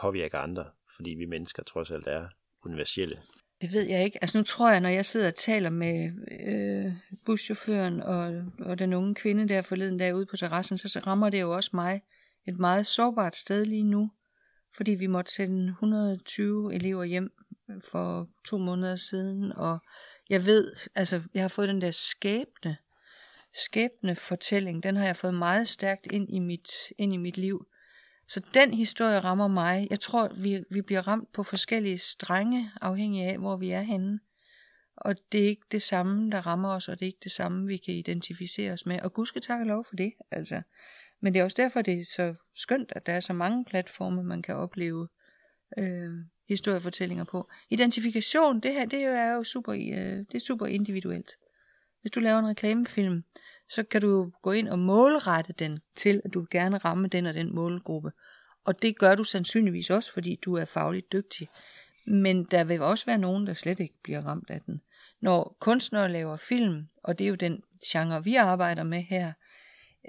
påvirke 0.00 0.36
andre, 0.36 0.64
fordi 0.96 1.10
vi 1.10 1.24
mennesker 1.24 1.62
trods 1.62 1.90
alt 1.90 2.06
er 2.06 2.28
universelle. 2.64 3.22
Det 3.60 3.72
ved 3.72 3.82
jeg 3.82 4.04
ikke. 4.04 4.18
Altså 4.22 4.38
nu 4.38 4.44
tror 4.44 4.70
jeg, 4.70 4.80
når 4.80 4.88
jeg 4.88 5.06
sidder 5.06 5.28
og 5.28 5.34
taler 5.34 5.70
med 5.70 6.10
øh, 6.46 6.92
buschaufføren 7.26 8.02
og, 8.02 8.44
og 8.58 8.78
den 8.78 8.92
unge 8.92 9.14
kvinde 9.14 9.48
der 9.48 9.62
forleden 9.62 9.98
der 9.98 10.12
ude 10.12 10.26
på 10.26 10.36
terrassen, 10.36 10.78
så, 10.78 10.88
så 10.88 11.00
rammer 11.06 11.30
det 11.30 11.40
jo 11.40 11.50
også 11.50 11.70
mig 11.74 12.02
et 12.46 12.58
meget 12.58 12.86
sårbart 12.86 13.36
sted 13.36 13.64
lige 13.64 13.84
nu, 13.84 14.10
fordi 14.76 14.90
vi 14.90 15.06
måtte 15.06 15.32
sende 15.32 15.68
120 15.68 16.74
elever 16.74 17.04
hjem 17.04 17.32
for 17.90 18.28
to 18.44 18.58
måneder 18.58 18.96
siden, 18.96 19.52
og 19.52 19.78
jeg 20.30 20.46
ved, 20.46 20.72
altså 20.94 21.22
jeg 21.34 21.42
har 21.42 21.48
fået 21.48 21.68
den 21.68 21.80
der 21.80 21.90
skæbne, 21.90 22.76
skæbne 23.54 24.16
fortælling, 24.16 24.82
den 24.82 24.96
har 24.96 25.04
jeg 25.04 25.16
fået 25.16 25.34
meget 25.34 25.68
stærkt 25.68 26.06
ind 26.12 26.28
i 26.30 26.38
mit, 26.38 26.68
ind 26.98 27.14
i 27.14 27.16
mit 27.16 27.36
liv. 27.36 27.66
Så 28.28 28.40
den 28.54 28.74
historie 28.74 29.20
rammer 29.20 29.48
mig. 29.48 29.86
Jeg 29.90 30.00
tror, 30.00 30.32
vi, 30.36 30.64
vi 30.70 30.82
bliver 30.82 31.08
ramt 31.08 31.32
på 31.32 31.42
forskellige 31.42 31.98
strenge, 31.98 32.70
afhængig 32.80 33.22
af, 33.22 33.38
hvor 33.38 33.56
vi 33.56 33.70
er 33.70 33.82
henne. 33.82 34.20
Og 34.96 35.14
det 35.32 35.44
er 35.44 35.48
ikke 35.48 35.66
det 35.72 35.82
samme, 35.82 36.30
der 36.30 36.46
rammer 36.46 36.68
os, 36.68 36.88
og 36.88 36.98
det 36.98 37.04
er 37.04 37.06
ikke 37.06 37.24
det 37.24 37.32
samme, 37.32 37.66
vi 37.66 37.76
kan 37.76 37.94
identificere 37.94 38.72
os 38.72 38.86
med. 38.86 39.00
Og 39.00 39.12
Gud 39.12 39.26
skal 39.26 39.42
takke 39.42 39.64
lov 39.64 39.84
for 39.88 39.96
det, 39.96 40.12
altså. 40.30 40.62
Men 41.20 41.34
det 41.34 41.40
er 41.40 41.44
også 41.44 41.62
derfor, 41.62 41.82
det 41.82 42.00
er 42.00 42.04
så 42.04 42.34
skønt, 42.54 42.92
at 42.96 43.06
der 43.06 43.12
er 43.12 43.20
så 43.20 43.32
mange 43.32 43.64
platforme, 43.64 44.22
man 44.22 44.42
kan 44.42 44.54
opleve 44.54 45.08
øh, 45.78 46.10
historiefortællinger 46.48 47.24
på. 47.24 47.50
Identifikation, 47.70 48.60
det 48.60 48.72
her, 48.72 48.86
det 48.86 49.02
er 49.02 49.32
jo 49.32 49.44
super, 49.44 49.72
øh, 49.72 50.18
det 50.18 50.34
er 50.34 50.38
super 50.38 50.66
individuelt. 50.66 51.30
Hvis 52.00 52.10
du 52.10 52.20
laver 52.20 52.38
en 52.38 52.48
reklamefilm, 52.48 53.24
så 53.68 53.82
kan 53.82 54.00
du 54.00 54.32
gå 54.42 54.52
ind 54.52 54.68
og 54.68 54.78
målrette 54.78 55.52
den 55.52 55.78
til, 55.96 56.22
at 56.24 56.34
du 56.34 56.40
vil 56.40 56.48
gerne 56.50 56.78
ramme 56.78 57.08
den 57.08 57.26
og 57.26 57.34
den 57.34 57.54
målgruppe. 57.54 58.12
Og 58.64 58.82
det 58.82 58.98
gør 58.98 59.14
du 59.14 59.24
sandsynligvis 59.24 59.90
også, 59.90 60.12
fordi 60.12 60.38
du 60.44 60.54
er 60.54 60.64
fagligt 60.64 61.12
dygtig. 61.12 61.48
Men 62.06 62.44
der 62.44 62.64
vil 62.64 62.82
også 62.82 63.06
være 63.06 63.18
nogen, 63.18 63.46
der 63.46 63.54
slet 63.54 63.80
ikke 63.80 64.02
bliver 64.02 64.20
ramt 64.20 64.50
af 64.50 64.60
den. 64.60 64.80
Når 65.20 65.56
kunstnere 65.60 66.12
laver 66.12 66.36
film, 66.36 66.88
og 67.02 67.18
det 67.18 67.24
er 67.24 67.28
jo 67.28 67.34
den 67.34 67.62
genre, 67.86 68.24
vi 68.24 68.34
arbejder 68.34 68.82
med 68.82 69.02
her, 69.02 69.32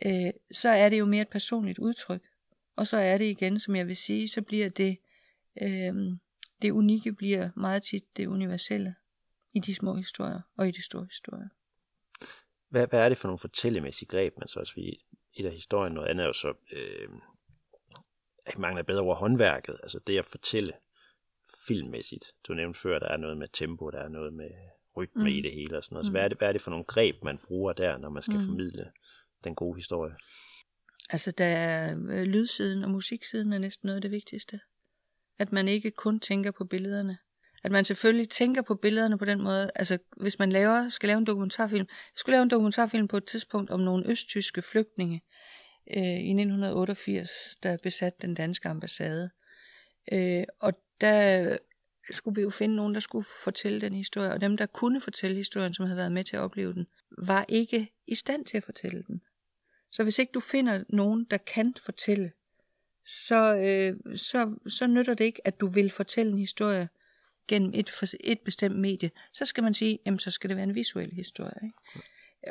øh, 0.06 0.32
så 0.52 0.70
er 0.70 0.90
det 0.90 1.00
jo 1.00 1.06
mere 1.06 1.22
et 1.22 1.30
personligt 1.30 1.80
udtryk. 1.80 2.22
Og 2.76 2.88
så 2.88 2.98
er 2.98 3.18
det 3.18 3.26
igen, 3.26 3.60
som 3.60 3.76
jeg 3.76 3.88
vil 3.88 3.96
sige, 3.96 4.30
så 4.30 4.42
bliver 4.42 4.70
det, 4.70 4.98
øh, 5.62 5.94
det 6.62 6.72
unikke 6.72 7.14
bliver 7.14 7.50
meget 7.56 7.84
tit 7.84 8.04
det 8.18 8.28
universelle 8.28 8.96
i 9.54 9.60
de 9.60 9.76
små 9.76 9.96
historier 9.96 10.42
og 10.58 10.68
i 10.68 10.72
de 10.72 10.86
store 10.86 11.06
historier. 11.06 11.48
Hvad, 12.70 12.88
hvad 12.88 13.06
er 13.06 13.10
det 13.10 13.18
for 13.18 13.28
nogle 13.28 13.40
fortællemæssige 13.40 14.10
greb, 14.10 14.34
man 14.38 14.48
så 14.48 14.60
også 14.60 14.76
vil 14.76 14.98
i 15.34 15.44
der 15.44 15.52
historien? 15.52 15.94
Noget 15.94 16.08
andet 16.08 16.24
er 16.24 16.28
jo 16.28 16.34
så, 16.34 16.54
øh, 16.72 17.10
jeg 18.48 18.54
mangler 18.58 18.84
bedre 18.84 19.02
over 19.02 19.16
håndværket, 19.16 19.76
altså 19.84 20.00
det 20.08 20.18
at 20.18 20.26
fortælle 20.26 20.74
filmmæssigt. 21.68 22.26
Du 22.48 22.54
nævnte 22.54 22.80
før, 22.80 23.00
der 23.00 23.08
er 23.08 23.18
noget 23.18 23.38
med 23.38 23.48
tempo, 23.54 23.90
der 23.90 24.00
er 24.00 24.10
noget 24.10 24.34
med 24.34 24.50
rytme 24.98 25.22
mm. 25.22 25.28
i 25.28 25.42
det 25.42 25.54
hele 25.54 25.78
og 25.78 25.84
sådan 25.84 25.96
noget. 25.96 26.06
Så 26.06 26.10
mm. 26.10 26.14
hvad, 26.14 26.24
er 26.24 26.28
det, 26.28 26.38
hvad 26.38 26.48
er 26.48 26.52
det 26.52 26.62
for 26.62 26.72
nogle 26.72 26.86
greb, 26.86 27.24
man 27.24 27.38
bruger 27.38 27.74
der, 27.74 27.98
når 27.98 28.10
man 28.10 28.24
skal 28.24 28.38
mm. 28.40 28.46
formidle 28.46 28.92
den 29.44 29.56
gode 29.56 29.76
historie? 29.76 30.16
Altså, 31.10 31.32
der 31.32 31.46
er 31.46 31.98
øh, 32.10 32.24
lydsiden 32.24 32.84
og 32.84 32.90
musiksiden 32.90 33.54
er 33.54 33.58
næsten 33.58 33.88
noget 33.88 33.96
af 33.96 34.02
det 34.02 34.12
vigtigste. 34.12 34.60
At 35.40 35.52
man 35.52 35.68
ikke 35.68 35.92
kun 35.92 36.20
tænker 36.20 36.52
på 36.52 36.66
billederne. 36.66 37.18
At 37.64 37.72
man 37.72 37.86
selvfølgelig 37.86 38.30
tænker 38.30 38.62
på 38.62 38.76
billederne 38.76 39.18
på 39.18 39.26
den 39.26 39.42
måde. 39.42 39.72
Altså, 39.76 39.98
hvis 40.18 40.40
man 40.40 40.50
laver, 40.50 40.90
skal 40.90 41.08
lave 41.08 41.18
en 41.18 41.26
dokumentarfilm. 41.26 41.88
Jeg 41.90 42.18
skulle 42.20 42.34
lave 42.34 42.44
en 42.44 42.50
dokumentarfilm 42.50 43.08
på 43.08 43.18
et 43.18 43.26
tidspunkt 43.26 43.70
om 43.70 43.80
nogle 43.80 44.08
østtyske 44.08 44.62
flygtninge 44.62 45.22
øh, 45.98 46.04
i 46.04 46.32
1988, 46.32 47.30
der 47.64 47.78
besatte 47.84 48.20
den 48.22 48.36
danske 48.36 48.70
ambassade. 48.70 49.30
Øh, 50.12 50.44
og 50.60 50.74
der 51.02 51.58
skulle 52.12 52.36
vi 52.36 52.42
jo 52.42 52.50
finde 52.50 52.76
nogen, 52.76 52.94
der 52.94 53.00
skulle 53.00 53.28
fortælle 53.44 53.82
den 53.82 53.94
historie, 53.94 54.32
og 54.32 54.42
dem, 54.42 54.58
der 54.58 54.66
kunne 54.66 55.02
fortælle 55.02 55.38
historien, 55.38 55.74
som 55.74 55.86
havde 55.86 55.98
været 55.98 56.12
med 56.12 56.24
til 56.24 56.36
at 56.36 56.42
opleve 56.42 56.74
den, 56.74 56.88
var 57.18 57.46
ikke 57.50 57.94
i 58.08 58.16
stand 58.16 58.46
til 58.46 58.58
at 58.58 58.64
fortælle 58.64 59.04
den. 59.08 59.22
Så 59.92 60.04
hvis 60.04 60.20
ikke 60.20 60.32
du 60.32 60.40
finder 60.40 60.84
nogen, 60.90 61.28
der 61.32 61.38
kan 61.38 61.76
fortælle, 61.86 62.32
så, 63.06 63.58
øh, 63.58 64.18
så, 64.18 64.56
så 64.68 64.88
nytter 64.88 65.14
det 65.14 65.26
ikke, 65.26 65.48
at 65.48 65.60
du 65.60 65.68
vil 65.68 65.92
fortælle 65.92 66.32
en 66.32 66.38
historie 66.38 66.90
gennem 67.48 67.72
et, 67.74 68.16
et 68.20 68.40
bestemt 68.40 68.80
medie. 68.80 69.12
Så 69.34 69.46
skal 69.46 69.64
man 69.64 69.74
sige, 69.74 70.00
jamen 70.06 70.20
så 70.20 70.32
skal 70.32 70.50
det 70.50 70.58
være 70.58 70.64
en 70.64 70.76
visuel 70.76 71.12
historie. 71.14 71.60
Ikke? 71.64 71.78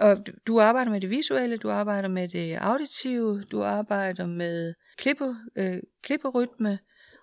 Og 0.00 0.26
du 0.46 0.60
arbejder 0.60 0.90
med 0.90 1.00
det 1.00 1.10
visuelle, 1.10 1.56
du 1.56 1.70
arbejder 1.70 2.08
med 2.08 2.28
det 2.28 2.54
auditive, 2.54 3.42
du 3.42 3.62
arbejder 3.62 4.26
med 4.26 4.74
klippe, 4.96 5.36
øh, 5.56 5.82
klipperytme, 6.02 6.78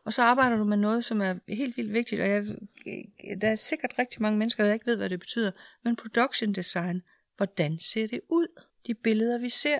og 0.05 0.13
så 0.13 0.21
arbejder 0.21 0.57
du 0.57 0.63
med 0.63 0.77
noget, 0.77 1.05
som 1.05 1.21
er 1.21 1.35
helt 1.47 1.77
vildt 1.77 1.93
vigtigt, 1.93 2.21
og 2.21 2.29
jeg, 2.29 2.45
der 3.41 3.47
er 3.47 3.55
sikkert 3.55 3.93
rigtig 3.99 4.21
mange 4.21 4.39
mennesker, 4.39 4.65
der 4.65 4.73
ikke 4.73 4.85
ved, 4.85 4.97
hvad 4.97 5.09
det 5.09 5.19
betyder, 5.19 5.51
men 5.83 5.95
production 5.95 6.53
design, 6.53 7.01
hvordan 7.37 7.79
ser 7.79 8.07
det 8.07 8.21
ud? 8.29 8.47
De 8.87 8.93
billeder, 8.93 9.37
vi 9.37 9.49
ser 9.49 9.79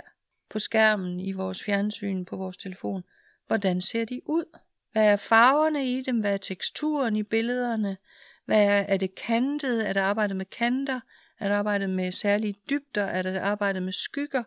på 0.49 0.60
skærmen 0.60 1.19
i 1.19 1.32
vores 1.32 1.63
fjernsyn, 1.63 2.25
på 2.25 2.38
vores 2.38 2.58
telefon, 2.58 3.03
hvordan 3.47 3.82
ser 3.82 4.06
de 4.06 4.21
ud? 4.25 4.60
Hvad 4.93 5.06
er 5.06 5.15
farverne 5.15 5.86
i 5.86 6.01
dem? 6.01 6.19
Hvad 6.19 6.34
er 6.34 6.38
teksturen 6.38 7.15
i 7.15 7.23
billederne? 7.23 7.97
Hvad 8.45 8.63
er, 8.63 8.86
er 8.88 8.97
det 8.97 9.15
kantet? 9.15 9.88
Er 9.89 9.93
der 9.93 10.03
arbejdet 10.03 10.38
med 10.38 10.45
kanter? 10.45 10.99
Er 11.39 11.47
der 11.47 11.56
arbejdet 11.56 11.89
med 11.89 12.12
særlige 12.12 12.56
dybder? 12.69 13.03
Er 13.03 13.21
der 13.21 13.41
arbejdet 13.41 13.84
med 13.84 13.93
skygger? 13.93 14.43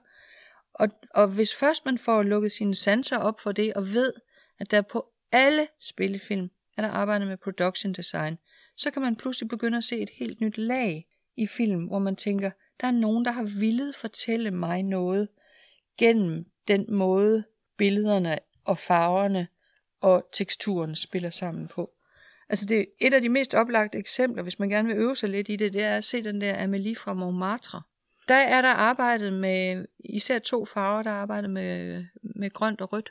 Og, 0.75 0.89
og 1.11 1.29
hvis 1.29 1.55
først 1.55 1.85
man 1.85 1.99
får 1.99 2.23
lukket 2.23 2.53
sine 2.53 2.75
sanser 2.75 3.19
op 3.19 3.41
for 3.41 3.53
det, 3.53 3.75
og 3.75 3.93
ved, 3.93 4.13
at 4.59 4.71
der 4.71 4.83
på 4.83 5.07
alle 5.33 5.69
spillefilm 5.81 6.51
er 6.77 6.83
der 6.83 6.89
arbejdet 6.89 7.29
med 7.29 7.37
production 7.37 7.93
design, 7.93 8.39
så 8.77 8.91
kan 8.91 9.03
man 9.03 9.17
pludselig 9.17 9.49
begynde 9.49 9.77
at 9.77 9.85
se 9.85 9.99
et 9.99 10.11
helt 10.11 10.41
nyt 10.41 10.59
lag 10.59 11.07
i 11.37 11.47
film, 11.47 11.85
hvor 11.85 11.99
man 11.99 12.17
tænker, 12.17 12.51
der 12.81 12.87
er 12.87 12.91
nogen, 12.91 13.25
der 13.25 13.31
har 13.31 13.59
villet 13.59 13.95
fortælle 13.95 14.51
mig 14.51 14.83
noget 14.83 15.29
gennem 15.99 16.45
den 16.69 16.87
måde, 16.89 17.45
billederne 17.77 18.39
og 18.65 18.79
farverne 18.79 19.49
og 20.01 20.29
teksturen 20.33 20.97
spiller 20.97 21.31
sammen 21.31 21.69
på. 21.69 21.91
Altså 22.49 22.67
det 22.67 22.79
er 22.79 22.85
et 23.01 23.15
af 23.15 23.23
de 23.23 23.29
mest 23.29 23.55
oplagte 23.55 23.99
eksempler, 23.99 24.43
hvis 24.43 24.59
man 24.59 24.69
gerne 24.69 24.89
vil 24.89 24.97
øve 24.97 25.17
sig 25.17 25.29
lidt 25.29 25.49
i 25.49 25.57
det, 25.57 25.73
det 25.73 25.83
er 25.83 25.97
at 25.97 26.05
se 26.05 26.25
den 26.25 26.41
der 26.41 26.67
Amélie 26.67 26.95
fra 27.01 27.15
Montmartre. 27.15 27.83
Der 28.29 28.35
er 28.35 28.63
der 28.63 28.69
arbejdet 28.69 29.33
med 29.33 29.87
især 29.99 30.39
to 30.39 30.65
farver, 30.65 31.03
der 31.03 31.11
er 31.11 31.15
arbejdet 31.15 31.51
med, 31.51 32.05
med 32.23 32.51
grønt 32.51 32.81
og 32.81 32.93
rødt 32.93 33.11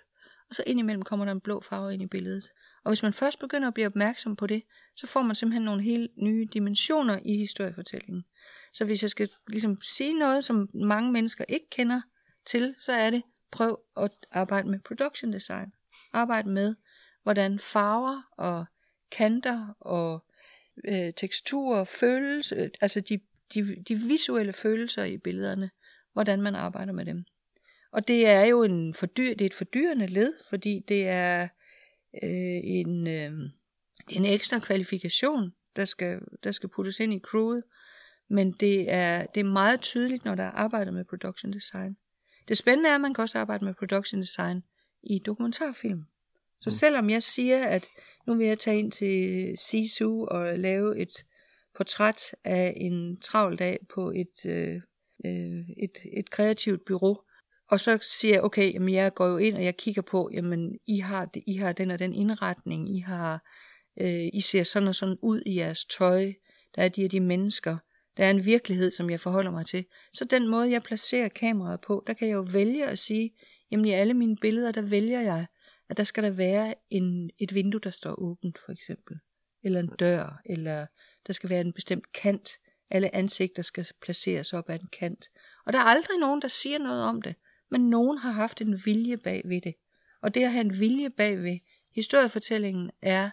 og 0.50 0.56
så 0.56 0.64
indimellem 0.68 1.02
kommer 1.02 1.26
der 1.26 1.32
en 1.32 1.42
blå 1.42 1.62
farve 1.70 1.94
ind 1.94 2.04
i 2.04 2.08
billedet. 2.08 2.52
Og 2.84 2.90
hvis 2.90 3.04
man 3.04 3.14
først 3.14 3.40
begynder 3.40 3.68
at 3.68 3.74
blive 3.74 3.88
opmærksom 3.88 4.36
på 4.36 4.48
det, 4.48 4.64
så 4.96 5.08
får 5.08 5.22
man 5.22 5.36
simpelthen 5.36 5.66
nogle 5.66 5.84
helt 5.84 6.12
nye 6.18 6.48
dimensioner 6.54 7.20
i 7.26 7.38
historiefortællingen. 7.38 8.26
Så 8.74 8.86
hvis 8.86 9.02
jeg 9.02 9.10
skal 9.10 9.30
ligesom 9.48 9.82
sige 9.82 10.20
noget, 10.20 10.46
som 10.46 10.70
mange 10.74 11.12
mennesker 11.12 11.46
ikke 11.50 11.70
kender 11.70 12.02
til, 12.46 12.76
så 12.80 12.92
er 12.92 13.10
det, 13.10 13.24
prøv 13.52 13.80
at 13.98 14.12
arbejde 14.32 14.70
med 14.70 14.80
production 14.80 15.34
design. 15.34 15.72
Arbejde 16.16 16.50
med, 16.50 16.76
hvordan 17.24 17.60
farver 17.60 18.22
og 18.38 18.66
kanter 19.12 19.76
og 19.80 20.26
øh, 20.88 21.14
teksturer 21.14 21.84
følelser, 21.84 22.64
øh, 22.64 22.70
altså 22.82 23.00
de, 23.00 23.20
de, 23.54 23.84
de 23.88 23.96
visuelle 23.96 24.54
følelser 24.54 25.04
i 25.04 25.18
billederne, 25.18 25.70
hvordan 26.14 26.42
man 26.42 26.56
arbejder 26.56 26.94
med 26.94 27.06
dem. 27.06 27.26
Og 27.92 28.08
det 28.08 28.28
er 28.28 28.46
jo 28.46 28.64
en 28.64 28.94
fordyr, 28.94 29.30
det 29.30 29.42
er 29.42 29.46
et 29.46 29.54
fordyrende 29.54 30.08
led, 30.08 30.34
fordi 30.50 30.86
det 30.88 31.08
er 31.08 31.48
øh, 32.24 32.60
en, 32.64 33.08
øh, 33.08 33.32
en 34.10 34.26
ekstra 34.26 34.60
kvalifikation, 34.60 35.54
der 35.76 35.86
skal, 35.86 36.20
der 36.44 36.52
skal 36.52 36.70
puttes 36.70 37.00
ind 37.00 37.14
i 37.14 37.20
crewet. 37.20 37.64
Men 38.30 38.52
det 38.52 38.92
er, 38.94 39.26
det 39.26 39.40
er 39.40 39.44
meget 39.44 39.82
tydeligt, 39.82 40.26
når 40.26 40.36
der 40.36 40.44
er 40.44 40.52
arbejdet 40.52 40.94
med 40.94 41.06
production 41.06 41.54
design. 41.54 41.98
Det 42.48 42.58
spændende 42.58 42.90
er, 42.90 42.96
at 42.96 43.02
man 43.02 43.14
kan 43.14 43.22
også 43.22 43.38
arbejde 43.38 43.66
med 43.66 43.74
production 43.74 44.22
design 44.22 44.64
i 45.06 45.20
dokumentarfilm. 45.20 46.04
Så 46.60 46.70
mm. 46.70 46.72
selvom 46.72 47.10
jeg 47.10 47.24
siger, 47.24 47.66
at 47.66 47.88
nu 48.28 48.36
vil 48.36 48.48
jeg 48.48 48.60
tage 48.60 48.80
ind 48.80 48.92
til 48.92 49.54
Sisu 49.58 50.26
og 50.26 50.60
lave 50.60 51.00
et 51.00 51.26
portræt 51.76 52.36
af 52.44 52.74
en 52.76 53.20
travl 53.20 53.60
dag 53.60 53.80
på 53.94 54.12
et, 54.12 54.46
øh, 54.46 54.82
øh 55.26 55.60
et, 55.78 55.98
et 56.18 56.30
kreativt 56.30 56.86
bureau, 56.88 57.18
og 57.70 57.80
så 57.80 57.98
siger 58.02 58.34
jeg, 58.34 58.44
okay, 58.44 58.74
jamen 58.74 58.94
jeg 58.94 59.14
går 59.14 59.28
jo 59.28 59.38
ind, 59.38 59.56
og 59.56 59.64
jeg 59.64 59.78
kigger 59.78 60.02
på, 60.02 60.30
jamen 60.34 60.80
I 60.88 61.00
har, 61.00 61.30
I 61.48 61.58
har 61.58 61.74
den 61.74 61.92
og 61.92 62.00
den 62.00 62.14
indretning, 62.14 62.98
I 62.98 63.00
har, 63.00 63.44
øh, 64.02 64.30
I 64.34 64.42
ser 64.42 64.64
sådan 64.64 64.88
og 64.88 64.96
sådan 64.96 65.18
ud 65.22 65.42
i 65.46 65.56
jeres 65.58 65.86
tøj, 65.86 66.34
der 66.76 66.84
er 66.84 66.90
de 66.90 67.06
og 67.06 67.12
de 67.12 67.20
mennesker, 67.20 67.78
der 68.18 68.26
er 68.26 68.32
en 68.32 68.46
virkelighed, 68.46 68.92
som 68.92 69.10
jeg 69.10 69.20
forholder 69.20 69.52
mig 69.52 69.66
til. 69.66 69.86
Så 70.14 70.26
den 70.26 70.50
måde, 70.50 70.72
jeg 70.72 70.84
placerer 70.84 71.30
kameraet 71.30 71.82
på, 71.82 72.04
der 72.08 72.14
kan 72.14 72.28
jeg 72.28 72.34
jo 72.34 72.46
vælge 72.52 72.86
at 72.86 73.00
sige, 73.00 73.34
jamen 73.76 73.86
i 73.86 73.92
alle 73.92 74.14
mine 74.14 74.36
billeder, 74.36 74.72
der 74.72 74.82
vælger 74.82 75.22
jeg, 75.22 75.46
at 75.90 75.98
der 75.98 76.04
skal 76.04 76.24
der 76.24 76.30
være 76.30 76.76
en, 76.90 77.32
et 77.40 77.54
vindue, 77.54 77.82
der 77.84 77.90
står 77.90 78.20
åbent, 78.20 78.58
for 78.66 78.72
eksempel. 78.72 79.20
Eller 79.64 79.80
en 79.80 79.90
dør, 80.00 80.42
eller 80.46 80.86
der 81.28 81.34
skal 81.34 81.50
være 81.50 81.62
en 81.62 81.74
bestemt 81.74 82.12
kant. 82.12 82.50
Alle 82.90 83.16
ansigter 83.16 83.64
skal 83.64 83.88
placeres 84.02 84.54
op 84.54 84.70
ad 84.70 84.80
en 84.80 84.90
kant. 85.00 85.30
Og 85.66 85.74
der 85.74 85.80
er 85.80 85.84
aldrig 85.84 86.20
nogen, 86.20 86.42
der 86.42 86.48
siger 86.48 86.80
noget 86.80 87.04
om 87.04 87.22
det 87.22 87.36
men 87.70 87.90
nogen 87.90 88.18
har 88.18 88.32
haft 88.32 88.62
en 88.62 88.86
vilje 88.86 89.18
bag 89.18 89.42
ved 89.46 89.62
det. 89.62 89.76
Og 90.22 90.34
det 90.34 90.44
at 90.44 90.52
have 90.52 90.66
en 90.66 90.80
vilje 90.80 91.10
bag 91.10 91.44
ved 91.44 91.60
historiefortællingen 91.92 92.92
er, 93.02 93.30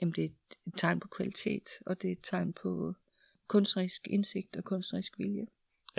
jamen 0.00 0.12
det 0.12 0.24
er 0.24 0.28
et 0.66 0.72
tegn 0.76 1.00
på 1.00 1.08
kvalitet, 1.08 1.68
og 1.86 2.02
det 2.02 2.08
er 2.08 2.12
et 2.12 2.22
tegn 2.22 2.52
på 2.52 2.94
kunstnerisk 3.46 4.08
indsigt 4.08 4.56
og 4.56 4.64
kunstnerisk 4.64 5.18
vilje. 5.18 5.46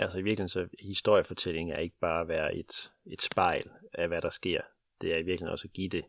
Altså 0.02 0.18
i 0.18 0.22
virkeligheden 0.22 0.48
så 0.48 0.68
historiefortælling 0.80 1.72
er 1.72 1.78
ikke 1.78 1.96
bare 2.00 2.20
at 2.20 2.28
være 2.28 2.54
et, 2.54 2.92
et 3.06 3.22
spejl 3.22 3.70
af, 3.94 4.08
hvad 4.08 4.22
der 4.22 4.30
sker. 4.30 4.60
Det 5.00 5.12
er 5.12 5.16
i 5.16 5.22
virkeligheden 5.22 5.52
også 5.52 5.68
at 5.68 5.72
give 5.72 5.88
det 5.88 6.04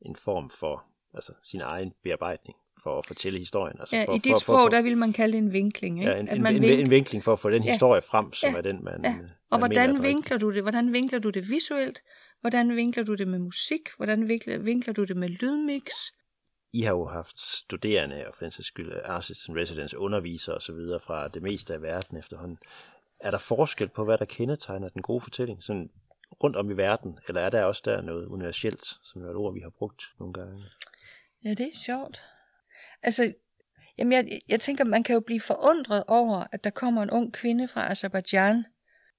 en 0.00 0.16
form 0.16 0.50
for 0.50 0.84
altså, 1.14 1.32
sin 1.42 1.60
egen 1.60 1.92
bearbejdning 2.02 2.56
for 2.82 2.98
at 2.98 3.06
fortælle 3.06 3.38
historien. 3.38 3.76
Altså 3.80 3.96
ja, 3.96 4.04
for, 4.04 4.14
i 4.14 4.18
dit 4.18 4.32
for, 4.32 4.38
sprog, 4.38 4.58
for, 4.58 4.64
for, 4.64 4.68
der 4.68 4.82
vil 4.82 4.96
man 4.96 5.12
kalde 5.12 5.32
det 5.32 5.38
en 5.38 5.52
vinkling. 5.52 5.98
Ikke? 5.98 6.10
Ja, 6.10 6.18
en, 6.18 6.28
at 6.28 6.40
man 6.40 6.56
en, 6.56 6.62
vinkler, 6.62 6.84
en 6.84 6.90
vinkling 6.90 7.24
for 7.24 7.32
at 7.32 7.38
få 7.38 7.50
den 7.50 7.62
historie 7.62 8.02
ja, 8.04 8.18
frem, 8.18 8.32
som 8.32 8.50
ja, 8.50 8.56
er 8.56 8.62
den, 8.62 8.84
man... 8.84 9.00
Ja. 9.04 9.16
Og 9.50 9.60
man 9.60 9.70
hvordan 9.70 9.88
mener, 9.88 10.02
vinkler 10.02 10.38
du 10.38 10.52
det? 10.52 10.62
Hvordan 10.62 10.92
vinkler 10.92 11.18
du 11.18 11.30
det 11.30 11.50
visuelt? 11.50 12.02
Hvordan 12.40 12.76
vinkler 12.76 13.04
du 13.04 13.14
det 13.14 13.28
med 13.28 13.38
musik? 13.38 13.80
Hvordan 13.96 14.28
vinkler, 14.28 14.58
vinkler 14.58 14.94
du 14.94 15.04
det 15.04 15.16
med 15.16 15.28
lydmix? 15.28 15.84
I 16.72 16.80
har 16.80 16.92
jo 16.92 17.06
haft 17.06 17.40
studerende, 17.40 18.26
og 18.26 18.34
for 18.34 18.44
den 18.44 18.52
sags 18.52 18.66
skyld 18.66 18.92
artists 19.04 19.48
and 19.48 19.58
residence, 19.58 19.98
undervisere 19.98 20.56
osv. 20.56 20.76
fra 21.06 21.28
det 21.28 21.42
meste 21.42 21.74
af 21.74 21.82
verden 21.82 22.18
efterhånden. 22.18 22.58
Er 23.20 23.30
der 23.30 23.38
forskel 23.38 23.88
på, 23.88 24.04
hvad 24.04 24.18
der 24.18 24.24
kendetegner 24.24 24.88
den 24.88 25.02
gode 25.02 25.20
fortælling? 25.20 25.62
Sådan 25.62 25.90
rundt 26.42 26.56
om 26.56 26.70
i 26.70 26.74
verden, 26.74 27.18
eller 27.28 27.40
er 27.40 27.50
der 27.50 27.62
også 27.62 27.82
der 27.84 28.00
noget 28.00 28.26
universelt, 28.26 28.84
som 28.84 29.22
er 29.22 29.30
et 29.30 29.36
ord, 29.36 29.54
vi 29.54 29.60
har 29.60 29.70
brugt 29.70 30.02
nogle 30.18 30.34
gange? 30.34 30.62
Ja, 31.44 31.50
det 31.50 31.60
er 31.66 31.76
sjovt. 31.84 32.22
Altså, 33.02 33.32
jamen 33.98 34.12
jeg, 34.12 34.40
jeg 34.48 34.60
tænker, 34.60 34.84
man 34.84 35.02
kan 35.02 35.14
jo 35.14 35.20
blive 35.20 35.40
forundret 35.40 36.04
over, 36.08 36.44
at 36.52 36.64
der 36.64 36.70
kommer 36.70 37.02
en 37.02 37.10
ung 37.10 37.32
kvinde 37.32 37.68
fra 37.68 37.90
Azerbaijan, 37.90 38.64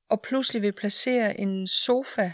og 0.10 0.22
pludselig 0.22 0.62
vil 0.62 0.72
placere 0.72 1.40
en 1.40 1.68
sofa 1.68 2.32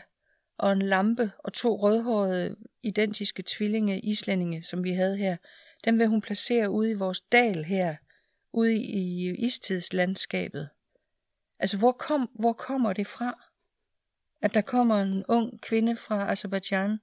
og 0.58 0.72
en 0.72 0.82
lampe 0.82 1.32
og 1.40 1.54
to 1.54 1.76
rødhårede 1.76 2.56
identiske 2.84 3.44
tvillinge 3.48 4.00
islændinge, 4.00 4.64
som 4.64 4.84
vi 4.84 4.92
havde 4.92 5.18
her, 5.18 5.38
dem 5.86 6.00
vil 6.00 6.08
hun 6.08 6.22
placere 6.22 6.70
ude 6.70 6.92
i 6.92 6.94
vores 6.94 7.22
dal 7.22 7.64
her, 7.64 7.96
ude 8.54 8.76
i 8.76 9.36
istidslandskabet. 9.36 10.70
Altså, 11.60 11.78
hvor, 11.78 11.92
kom, 11.92 12.30
hvor 12.36 12.54
kommer 12.54 12.94
det 12.94 13.08
fra? 13.08 13.40
At 14.42 14.54
der 14.54 14.62
kommer 14.62 14.96
en 14.96 15.26
ung 15.28 15.62
kvinde 15.62 15.96
fra 15.96 16.32
Azerbaijan 16.32 17.00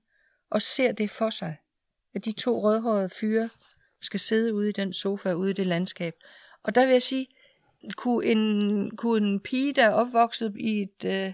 og 0.50 0.62
ser 0.62 0.92
det 0.92 1.10
for 1.10 1.30
sig. 1.30 1.56
At 2.14 2.24
de 2.24 2.32
to 2.32 2.62
rødhårede 2.62 3.08
fyre 3.08 3.48
skal 4.00 4.20
sidde 4.20 4.54
ude 4.54 4.68
i 4.68 4.72
den 4.72 4.92
sofa, 4.92 5.32
ude 5.32 5.50
i 5.50 5.54
det 5.54 5.66
landskab. 5.66 6.14
Og 6.62 6.74
der 6.74 6.84
vil 6.84 6.92
jeg 6.92 7.02
sige, 7.02 7.26
kunne 7.96 8.26
en, 8.26 8.96
kunne 8.96 9.28
en 9.28 9.40
pige, 9.40 9.72
der 9.72 9.84
er 9.84 9.92
opvokset 9.92 10.54
i 10.56 10.82
et 10.82 11.04
øh, 11.04 11.32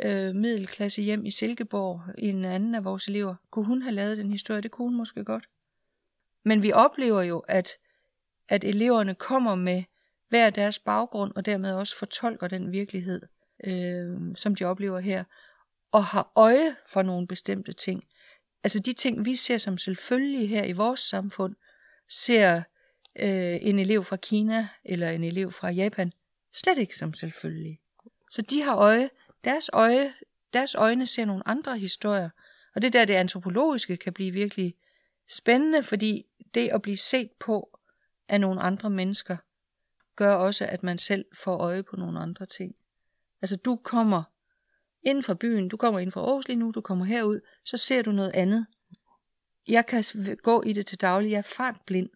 øh, 0.00 0.34
middelklasse 0.34 1.02
hjem 1.02 1.26
i 1.26 1.30
Silkeborg, 1.30 2.02
en 2.18 2.44
anden 2.44 2.74
af 2.74 2.84
vores 2.84 3.08
elever, 3.08 3.34
kunne 3.50 3.64
hun 3.64 3.82
have 3.82 3.94
lavet 3.94 4.16
den 4.16 4.30
historie? 4.30 4.60
Det 4.60 4.70
kunne 4.70 4.88
hun 4.88 4.96
måske 4.96 5.24
godt. 5.24 5.48
Men 6.44 6.62
vi 6.62 6.72
oplever 6.72 7.22
jo, 7.22 7.38
at, 7.38 7.70
at 8.48 8.64
eleverne 8.64 9.14
kommer 9.14 9.54
med 9.54 9.82
hver 10.28 10.50
deres 10.50 10.78
baggrund, 10.78 11.32
og 11.36 11.46
dermed 11.46 11.72
også 11.72 11.96
fortolker 11.96 12.48
den 12.48 12.72
virkelighed, 12.72 13.22
øh, 13.64 14.16
som 14.34 14.54
de 14.54 14.64
oplever 14.64 15.00
her, 15.00 15.24
og 15.92 16.04
har 16.04 16.32
øje 16.36 16.76
for 16.88 17.02
nogle 17.02 17.26
bestemte 17.26 17.72
ting. 17.72 18.04
Altså 18.64 18.78
de 18.78 18.92
ting, 18.92 19.24
vi 19.24 19.36
ser 19.36 19.58
som 19.58 19.78
selvfølgelige 19.78 20.46
her 20.46 20.64
i 20.64 20.72
vores 20.72 21.00
samfund, 21.00 21.54
ser 22.08 22.62
øh, 23.18 23.58
en 23.62 23.78
elev 23.78 24.04
fra 24.04 24.16
Kina 24.16 24.68
eller 24.84 25.10
en 25.10 25.24
elev 25.24 25.52
fra 25.52 25.68
Japan 25.68 26.12
slet 26.56 26.78
ikke 26.78 26.96
som 26.96 27.14
selvfølgelig. 27.14 27.80
Så 28.30 28.42
de 28.42 28.62
har 28.62 28.76
øje, 28.76 29.10
deres 29.44 29.70
øje, 29.72 30.14
deres 30.52 30.74
øjne 30.74 31.06
ser 31.06 31.24
nogle 31.24 31.48
andre 31.48 31.78
historier. 31.78 32.30
Og 32.74 32.82
det 32.82 32.92
der, 32.92 33.04
det 33.04 33.14
antropologiske 33.14 33.96
kan 33.96 34.12
blive 34.12 34.32
virkelig 34.32 34.74
spændende, 35.28 35.82
fordi 35.82 36.26
det 36.54 36.68
at 36.68 36.82
blive 36.82 36.96
set 36.96 37.30
på 37.40 37.78
af 38.28 38.40
nogle 38.40 38.60
andre 38.60 38.90
mennesker, 38.90 39.36
gør 40.16 40.34
også, 40.34 40.66
at 40.66 40.82
man 40.82 40.98
selv 40.98 41.24
får 41.44 41.56
øje 41.56 41.82
på 41.82 41.96
nogle 41.96 42.18
andre 42.18 42.46
ting. 42.46 42.74
Altså 43.42 43.56
du 43.56 43.76
kommer 43.76 44.22
ind 45.02 45.22
fra 45.22 45.34
byen, 45.34 45.68
du 45.68 45.76
kommer 45.76 46.00
ind 46.00 46.12
fra 46.12 46.20
Aarhus 46.20 46.48
lige 46.48 46.56
nu, 46.56 46.70
du 46.70 46.80
kommer 46.80 47.04
herud, 47.04 47.40
så 47.64 47.76
ser 47.76 48.02
du 48.02 48.12
noget 48.12 48.30
andet. 48.34 48.66
Jeg 49.68 49.86
kan 49.86 50.04
gå 50.42 50.62
i 50.62 50.72
det 50.72 50.86
til 50.86 51.00
daglig, 51.00 51.30
jeg 51.30 51.38
er 51.38 51.42
fartblind. 51.42 52.08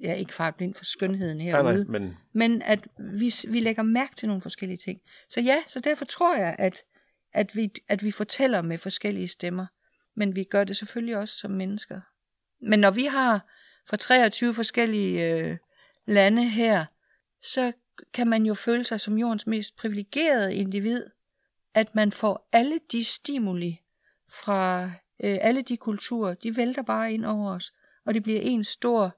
Jeg 0.00 0.10
er 0.10 0.14
ikke 0.14 0.32
fartblind 0.32 0.74
for 0.74 0.84
skønheden 0.84 1.40
herude. 1.40 1.62
Nej, 1.62 1.72
nej, 1.72 1.84
men... 1.98 2.16
men 2.32 2.62
at 2.62 2.88
vi, 2.98 3.32
vi 3.48 3.60
lægger 3.60 3.82
mærke 3.82 4.14
til 4.14 4.28
nogle 4.28 4.42
forskellige 4.42 4.76
ting. 4.76 5.00
Så 5.28 5.40
ja, 5.40 5.56
så 5.68 5.80
derfor 5.80 6.04
tror 6.04 6.36
jeg, 6.36 6.56
at, 6.58 6.82
at, 7.32 7.56
vi, 7.56 7.72
at 7.88 8.04
vi 8.04 8.10
fortæller 8.10 8.62
med 8.62 8.78
forskellige 8.78 9.28
stemmer. 9.28 9.66
Men 10.16 10.36
vi 10.36 10.44
gør 10.44 10.64
det 10.64 10.76
selvfølgelig 10.76 11.16
også 11.16 11.34
som 11.34 11.50
mennesker. 11.50 12.00
Men 12.60 12.80
når 12.80 12.90
vi 12.90 13.04
har 13.04 13.48
fra 13.88 13.96
23 13.96 14.54
forskellige 14.54 15.34
øh, 15.34 15.56
lande 16.06 16.48
her, 16.48 16.84
så 17.42 17.72
kan 18.12 18.28
man 18.28 18.46
jo 18.46 18.54
føle 18.54 18.84
sig 18.84 19.00
som 19.00 19.18
jordens 19.18 19.46
mest 19.46 19.76
privilegerede 19.76 20.54
individ, 20.54 21.06
at 21.74 21.94
man 21.94 22.12
får 22.12 22.48
alle 22.52 22.80
de 22.92 23.04
stimuli 23.04 23.80
fra 24.28 24.84
øh, 25.24 25.38
alle 25.40 25.62
de 25.62 25.76
kulturer, 25.76 26.34
de 26.34 26.56
vælter 26.56 26.82
bare 26.82 27.12
ind 27.12 27.24
over 27.24 27.50
os, 27.50 27.72
og 28.04 28.14
det 28.14 28.22
bliver 28.22 28.40
en 28.40 28.64
stor 28.64 29.16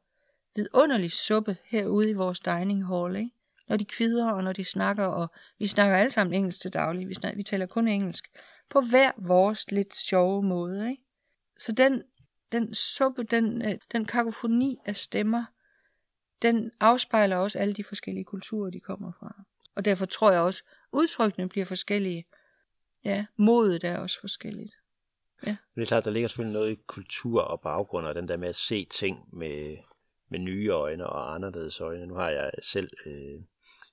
vidunderlig 0.57 1.13
suppe 1.13 1.57
herude 1.65 2.11
i 2.11 2.15
vores 2.15 2.41
dining 2.41 2.87
hall, 2.87 3.17
ikke? 3.17 3.31
når 3.69 3.77
de 3.77 3.85
kvider 3.85 4.33
og 4.33 4.45
når 4.45 4.53
de 4.53 4.65
snakker, 4.65 5.05
og 5.05 5.29
vi 5.59 5.67
snakker 5.67 5.97
alle 5.97 6.11
sammen 6.11 6.35
engelsk 6.35 6.61
til 6.61 6.73
daglig, 6.73 7.09
vi, 7.09 7.15
snakker, 7.15 7.37
vi 7.37 7.43
taler 7.43 7.67
kun 7.67 7.89
engelsk, 7.89 8.25
på 8.71 8.81
hver 8.81 9.13
vores 9.19 9.71
lidt 9.71 9.95
sjove 9.95 10.43
måde. 10.43 10.91
Ikke? 10.91 11.03
Så 11.59 11.73
den, 11.73 12.03
den 12.53 12.75
suppe, 12.75 13.23
den, 13.23 13.63
øh, 13.63 13.79
den 13.93 14.05
kakofoni 14.05 14.79
af 14.85 14.97
stemmer, 14.97 15.45
den 16.45 16.71
afspejler 16.81 17.37
også 17.37 17.59
alle 17.59 17.75
de 17.75 17.85
forskellige 17.85 18.25
kulturer, 18.25 18.71
de 18.71 18.81
kommer 18.81 19.13
fra. 19.19 19.43
Og 19.75 19.85
derfor 19.85 20.07
tror 20.07 20.31
jeg 20.31 20.41
også, 20.41 20.63
udtrykkene 20.93 21.49
bliver 21.49 21.67
forskellige. 21.67 22.27
Ja, 23.05 23.27
modet 23.37 23.85
er 23.85 23.99
også 23.99 24.21
forskelligt. 24.21 24.75
Ja. 25.47 25.57
Men 25.75 25.81
det 25.81 25.83
er 25.83 25.87
klart, 25.87 26.05
der 26.05 26.11
ligger 26.11 26.29
selvfølgelig 26.29 26.53
noget 26.53 26.73
i 26.73 26.83
kultur 26.87 27.43
og 27.43 27.61
baggrund, 27.61 28.07
og 28.07 28.15
den 28.15 28.29
der 28.29 28.37
med 28.37 28.49
at 28.49 28.55
se 28.55 28.85
ting 28.85 29.19
med, 29.33 29.77
med 30.29 30.39
nye 30.39 30.69
øjne 30.69 31.07
og 31.07 31.35
anderledes 31.35 31.81
øjne. 31.81 32.07
Nu 32.07 32.15
har 32.15 32.31
jeg 32.31 32.51
selv, 32.63 32.91
øh, 33.07 33.41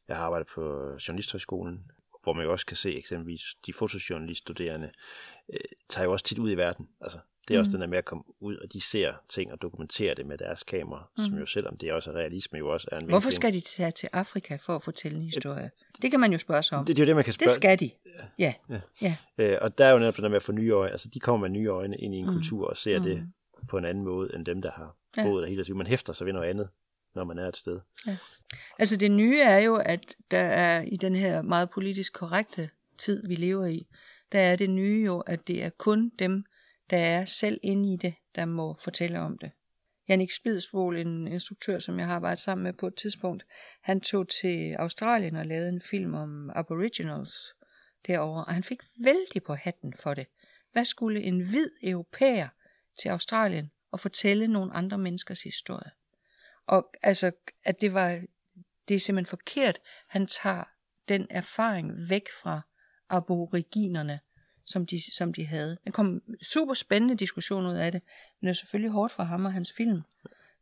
jeg 0.08 0.16
har 0.16 0.24
arbejdet 0.24 0.48
på 0.48 0.62
Journalisthøjskolen, 1.08 1.92
hvor 2.24 2.34
man 2.34 2.46
jo 2.46 2.52
også 2.52 2.66
kan 2.66 2.78
se 2.78 2.98
eksempelvis 2.98 3.42
de 3.66 3.74
fotojournaliststuderende, 3.74 4.92
øh, 5.54 5.60
tager 5.90 6.06
jo 6.06 6.12
også 6.12 6.26
tit 6.26 6.40
ud 6.40 6.52
i 6.52 6.58
verden. 6.58 6.90
Altså, 7.02 7.20
det 7.52 7.58
er 7.58 7.62
mm. 7.62 7.66
også 7.66 7.72
den 7.72 7.82
der 7.82 7.88
med 7.88 7.98
at 7.98 8.06
komme 8.06 8.24
ud, 8.40 8.58
og 8.58 8.74
de 8.74 8.82
ser 8.82 9.14
ting 9.30 9.52
og 9.52 9.62
dokumentere 9.62 10.16
det 10.16 10.26
med 10.26 10.38
deres 10.38 10.64
kamera, 10.64 11.10
mm. 11.18 11.24
som 11.24 11.38
jo 11.38 11.46
selvom 11.46 11.78
det 11.78 11.94
også 11.94 12.12
er 12.12 12.16
realisme, 12.16 12.58
jo 12.58 12.74
også 12.74 12.88
er 12.92 13.00
en 13.00 13.06
Hvorfor 13.06 13.30
skal 13.30 13.54
de 13.54 13.60
tage 13.60 13.92
til 13.92 14.10
Afrika 14.14 14.56
for 14.56 14.76
at 14.76 14.84
fortælle 14.84 15.18
en 15.18 15.24
historie? 15.24 15.72
Det 16.02 16.12
kan 16.12 16.20
man 16.20 16.32
jo 16.32 16.38
spørge 16.38 16.64
sig 16.64 16.78
om. 16.78 16.86
Det, 16.86 16.96
det 16.96 17.02
er 17.02 17.06
jo 17.06 17.08
det, 17.08 17.16
man 17.16 17.24
kan 17.24 17.34
spørge. 17.34 17.48
Det 17.48 17.56
skal 17.56 17.80
de. 17.80 17.92
Ja. 18.40 18.54
ja. 18.70 18.82
ja. 19.02 19.16
Øh, 19.38 19.58
og 19.62 19.78
der 19.78 19.86
er 19.86 19.92
jo 19.92 20.00
netop 20.00 20.16
det 20.16 20.24
der 20.24 20.30
med 20.30 20.36
at 20.36 20.44
få 20.44 20.52
nye 20.52 20.70
øjne. 20.70 20.92
Altså, 20.92 21.10
de 21.14 21.20
kommer 21.20 21.48
med 21.48 21.60
nye 21.60 21.68
øjne 21.68 21.98
ind 21.98 22.16
i 22.16 22.18
en 22.18 22.26
mm. 22.26 22.34
kultur 22.34 22.68
og 22.68 22.78
ser 22.78 22.98
mm. 22.98 23.04
det 23.04 23.28
på 23.68 23.78
en 23.78 23.86
anden 23.86 24.04
måde, 24.04 24.36
end 24.36 24.46
dem, 24.46 24.62
der 24.62 24.72
har 24.72 24.96
ja. 25.18 25.24
boet 25.24 25.42
der 25.42 25.50
hele 25.50 25.64
tiden. 25.64 25.78
Man 25.78 25.88
hæfter 25.88 26.14
sig 26.14 26.26
ved 26.26 26.34
noget 26.34 26.50
andet, 26.50 26.70
når 27.16 27.24
man 27.24 27.38
er 27.38 27.48
et 27.48 27.58
sted. 27.58 27.80
Ja. 28.08 28.18
Altså 28.80 28.96
det 28.96 29.12
nye 29.12 29.42
er 29.42 29.58
jo, 29.58 29.76
at 29.76 30.16
der 30.32 30.38
er 30.38 30.82
i 30.82 30.96
den 30.96 31.16
her 31.16 31.42
meget 31.42 31.70
politisk 31.70 32.14
korrekte 32.14 32.70
tid, 32.98 33.28
vi 33.28 33.36
lever 33.36 33.66
i, 33.66 33.88
der 34.32 34.40
er 34.40 34.56
det 34.56 34.70
nye 34.70 35.04
jo, 35.06 35.20
at 35.20 35.48
det 35.48 35.64
er 35.64 35.70
kun 35.70 36.12
dem, 36.20 36.46
der 36.91 36.97
er 36.97 37.25
selv 37.25 37.60
inde 37.63 37.93
i 37.93 37.97
det, 37.97 38.13
der 38.36 38.45
må 38.45 38.77
fortælle 38.84 39.19
om 39.19 39.38
det. 39.38 39.51
Jannik 40.10 40.32
Spidsbol, 40.32 40.97
en 40.97 41.27
instruktør, 41.27 41.80
som 41.80 41.99
jeg 41.99 42.08
har 42.08 42.15
arbejdet 42.15 42.39
sammen 42.39 42.63
med 42.63 42.73
på 42.73 42.88
et 42.88 42.95
tidspunkt, 42.95 43.45
han 43.82 44.01
tog 44.01 44.30
til 44.30 44.73
Australien 44.73 45.36
og 45.36 45.45
lavede 45.45 45.69
en 45.69 45.82
film 45.82 46.13
om 46.13 46.49
aboriginals 46.56 47.34
derovre, 48.08 48.45
og 48.45 48.54
han 48.54 48.63
fik 48.63 48.80
vældig 48.99 49.43
på 49.43 49.56
hatten 49.56 49.93
for 49.99 50.13
det. 50.13 50.27
Hvad 50.71 50.86
skulle 50.86 51.21
en 51.21 51.39
hvid 51.49 51.69
europæer 51.84 52.47
til 53.01 53.10
Australien 53.10 53.71
og 53.91 53.99
fortælle 53.99 54.47
nogle 54.47 54.73
andre 54.73 54.97
menneskers 54.97 55.41
historie? 55.41 55.91
Og 56.67 56.93
altså, 57.01 57.32
at 57.63 57.82
det 57.82 57.93
var, 57.93 58.21
det 58.88 58.95
er 58.95 58.99
simpelthen 58.99 59.30
forkert. 59.30 59.80
Han 60.08 60.27
tager 60.27 60.63
den 61.10 61.27
erfaring 61.30 62.10
væk 62.10 62.27
fra 62.43 62.62
aboriginerne, 63.10 64.19
som 64.65 64.86
de, 64.86 65.13
som 65.13 65.34
de 65.34 65.45
havde. 65.45 65.78
Der 65.86 65.91
kom 65.91 66.21
super 66.41 66.74
spændende 66.74 67.15
diskussion 67.15 67.65
ud 67.65 67.74
af 67.74 67.91
det, 67.91 68.02
men 68.39 68.47
det 68.47 68.50
er 68.50 68.60
selvfølgelig 68.60 68.91
hårdt 68.91 69.13
for 69.13 69.24
ham 69.24 69.45
og 69.45 69.54
hans 69.54 69.74
film, 69.74 70.02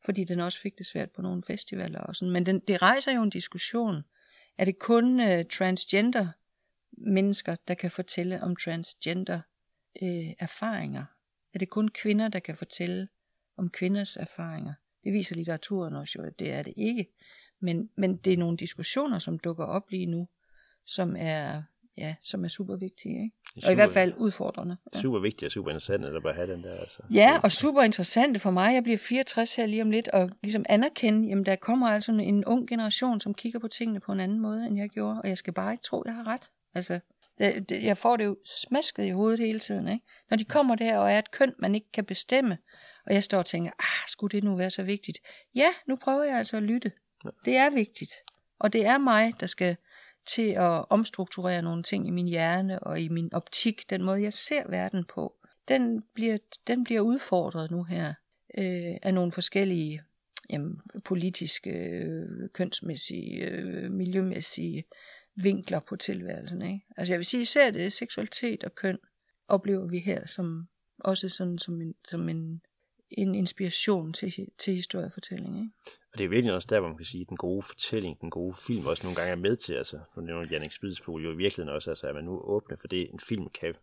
fordi 0.05 0.23
den 0.23 0.39
også 0.39 0.59
fik 0.59 0.77
det 0.77 0.85
svært 0.85 1.11
på 1.11 1.21
nogle 1.21 1.43
festivaler 1.43 1.99
og 1.99 2.15
sådan. 2.15 2.31
Men 2.31 2.45
den, 2.45 2.59
det 2.59 2.81
rejser 2.81 3.11
jo 3.11 3.23
en 3.23 3.29
diskussion. 3.29 4.03
Er 4.57 4.65
det 4.65 4.79
kun 4.79 5.19
øh, 5.19 5.45
transgender 5.45 6.27
mennesker, 6.91 7.55
der 7.67 7.73
kan 7.73 7.91
fortælle 7.91 8.43
om 8.43 8.55
transgender 8.55 9.41
øh, 10.01 10.33
erfaringer? 10.39 11.05
Er 11.53 11.59
det 11.59 11.69
kun 11.69 11.87
kvinder, 11.89 12.27
der 12.27 12.39
kan 12.39 12.57
fortælle 12.57 13.07
om 13.57 13.69
kvinders 13.69 14.17
erfaringer? 14.17 14.73
Det 15.03 15.13
viser 15.13 15.35
litteraturen 15.35 15.95
også 15.95 16.13
jo, 16.19 16.23
at 16.23 16.39
det 16.39 16.51
er 16.51 16.63
det 16.63 16.73
ikke. 16.77 17.07
Men, 17.59 17.89
men 17.95 18.17
det 18.17 18.33
er 18.33 18.37
nogle 18.37 18.57
diskussioner, 18.57 19.19
som 19.19 19.39
dukker 19.39 19.65
op 19.65 19.89
lige 19.89 20.05
nu, 20.05 20.27
som 20.85 21.15
er 21.19 21.63
ja, 21.99 22.15
som 22.23 22.43
er 22.43 22.47
super 22.47 22.75
vigtige. 22.75 23.23
Ikke? 23.23 23.35
Super, 23.53 23.67
og 23.67 23.71
i 23.71 23.75
hvert 23.75 23.91
fald 23.91 24.13
udfordrende. 24.17 24.77
Ja. 24.93 25.01
Super 25.01 25.19
vigtigt 25.19 25.43
og 25.43 25.51
super 25.51 25.69
interessant 25.69 26.05
at 26.05 26.23
bare 26.23 26.33
have 26.33 26.51
den 26.51 26.63
der. 26.63 26.75
Altså. 26.75 27.03
Ja, 27.13 27.39
og 27.43 27.51
super 27.51 27.81
interessant 27.81 28.41
for 28.41 28.51
mig. 28.51 28.73
Jeg 28.73 28.83
bliver 28.83 28.97
64 28.97 29.55
her 29.55 29.65
lige 29.65 29.81
om 29.81 29.91
lidt, 29.91 30.07
og 30.07 30.29
ligesom 30.43 30.65
anerkende, 30.69 31.27
jamen 31.27 31.45
der 31.45 31.55
kommer 31.55 31.87
altså 31.87 32.11
en 32.11 32.45
ung 32.45 32.67
generation, 32.67 33.19
som 33.19 33.33
kigger 33.33 33.59
på 33.59 33.67
tingene 33.67 33.99
på 33.99 34.11
en 34.11 34.19
anden 34.19 34.39
måde, 34.39 34.65
end 34.65 34.77
jeg 34.77 34.89
gjorde, 34.89 35.21
og 35.21 35.29
jeg 35.29 35.37
skal 35.37 35.53
bare 35.53 35.71
ikke 35.71 35.83
tro, 35.83 36.03
jeg 36.05 36.15
har 36.15 36.27
ret. 36.27 36.49
Altså, 36.75 36.99
jeg 37.69 37.97
får 37.97 38.17
det 38.17 38.25
jo 38.25 38.37
smasket 38.61 39.05
i 39.05 39.09
hovedet 39.09 39.39
hele 39.39 39.59
tiden. 39.59 39.87
Ikke? 39.87 40.05
Når 40.29 40.37
de 40.37 40.45
kommer 40.45 40.75
der 40.75 40.97
og 40.97 41.11
er 41.11 41.19
et 41.19 41.31
køn, 41.31 41.53
man 41.59 41.75
ikke 41.75 41.91
kan 41.91 42.05
bestemme, 42.05 42.57
og 43.05 43.13
jeg 43.13 43.23
står 43.23 43.37
og 43.37 43.45
tænker, 43.45 43.71
ah, 43.79 44.07
skulle 44.07 44.31
det 44.31 44.43
nu 44.43 44.55
være 44.55 44.69
så 44.69 44.83
vigtigt? 44.83 45.17
Ja, 45.55 45.69
nu 45.87 45.95
prøver 45.95 46.23
jeg 46.23 46.37
altså 46.37 46.57
at 46.57 46.63
lytte. 46.63 46.91
Det 47.45 47.57
er 47.57 47.69
vigtigt. 47.69 48.11
Og 48.59 48.73
det 48.73 48.85
er 48.85 48.97
mig, 48.97 49.33
der 49.39 49.45
skal 49.45 49.75
til 50.35 50.51
at 50.51 50.85
omstrukturere 50.89 51.61
nogle 51.61 51.83
ting 51.83 52.07
i 52.07 52.11
min 52.11 52.27
hjerne 52.27 52.79
og 52.79 53.01
i 53.01 53.07
min 53.07 53.33
optik, 53.33 53.89
den 53.89 54.03
måde 54.03 54.21
jeg 54.21 54.33
ser 54.33 54.69
verden 54.69 55.05
på, 55.05 55.35
den 55.67 56.03
bliver, 56.13 56.37
den 56.67 56.83
bliver 56.83 57.01
udfordret 57.01 57.71
nu 57.71 57.83
her 57.83 58.13
øh, 58.57 58.97
af 59.01 59.13
nogle 59.13 59.31
forskellige 59.31 60.01
jamen, 60.49 60.81
politiske, 61.05 61.71
øh, 61.71 62.49
kønsmæssige, 62.53 63.45
øh, 63.45 63.91
miljømæssige 63.91 64.83
vinkler 65.35 65.79
på 65.79 65.95
tilværelsen. 65.95 66.61
Ikke? 66.61 66.85
Altså 66.97 67.13
jeg 67.13 67.17
vil 67.17 67.25
sige, 67.25 67.41
især 67.41 67.71
det 67.71 67.93
seksualitet 67.93 68.63
og 68.63 68.75
køn 68.75 68.97
oplever 69.47 69.87
vi 69.87 69.99
her 69.99 70.27
som 70.27 70.67
også 70.99 71.29
sådan 71.29 71.57
som 71.57 71.81
en, 71.81 71.95
som 72.07 72.29
en, 72.29 72.61
en 73.11 73.35
inspiration 73.35 74.13
til, 74.13 74.47
til 74.57 74.73
historiefortælling. 74.73 75.57
Ikke? 75.57 75.69
Og 76.13 76.17
det 76.17 76.25
er 76.25 76.29
virkelig 76.29 76.53
også 76.53 76.67
der, 76.69 76.79
hvor 76.79 76.87
man 76.87 76.97
kan 76.97 77.05
sige, 77.05 77.21
at 77.21 77.29
den 77.29 77.37
gode 77.37 77.63
fortælling, 77.63 78.21
den 78.21 78.29
gode 78.29 78.55
film 78.67 78.85
også 78.85 79.03
nogle 79.03 79.15
gange 79.15 79.31
er 79.31 79.35
med 79.35 79.55
til, 79.55 79.73
altså, 79.73 79.99
nu 80.15 80.21
nævner 80.21 80.47
Jannik 80.51 80.71
Spidsbol 80.71 81.23
jo 81.23 81.31
i 81.31 81.35
virkeligheden 81.35 81.75
også, 81.75 81.91
altså, 81.91 82.07
at 82.07 82.15
man 82.15 82.23
nu 82.23 82.41
åbner 82.41 82.77
for 82.77 82.87
det, 82.87 83.09
en 83.13 83.19
film 83.19 83.49
kan 83.49 83.73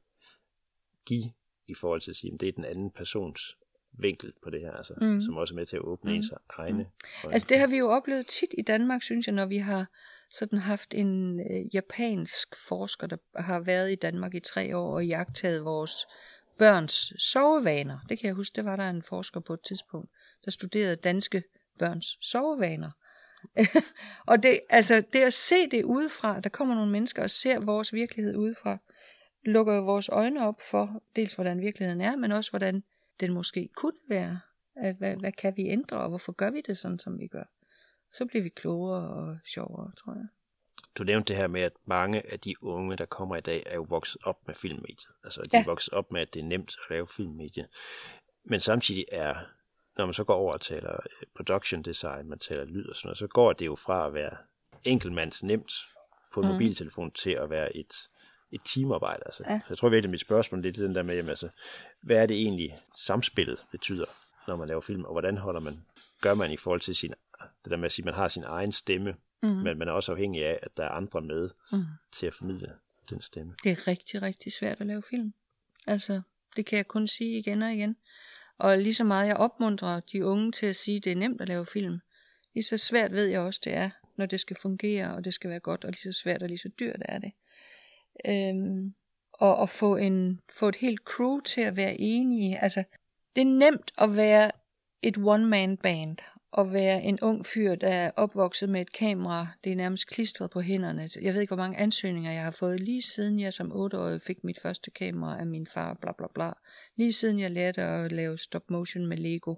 give 1.06 1.32
i 1.66 1.74
forhold 1.74 2.00
til 2.00 2.10
at 2.10 2.16
sige, 2.16 2.34
at 2.34 2.40
det 2.40 2.48
er 2.48 2.52
den 2.52 2.64
anden 2.64 2.90
persons 2.90 3.56
vinkel 3.98 4.32
på 4.42 4.50
det 4.50 4.60
her, 4.60 4.72
altså, 4.72 4.94
mm. 5.00 5.20
som 5.20 5.36
også 5.36 5.54
er 5.54 5.56
med 5.56 5.66
til 5.66 5.76
at 5.76 5.82
åbne 5.82 6.10
mm. 6.10 6.16
ens 6.16 6.32
egne. 6.48 6.86
Mm. 7.24 7.30
Altså 7.30 7.46
det 7.48 7.58
har 7.58 7.66
vi 7.66 7.76
jo 7.76 7.88
oplevet 7.88 8.26
tit 8.26 8.54
i 8.58 8.62
Danmark, 8.62 9.02
synes 9.02 9.26
jeg, 9.26 9.34
når 9.34 9.46
vi 9.46 9.58
har 9.58 9.86
sådan 10.30 10.58
haft 10.58 10.94
en 10.94 11.40
øh, 11.40 11.74
japansk 11.74 12.48
forsker, 12.68 13.06
der 13.06 13.16
har 13.36 13.60
været 13.60 13.92
i 13.92 13.94
Danmark 13.94 14.34
i 14.34 14.40
tre 14.40 14.76
år 14.76 14.94
og 14.94 15.06
jagtet 15.06 15.64
vores 15.64 16.06
børns 16.58 17.12
sovevaner. 17.18 17.98
Det 18.08 18.18
kan 18.18 18.26
jeg 18.26 18.34
huske, 18.34 18.56
det 18.56 18.64
var 18.64 18.76
der 18.76 18.90
en 18.90 19.02
forsker 19.02 19.40
på 19.40 19.54
et 19.54 19.60
tidspunkt, 19.68 20.10
der 20.44 20.50
studerede 20.50 20.96
danske 20.96 21.42
børns 21.78 22.18
sovevaner. 22.20 22.90
og 24.30 24.42
det, 24.42 24.60
altså, 24.70 25.02
det 25.12 25.20
at 25.20 25.34
se 25.34 25.66
det 25.70 25.84
udefra, 25.84 26.40
der 26.40 26.48
kommer 26.48 26.74
nogle 26.74 26.92
mennesker 26.92 27.22
og 27.22 27.30
ser 27.30 27.58
vores 27.58 27.92
virkelighed 27.92 28.36
udefra, 28.36 28.78
lukker 29.44 29.80
vores 29.80 30.08
øjne 30.08 30.46
op 30.46 30.60
for 30.70 31.02
dels 31.16 31.32
hvordan 31.32 31.60
virkeligheden 31.60 32.00
er, 32.00 32.16
men 32.16 32.32
også 32.32 32.50
hvordan 32.50 32.82
den 33.20 33.32
måske 33.32 33.68
kunne 33.76 33.98
være. 34.08 34.40
At, 34.76 34.96
hvad, 34.96 35.16
hvad 35.16 35.32
kan 35.32 35.52
vi 35.56 35.66
ændre, 35.66 35.96
og 35.96 36.08
hvorfor 36.08 36.32
gør 36.32 36.50
vi 36.50 36.60
det 36.60 36.78
sådan, 36.78 36.98
som 36.98 37.18
vi 37.18 37.26
gør? 37.26 37.44
Så 38.12 38.26
bliver 38.26 38.42
vi 38.42 38.48
klogere 38.48 39.08
og 39.08 39.38
sjovere, 39.44 39.92
tror 39.96 40.14
jeg. 40.14 40.26
Du 40.98 41.04
nævnte 41.04 41.28
det 41.28 41.36
her 41.36 41.46
med, 41.46 41.60
at 41.60 41.72
mange 41.84 42.32
af 42.32 42.40
de 42.40 42.54
unge, 42.62 42.96
der 42.96 43.04
kommer 43.04 43.36
i 43.36 43.40
dag, 43.40 43.62
er 43.66 43.74
jo 43.74 43.86
vokset 43.88 44.20
op 44.24 44.46
med 44.46 44.54
filmmediet. 44.54 45.08
Altså, 45.24 45.42
de 45.42 45.48
ja. 45.52 45.60
er 45.60 45.64
vokset 45.66 45.94
op 45.94 46.12
med, 46.12 46.20
at 46.20 46.34
det 46.34 46.40
er 46.40 46.44
nemt 46.44 46.76
at 46.84 46.90
lave 46.90 47.06
filmmediet. 47.06 47.66
Men 48.44 48.60
samtidig 48.60 49.04
er 49.12 49.34
når 49.96 50.06
man 50.06 50.14
så 50.14 50.24
går 50.24 50.34
over 50.34 50.52
og 50.52 50.60
taler 50.60 50.92
øh, 50.92 51.26
production 51.36 51.82
design, 51.82 52.28
man 52.28 52.38
taler 52.38 52.64
lyd 52.64 52.88
og 52.88 52.96
sådan 52.96 53.06
noget, 53.06 53.18
så 53.18 53.26
går 53.26 53.52
det 53.52 53.66
jo 53.66 53.76
fra 53.76 54.06
at 54.06 54.14
være 54.14 54.36
enkeltmands 54.84 55.42
nemt 55.42 55.72
på 56.34 56.40
en 56.40 56.46
mm. 56.46 56.52
mobiltelefon 56.52 57.10
til 57.10 57.30
at 57.30 57.50
være 57.50 57.76
et, 57.76 57.94
et 58.52 58.60
teamarbejde. 58.64 59.22
Altså. 59.26 59.44
Ja. 59.48 59.58
Så 59.58 59.66
jeg 59.68 59.78
tror 59.78 59.88
virkelig, 59.88 60.08
at 60.08 60.10
mit 60.10 60.20
spørgsmål 60.20 60.62
lidt 60.62 60.76
den 60.76 60.94
der 60.94 61.02
med, 61.02 61.14
jamen, 61.14 61.28
altså, 61.28 61.48
hvad 62.00 62.16
er 62.16 62.26
det 62.26 62.36
egentlig 62.36 62.76
samspillet 62.96 63.64
betyder, 63.70 64.06
når 64.48 64.56
man 64.56 64.68
laver 64.68 64.80
film, 64.80 65.04
og 65.04 65.12
hvordan 65.12 65.36
holder 65.36 65.60
man, 65.60 65.84
gør 66.20 66.34
man 66.34 66.52
i 66.52 66.56
forhold 66.56 66.80
til 66.80 66.96
sin, 66.96 67.14
det 67.64 67.70
der 67.70 67.76
med 67.76 67.86
at 67.86 67.92
sige, 67.92 68.02
at 68.02 68.06
man 68.06 68.14
har 68.14 68.28
sin 68.28 68.44
egen 68.46 68.72
stemme, 68.72 69.14
mm. 69.42 69.48
men 69.48 69.78
man 69.78 69.88
er 69.88 69.92
også 69.92 70.12
afhængig 70.12 70.44
af, 70.46 70.58
at 70.62 70.76
der 70.76 70.84
er 70.84 70.88
andre 70.88 71.20
med 71.20 71.50
mm. 71.72 71.84
til 72.12 72.26
at 72.26 72.34
formidle 72.34 72.72
den 73.10 73.20
stemme. 73.20 73.54
Det 73.64 73.72
er 73.72 73.88
rigtig, 73.88 74.22
rigtig 74.22 74.52
svært 74.52 74.80
at 74.80 74.86
lave 74.86 75.02
film. 75.10 75.34
Altså, 75.86 76.20
det 76.56 76.66
kan 76.66 76.76
jeg 76.76 76.88
kun 76.88 77.06
sige 77.06 77.38
igen 77.38 77.62
og 77.62 77.72
igen. 77.72 77.96
Og 78.58 78.78
lige 78.78 78.94
så 78.94 79.04
meget 79.04 79.26
jeg 79.26 79.36
opmuntrer 79.36 80.00
de 80.00 80.24
unge 80.26 80.52
til 80.52 80.66
at 80.66 80.76
sige, 80.76 80.96
at 80.96 81.04
det 81.04 81.12
er 81.12 81.16
nemt 81.16 81.40
at 81.40 81.48
lave 81.48 81.66
film, 81.66 82.00
lige 82.54 82.64
så 82.64 82.76
svært 82.76 83.12
ved 83.12 83.26
jeg 83.26 83.40
også, 83.40 83.60
det 83.64 83.74
er, 83.74 83.90
når 84.16 84.26
det 84.26 84.40
skal 84.40 84.56
fungere, 84.62 85.14
og 85.14 85.24
det 85.24 85.34
skal 85.34 85.50
være 85.50 85.60
godt, 85.60 85.84
og 85.84 85.90
lige 85.90 86.12
så 86.12 86.20
svært 86.22 86.42
og 86.42 86.48
lige 86.48 86.58
så 86.58 86.68
dyrt 86.80 87.02
er 87.04 87.18
det. 87.18 87.32
Øhm, 88.26 88.94
og 89.32 89.62
at 89.62 89.70
få, 89.70 89.96
en, 89.96 90.40
få 90.58 90.68
et 90.68 90.76
helt 90.76 91.00
crew 91.00 91.40
til 91.40 91.60
at 91.60 91.76
være 91.76 92.00
enige. 92.00 92.58
Altså, 92.58 92.84
det 93.36 93.40
er 93.40 93.46
nemt 93.46 93.92
at 93.98 94.16
være 94.16 94.50
et 95.02 95.16
one-man 95.16 95.76
band, 95.76 96.16
at 96.58 96.72
være 96.72 97.02
en 97.02 97.20
ung 97.20 97.46
fyr, 97.46 97.74
der 97.74 97.88
er 97.88 98.10
opvokset 98.16 98.68
med 98.68 98.80
et 98.80 98.92
kamera, 98.92 99.46
det 99.64 99.72
er 99.72 99.76
nærmest 99.76 100.06
klistret 100.06 100.50
på 100.50 100.60
hænderne. 100.60 101.08
Jeg 101.22 101.34
ved 101.34 101.40
ikke, 101.40 101.54
hvor 101.54 101.62
mange 101.62 101.78
ansøgninger 101.78 102.32
jeg 102.32 102.42
har 102.42 102.50
fået, 102.50 102.80
lige 102.80 103.02
siden 103.02 103.40
jeg 103.40 103.52
som 103.52 103.72
8-årig 103.72 104.22
fik 104.22 104.44
mit 104.44 104.60
første 104.62 104.90
kamera 104.90 105.40
af 105.40 105.46
min 105.46 105.66
far, 105.66 105.94
bla 105.94 106.12
bla 106.12 106.26
bla. 106.34 106.52
Lige 106.96 107.12
siden 107.12 107.38
jeg 107.38 107.50
lærte 107.50 107.82
at 107.82 108.12
lave 108.12 108.38
stop 108.38 108.70
motion 108.70 109.06
med 109.06 109.16
Lego. 109.16 109.54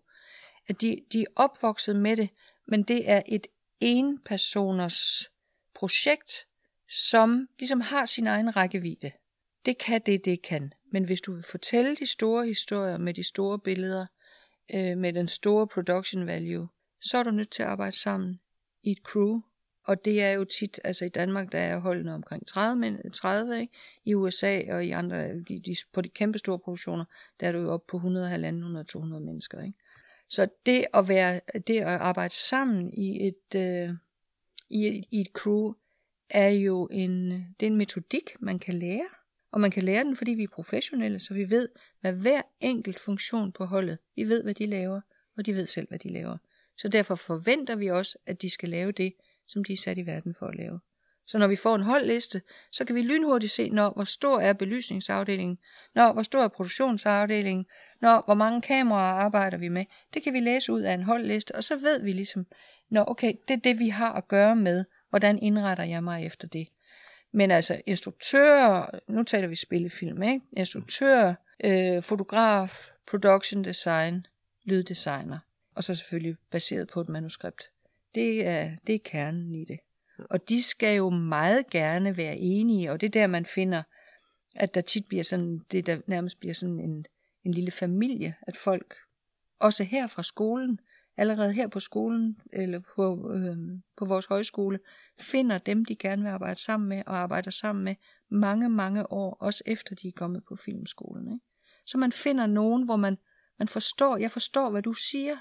At 0.68 0.80
de, 0.80 0.96
de 1.12 1.20
er 1.20 1.26
opvokset 1.36 1.96
med 1.96 2.16
det, 2.16 2.28
men 2.66 2.82
det 2.82 3.10
er 3.10 3.22
et 3.26 3.46
enpersoners 3.80 5.26
projekt, 5.74 6.46
som 6.90 7.48
ligesom 7.58 7.80
har 7.80 8.06
sin 8.06 8.26
egen 8.26 8.56
rækkevidde. 8.56 9.12
Det 9.66 9.78
kan 9.78 10.00
det, 10.06 10.24
det 10.24 10.42
kan. 10.42 10.72
Men 10.92 11.04
hvis 11.04 11.20
du 11.20 11.34
vil 11.34 11.44
fortælle 11.50 11.96
de 11.96 12.06
store 12.06 12.46
historier 12.46 12.98
med 12.98 13.14
de 13.14 13.24
store 13.24 13.58
billeder, 13.58 14.06
øh, 14.74 14.98
med 14.98 15.12
den 15.12 15.28
store 15.28 15.66
production 15.66 16.26
value, 16.26 16.68
så 17.00 17.18
er 17.18 17.22
du 17.22 17.30
nødt 17.30 17.50
til 17.50 17.62
at 17.62 17.68
arbejde 17.68 17.96
sammen 17.96 18.40
i 18.82 18.90
et 18.90 18.98
crew. 18.98 19.40
Og 19.84 20.04
det 20.04 20.22
er 20.22 20.30
jo 20.30 20.44
tit, 20.44 20.80
altså 20.84 21.04
i 21.04 21.08
Danmark, 21.08 21.52
der 21.52 21.58
er 21.58 21.78
holdene 21.78 22.14
omkring 22.14 22.46
30, 22.46 23.10
30 23.12 23.60
ikke? 23.60 23.72
i 24.04 24.14
USA 24.14 24.62
og 24.68 24.84
i 24.84 24.90
andre, 24.90 25.38
de, 25.38 25.60
de, 25.66 25.76
på 25.92 26.00
de 26.00 26.08
kæmpe 26.08 26.38
store 26.38 26.58
produktioner, 26.58 27.04
der 27.40 27.48
er 27.48 27.52
du 27.52 27.58
jo 27.58 27.72
op 27.72 27.86
på 27.86 27.96
100, 27.96 28.46
100, 28.46 28.84
200 28.84 29.24
mennesker. 29.24 29.62
Ikke? 29.62 29.78
Så 30.28 30.48
det 30.66 30.86
at, 30.94 31.08
være, 31.08 31.40
det 31.66 31.78
at 31.78 31.86
arbejde 31.86 32.34
sammen 32.34 32.94
i 32.94 33.26
et, 33.26 33.54
øh, 33.56 33.90
i, 34.68 34.86
et, 34.86 35.04
i 35.10 35.20
et 35.20 35.28
crew, 35.32 35.72
er 36.30 36.48
jo 36.48 36.88
en, 36.92 37.30
det 37.30 37.66
er 37.66 37.70
en 37.70 37.76
metodik, 37.76 38.36
man 38.40 38.58
kan 38.58 38.74
lære. 38.74 39.08
Og 39.50 39.60
man 39.60 39.70
kan 39.70 39.82
lære 39.82 40.04
den, 40.04 40.16
fordi 40.16 40.30
vi 40.30 40.42
er 40.42 40.48
professionelle, 40.48 41.18
så 41.18 41.34
vi 41.34 41.50
ved, 41.50 41.68
hvad 42.00 42.12
hver 42.12 42.42
enkelt 42.60 43.00
funktion 43.00 43.52
på 43.52 43.64
holdet, 43.64 43.98
vi 44.16 44.24
ved, 44.24 44.42
hvad 44.42 44.54
de 44.54 44.66
laver, 44.66 45.00
og 45.36 45.46
de 45.46 45.54
ved 45.54 45.66
selv, 45.66 45.88
hvad 45.88 45.98
de 45.98 46.08
laver. 46.12 46.38
Så 46.78 46.88
derfor 46.88 47.14
forventer 47.14 47.76
vi 47.76 47.90
også, 47.90 48.18
at 48.26 48.42
de 48.42 48.50
skal 48.50 48.68
lave 48.68 48.92
det, 48.92 49.14
som 49.46 49.64
de 49.64 49.72
er 49.72 49.76
sat 49.76 49.98
i 49.98 50.06
verden 50.06 50.34
for 50.38 50.46
at 50.46 50.54
lave. 50.54 50.80
Så 51.26 51.38
når 51.38 51.46
vi 51.46 51.56
får 51.56 51.74
en 51.74 51.82
holdliste, 51.82 52.42
så 52.72 52.84
kan 52.84 52.96
vi 52.96 53.02
lynhurtigt 53.02 53.52
se, 53.52 53.70
når, 53.70 53.90
hvor 53.90 54.04
stor 54.04 54.40
er 54.40 54.52
belysningsafdelingen, 54.52 55.58
når, 55.94 56.12
hvor 56.12 56.22
stor 56.22 56.42
er 56.42 56.48
produktionsafdelingen, 56.48 57.66
når, 58.00 58.22
hvor 58.24 58.34
mange 58.34 58.62
kameraer 58.62 59.14
arbejder 59.14 59.58
vi 59.58 59.68
med. 59.68 59.84
Det 60.14 60.22
kan 60.22 60.32
vi 60.32 60.40
læse 60.40 60.72
ud 60.72 60.80
af 60.80 60.94
en 60.94 61.02
holdliste, 61.02 61.54
og 61.54 61.64
så 61.64 61.76
ved 61.76 62.02
vi 62.02 62.12
ligesom, 62.12 62.46
når 62.90 63.04
okay, 63.04 63.32
det 63.48 63.54
er 63.54 63.60
det, 63.60 63.78
vi 63.78 63.88
har 63.88 64.12
at 64.12 64.28
gøre 64.28 64.56
med, 64.56 64.84
hvordan 65.10 65.38
indretter 65.38 65.84
jeg 65.84 66.04
mig 66.04 66.26
efter 66.26 66.48
det. 66.48 66.68
Men 67.32 67.50
altså 67.50 67.80
instruktører, 67.86 68.98
nu 69.08 69.22
taler 69.22 69.48
vi 69.48 69.56
spillefilm, 69.56 70.22
ikke? 70.22 70.40
Instruktør, 70.56 71.34
øh, 71.64 72.02
fotograf, 72.02 72.90
production 73.06 73.64
design, 73.64 74.26
lyddesigner 74.64 75.38
og 75.78 75.84
så 75.84 75.94
selvfølgelig 75.94 76.36
baseret 76.50 76.88
på 76.88 77.00
et 77.00 77.08
manuskript. 77.08 77.62
Det 78.14 78.46
er, 78.46 78.76
det 78.86 78.94
er 78.94 78.98
kernen 79.04 79.54
i 79.54 79.64
det. 79.64 79.78
Og 80.30 80.48
de 80.48 80.62
skal 80.62 80.96
jo 80.96 81.10
meget 81.10 81.70
gerne 81.70 82.16
være 82.16 82.36
enige, 82.36 82.92
og 82.92 83.00
det 83.00 83.06
er 83.06 83.10
der, 83.10 83.26
man 83.26 83.46
finder, 83.46 83.82
at 84.54 84.74
der 84.74 84.80
tit 84.80 85.06
bliver 85.06 85.22
sådan, 85.22 85.60
det 85.72 85.86
der 85.86 86.00
nærmest 86.06 86.40
bliver 86.40 86.54
sådan 86.54 86.80
en, 86.80 87.06
en 87.44 87.54
lille 87.54 87.70
familie, 87.70 88.34
at 88.42 88.56
folk, 88.56 88.94
også 89.58 89.84
her 89.84 90.06
fra 90.06 90.22
skolen, 90.22 90.80
allerede 91.16 91.52
her 91.52 91.68
på 91.68 91.80
skolen, 91.80 92.40
eller 92.52 92.80
på, 92.96 93.32
øh, 93.34 93.56
på 93.96 94.04
vores 94.04 94.26
højskole, 94.26 94.78
finder 95.18 95.58
dem, 95.58 95.84
de 95.84 95.96
gerne 95.96 96.22
vil 96.22 96.28
arbejde 96.28 96.60
sammen 96.60 96.88
med, 96.88 97.02
og 97.06 97.16
arbejder 97.16 97.50
sammen 97.50 97.84
med 97.84 97.94
mange, 98.28 98.68
mange 98.68 99.12
år, 99.12 99.36
også 99.40 99.62
efter 99.66 99.94
de 99.94 100.08
er 100.08 100.12
kommet 100.16 100.44
på 100.48 100.56
filmskolen. 100.56 101.32
Ikke? 101.32 101.44
Så 101.86 101.98
man 101.98 102.12
finder 102.12 102.46
nogen, 102.46 102.84
hvor 102.84 102.96
man, 102.96 103.18
man 103.58 103.68
forstår, 103.68 104.16
jeg 104.16 104.30
forstår, 104.30 104.70
hvad 104.70 104.82
du 104.82 104.92
siger, 104.92 105.36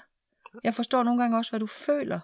jeg 0.64 0.74
forstår 0.74 1.02
nogle 1.02 1.20
gange 1.22 1.36
også, 1.36 1.50
hvad 1.50 1.60
du 1.60 1.66
føler. 1.66 2.20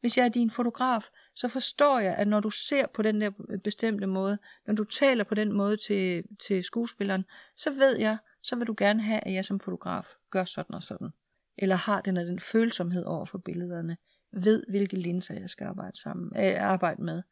Hvis 0.00 0.18
jeg 0.18 0.24
er 0.24 0.28
din 0.28 0.50
fotograf, 0.50 1.08
så 1.34 1.48
forstår 1.48 1.98
jeg, 1.98 2.14
at 2.14 2.28
når 2.28 2.40
du 2.40 2.50
ser 2.50 2.86
på 2.86 3.02
den 3.02 3.20
der 3.20 3.30
bestemte 3.64 4.06
måde, 4.06 4.38
når 4.66 4.74
du 4.74 4.84
taler 4.84 5.24
på 5.24 5.34
den 5.34 5.52
måde 5.52 5.76
til, 5.76 6.24
til 6.46 6.64
skuespilleren, 6.64 7.24
så 7.56 7.70
ved 7.70 7.98
jeg, 7.98 8.18
så 8.42 8.56
vil 8.56 8.66
du 8.66 8.74
gerne 8.78 9.02
have, 9.02 9.20
at 9.26 9.34
jeg 9.34 9.44
som 9.44 9.60
fotograf 9.60 10.06
gør 10.30 10.44
sådan 10.44 10.74
og 10.74 10.82
sådan. 10.82 11.10
Eller 11.56 11.76
har 11.76 12.00
den, 12.00 12.16
den 12.16 12.40
følsomhed 12.40 13.04
over 13.04 13.26
for 13.26 13.38
billederne. 13.38 13.96
Ved, 14.32 14.64
hvilke 14.68 14.96
linser 14.96 15.34
jeg 15.34 15.50
skal 15.50 15.66
arbejde, 15.66 16.00
sammen, 16.00 16.44
øh, 16.44 16.62
arbejde 16.62 17.02
med. 17.02 17.22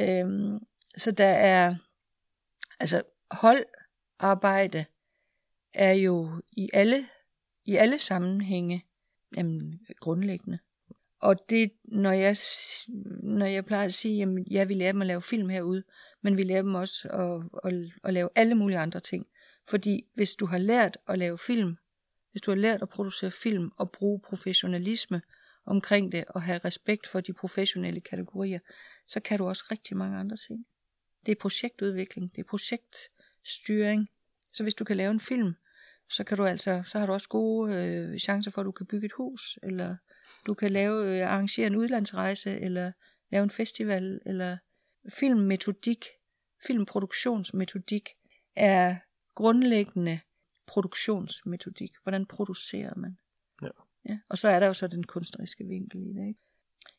Øhm, 0.00 0.58
så 0.96 1.10
der 1.10 1.28
er, 1.28 1.74
altså 2.80 3.02
holdarbejde 3.30 4.84
er 5.74 5.92
jo 5.92 6.42
i 6.52 6.70
alle, 6.72 7.06
i 7.64 7.76
alle 7.76 7.98
sammenhænge 7.98 8.84
Jamen, 9.36 9.80
grundlæggende. 10.00 10.58
Og 11.20 11.50
det, 11.50 11.72
når 11.84 12.12
jeg, 12.12 12.36
når 13.22 13.46
jeg 13.46 13.64
plejer 13.64 13.84
at 13.84 13.94
sige, 13.94 14.22
at 14.22 14.28
ja, 14.50 14.64
vi 14.64 14.74
lærer 14.74 14.92
dem 14.92 15.00
at 15.00 15.06
lave 15.06 15.22
film 15.22 15.48
herude, 15.48 15.82
men 16.22 16.36
vi 16.36 16.42
lærer 16.42 16.62
dem 16.62 16.74
også 16.74 17.08
at, 17.08 17.72
at, 17.72 17.90
at 18.04 18.14
lave 18.14 18.28
alle 18.34 18.54
mulige 18.54 18.78
andre 18.78 19.00
ting. 19.00 19.26
Fordi 19.68 20.06
hvis 20.14 20.34
du 20.34 20.46
har 20.46 20.58
lært 20.58 20.98
at 21.08 21.18
lave 21.18 21.38
film, 21.38 21.76
hvis 22.30 22.42
du 22.42 22.50
har 22.50 22.56
lært 22.56 22.82
at 22.82 22.88
producere 22.88 23.30
film 23.30 23.72
og 23.76 23.90
bruge 23.90 24.20
professionalisme 24.20 25.22
omkring 25.66 26.12
det, 26.12 26.24
og 26.28 26.42
have 26.42 26.58
respekt 26.64 27.06
for 27.06 27.20
de 27.20 27.32
professionelle 27.32 28.00
kategorier, 28.00 28.58
så 29.06 29.20
kan 29.20 29.38
du 29.38 29.48
også 29.48 29.64
rigtig 29.70 29.96
mange 29.96 30.18
andre 30.18 30.36
ting. 30.36 30.66
Det 31.26 31.32
er 31.32 31.36
projektudvikling, 31.40 32.32
det 32.34 32.40
er 32.40 32.48
projektstyring. 32.48 34.10
Så 34.52 34.62
hvis 34.62 34.74
du 34.74 34.84
kan 34.84 34.96
lave 34.96 35.10
en 35.10 35.20
film, 35.20 35.54
så 36.10 36.24
kan 36.24 36.36
du 36.36 36.44
altså, 36.44 36.82
så 36.86 36.98
har 36.98 37.06
du 37.06 37.12
også 37.12 37.28
gode 37.28 37.74
øh, 37.74 38.18
chancer 38.18 38.50
for, 38.50 38.60
at 38.60 38.64
du 38.64 38.72
kan 38.72 38.86
bygge 38.86 39.06
et 39.06 39.12
hus, 39.12 39.58
eller 39.62 39.96
du 40.48 40.54
kan 40.54 40.70
lave, 40.70 41.16
øh, 41.16 41.30
arrangere 41.30 41.66
en 41.66 41.76
udlandsrejse, 41.76 42.60
eller 42.60 42.92
lave 43.30 43.42
en 43.42 43.50
festival, 43.50 44.20
eller 44.26 44.56
filmmetodik, 45.08 46.06
filmproduktionsmetodik 46.66 48.08
er 48.56 48.96
grundlæggende 49.34 50.20
produktionsmetodik. 50.66 51.90
Hvordan 52.02 52.26
producerer 52.26 52.94
man? 52.96 53.18
Ja. 53.62 53.68
ja. 54.08 54.18
Og 54.28 54.38
så 54.38 54.48
er 54.48 54.60
der 54.60 54.66
jo 54.66 54.74
så 54.74 54.86
den 54.86 55.04
kunstneriske 55.04 55.64
vinkel 55.64 56.00
i 56.00 56.12
det, 56.12 56.28
ikke? 56.28 56.40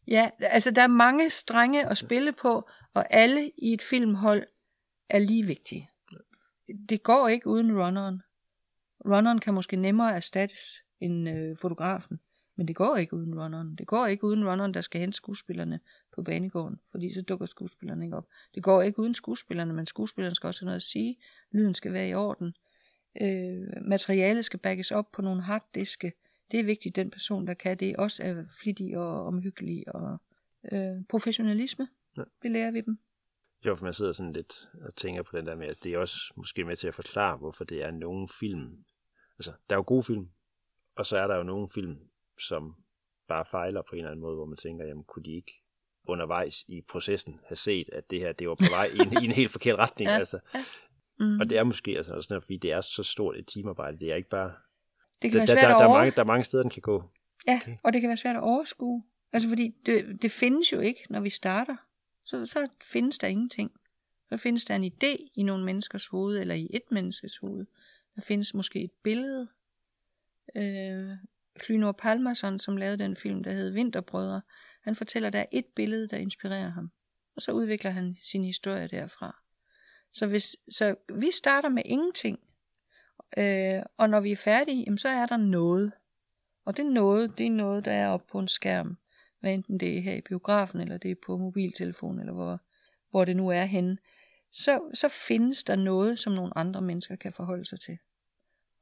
Ja, 0.08 0.30
altså 0.39 0.72
der 0.72 0.82
er 0.82 0.88
mange 0.88 1.30
strenge 1.30 1.89
at 1.89 1.98
spille 1.98 2.32
på, 2.32 2.69
og 2.93 3.13
alle 3.13 3.52
i 3.58 3.74
et 3.74 3.82
filmhold 3.82 4.48
er 5.10 5.19
lige 5.19 5.45
vigtige. 5.45 5.89
Det 6.89 7.04
går 7.04 7.28
ikke 7.28 7.48
uden 7.48 7.82
runneren. 7.82 8.22
Runneren 9.05 9.39
kan 9.39 9.54
måske 9.54 9.75
nemmere 9.75 10.15
erstattes 10.15 10.83
end 11.00 11.29
øh, 11.29 11.58
fotografen, 11.58 12.19
men 12.56 12.67
det 12.67 12.75
går 12.75 12.95
ikke 12.97 13.15
uden 13.15 13.39
runneren. 13.39 13.75
Det 13.75 13.87
går 13.87 14.06
ikke 14.06 14.23
uden 14.23 14.47
runneren, 14.47 14.73
der 14.73 14.81
skal 14.81 15.02
hente 15.02 15.15
skuespillerne 15.15 15.79
på 16.15 16.23
banegården, 16.23 16.79
fordi 16.91 17.13
så 17.13 17.21
dukker 17.21 17.45
skuespillerne 17.45 18.06
ikke 18.06 18.17
op. 18.17 18.27
Det 18.56 18.63
går 18.63 18.81
ikke 18.81 19.00
uden 19.00 19.13
skuespillerne, 19.13 19.73
men 19.73 19.85
skuespillerne 19.85 20.35
skal 20.35 20.47
også 20.47 20.62
have 20.62 20.65
noget 20.65 20.75
at 20.75 20.83
sige. 20.83 21.17
Lyden 21.52 21.73
skal 21.73 21.93
være 21.93 22.10
i 22.10 22.13
orden. 22.13 22.54
Øh, 23.21 23.87
materialet 23.87 24.45
skal 24.45 24.60
backes 24.60 24.91
op 24.91 25.12
på 25.12 25.21
nogle 25.21 25.41
harddiske. 25.41 26.13
Det 26.52 26.60
er 26.60 26.63
vigtigt, 26.63 26.95
den 26.95 27.12
person, 27.12 27.47
der 27.47 27.54
kan 27.54 27.77
det, 27.77 27.95
også 27.95 28.23
er 28.23 28.43
flittig 28.62 28.97
og 28.97 29.25
omhyggelig 29.25 29.95
og 29.95 30.17
øh, 30.71 31.06
professionalisme. 31.10 31.87
Ja. 32.17 32.23
Det 32.43 32.52
lærer 32.52 32.71
vi 32.71 32.81
dem. 32.81 33.00
Jo, 33.65 33.75
for 33.75 33.83
man 33.83 33.93
sidder 33.93 34.12
sådan 34.12 34.33
lidt 34.33 34.69
og 34.81 34.95
tænker 34.95 35.23
på 35.23 35.37
den 35.37 35.47
der 35.47 35.56
med, 35.56 35.67
at 35.67 35.83
det 35.83 35.93
er 35.93 35.97
også 35.97 36.33
måske 36.35 36.63
med 36.63 36.75
til 36.75 36.87
at 36.87 36.93
forklare, 36.93 37.37
hvorfor 37.37 37.63
det 37.63 37.83
er 37.83 37.91
nogle 37.91 38.27
film, 38.39 38.85
altså, 39.40 39.52
der 39.69 39.75
er 39.75 39.79
jo 39.79 39.83
gode 39.87 40.04
film, 40.04 40.29
og 40.96 41.06
så 41.06 41.17
er 41.17 41.27
der 41.27 41.35
jo 41.35 41.44
nogle 41.44 41.69
film, 41.69 41.98
som 42.48 42.75
bare 43.27 43.46
fejler 43.52 43.81
på 43.81 43.96
en 43.96 43.98
eller 43.98 44.12
anden 44.12 44.21
måde, 44.21 44.35
hvor 44.35 44.46
man 44.46 44.58
tænker, 44.58 44.85
jamen 44.85 45.04
kunne 45.04 45.23
de 45.23 45.35
ikke 45.35 45.52
undervejs 46.08 46.63
i 46.67 46.81
processen 46.81 47.40
have 47.48 47.56
set, 47.56 47.90
at 47.94 48.10
det 48.10 48.19
her, 48.19 48.31
det 48.31 48.50
var 48.50 48.56
på 48.56 48.65
vej 48.71 48.85
i 48.85 48.98
en, 48.98 49.23
i 49.23 49.25
en 49.25 49.31
helt 49.31 49.52
forkert 49.52 49.79
retning, 49.85 50.10
ja, 50.10 50.17
altså. 50.17 50.40
Ja. 50.54 50.63
Mm. 51.19 51.40
Og 51.40 51.50
det 51.50 51.58
er 51.58 51.63
måske 51.63 51.98
altså 51.98 52.13
også, 52.13 52.40
fordi 52.40 52.58
det 52.58 52.71
er 52.71 52.81
så 52.81 53.04
stort 53.04 53.37
et 53.37 53.48
teamarbejde, 53.48 54.00
det 54.00 54.12
er 54.12 54.15
ikke 54.15 54.29
bare 54.29 54.54
Det 55.21 55.31
kan 55.31 55.31
Der, 55.31 55.37
være 55.37 55.48
der, 55.48 55.54
svært 55.54 55.69
der, 55.69 55.75
at 55.75 55.79
der, 55.79 55.87
er 55.87 55.94
mange, 55.94 56.12
der 56.12 56.19
er 56.19 56.25
mange 56.25 56.44
steder, 56.44 56.63
den 56.63 56.71
kan 56.71 56.81
gå. 56.81 57.04
Ja, 57.48 57.60
Okay. 57.63 57.77
og 57.83 57.94
det 57.94 58.02
kan 58.02 58.08
være 58.08 58.17
svært 58.17 58.35
at 58.35 58.42
overskue. 58.42 59.04
Altså 59.33 59.50
fordi 59.50 59.75
det, 59.85 60.21
det 60.21 60.31
findes 60.31 60.71
jo 60.73 60.79
ikke, 60.79 61.06
når 61.10 61.19
vi 61.19 61.29
starter. 61.29 61.75
Så, 62.25 62.46
så 62.46 62.67
findes 62.81 63.17
der 63.17 63.27
ingenting. 63.27 63.71
Så 64.29 64.37
findes 64.37 64.65
der 64.65 64.75
en 64.75 64.83
idé 64.83 65.31
i 65.35 65.44
nogle 65.44 65.65
menneskers 65.65 66.08
hoved, 66.08 66.40
eller 66.40 66.56
i 66.56 66.67
et 66.73 66.92
menneskes 66.92 67.37
hoved. 67.37 67.65
Der 68.20 68.26
findes 68.26 68.54
måske 68.54 68.84
et 68.84 68.92
billede. 69.04 69.48
Øh, 70.56 71.17
Flynor 71.62 71.92
Palmerson, 71.92 72.60
som 72.60 72.78
lavede 72.78 72.98
den 72.98 73.15
film, 73.15 73.44
der 73.44 73.52
hed 73.52 73.72
Vinterbrødre, 73.72 74.42
han 74.84 74.96
fortæller, 74.96 75.28
at 75.28 75.34
der 75.34 75.40
er 75.40 75.46
et 75.52 75.65
billede, 75.76 76.08
der 76.08 76.17
inspirerer 76.17 76.70
ham. 76.70 76.92
Og 77.36 77.42
så 77.42 77.52
udvikler 77.52 77.92
han 77.92 78.15
sin 78.24 78.44
historie 78.44 78.88
derfra. 78.88 79.44
Så, 80.13 80.28
hvis, 80.28 80.56
så 80.72 80.96
vi 81.15 81.32
starter 81.32 81.70
med 81.70 81.84
ingenting. 81.86 82.40
Øh, 83.38 83.84
og 83.98 84.10
når 84.10 84.20
vi 84.20 84.32
er 84.32 84.36
færdige, 84.36 84.84
jamen, 84.84 84.98
så 84.98 85.10
er 85.10 85.26
der 85.26 85.38
noget. 85.38 85.94
Og 86.65 86.78
det 86.78 86.86
noget, 86.86 87.38
det 87.38 87.46
er 87.46 87.52
noget, 87.52 87.86
der 87.86 87.92
er 87.92 88.10
oppe 88.10 88.26
på 88.32 88.40
en 88.40 88.48
skærm. 88.48 88.98
Hvad 89.40 89.54
enten 89.54 89.80
det 89.80 89.98
er 89.98 90.02
her 90.02 90.13
i 90.13 90.22
biografen, 90.22 90.82
eller 90.82 90.98
det 90.98 91.12
er 91.12 91.15
på 91.26 91.38
mobiltelefon, 91.38 92.20
eller 92.20 92.34
hvor, 92.34 92.60
hvor 93.10 93.26
det 93.26 93.36
nu 93.36 93.50
er 93.50 93.63
henne. 93.63 93.98
Så, 94.52 94.82
så 94.94 95.10
findes 95.10 95.63
der 95.63 95.76
noget, 95.76 96.20
som 96.20 96.34
nogle 96.34 96.58
andre 96.58 96.82
mennesker 96.82 97.15
kan 97.15 97.34
forholde 97.34 97.65
sig 97.65 97.80
til. 97.80 97.98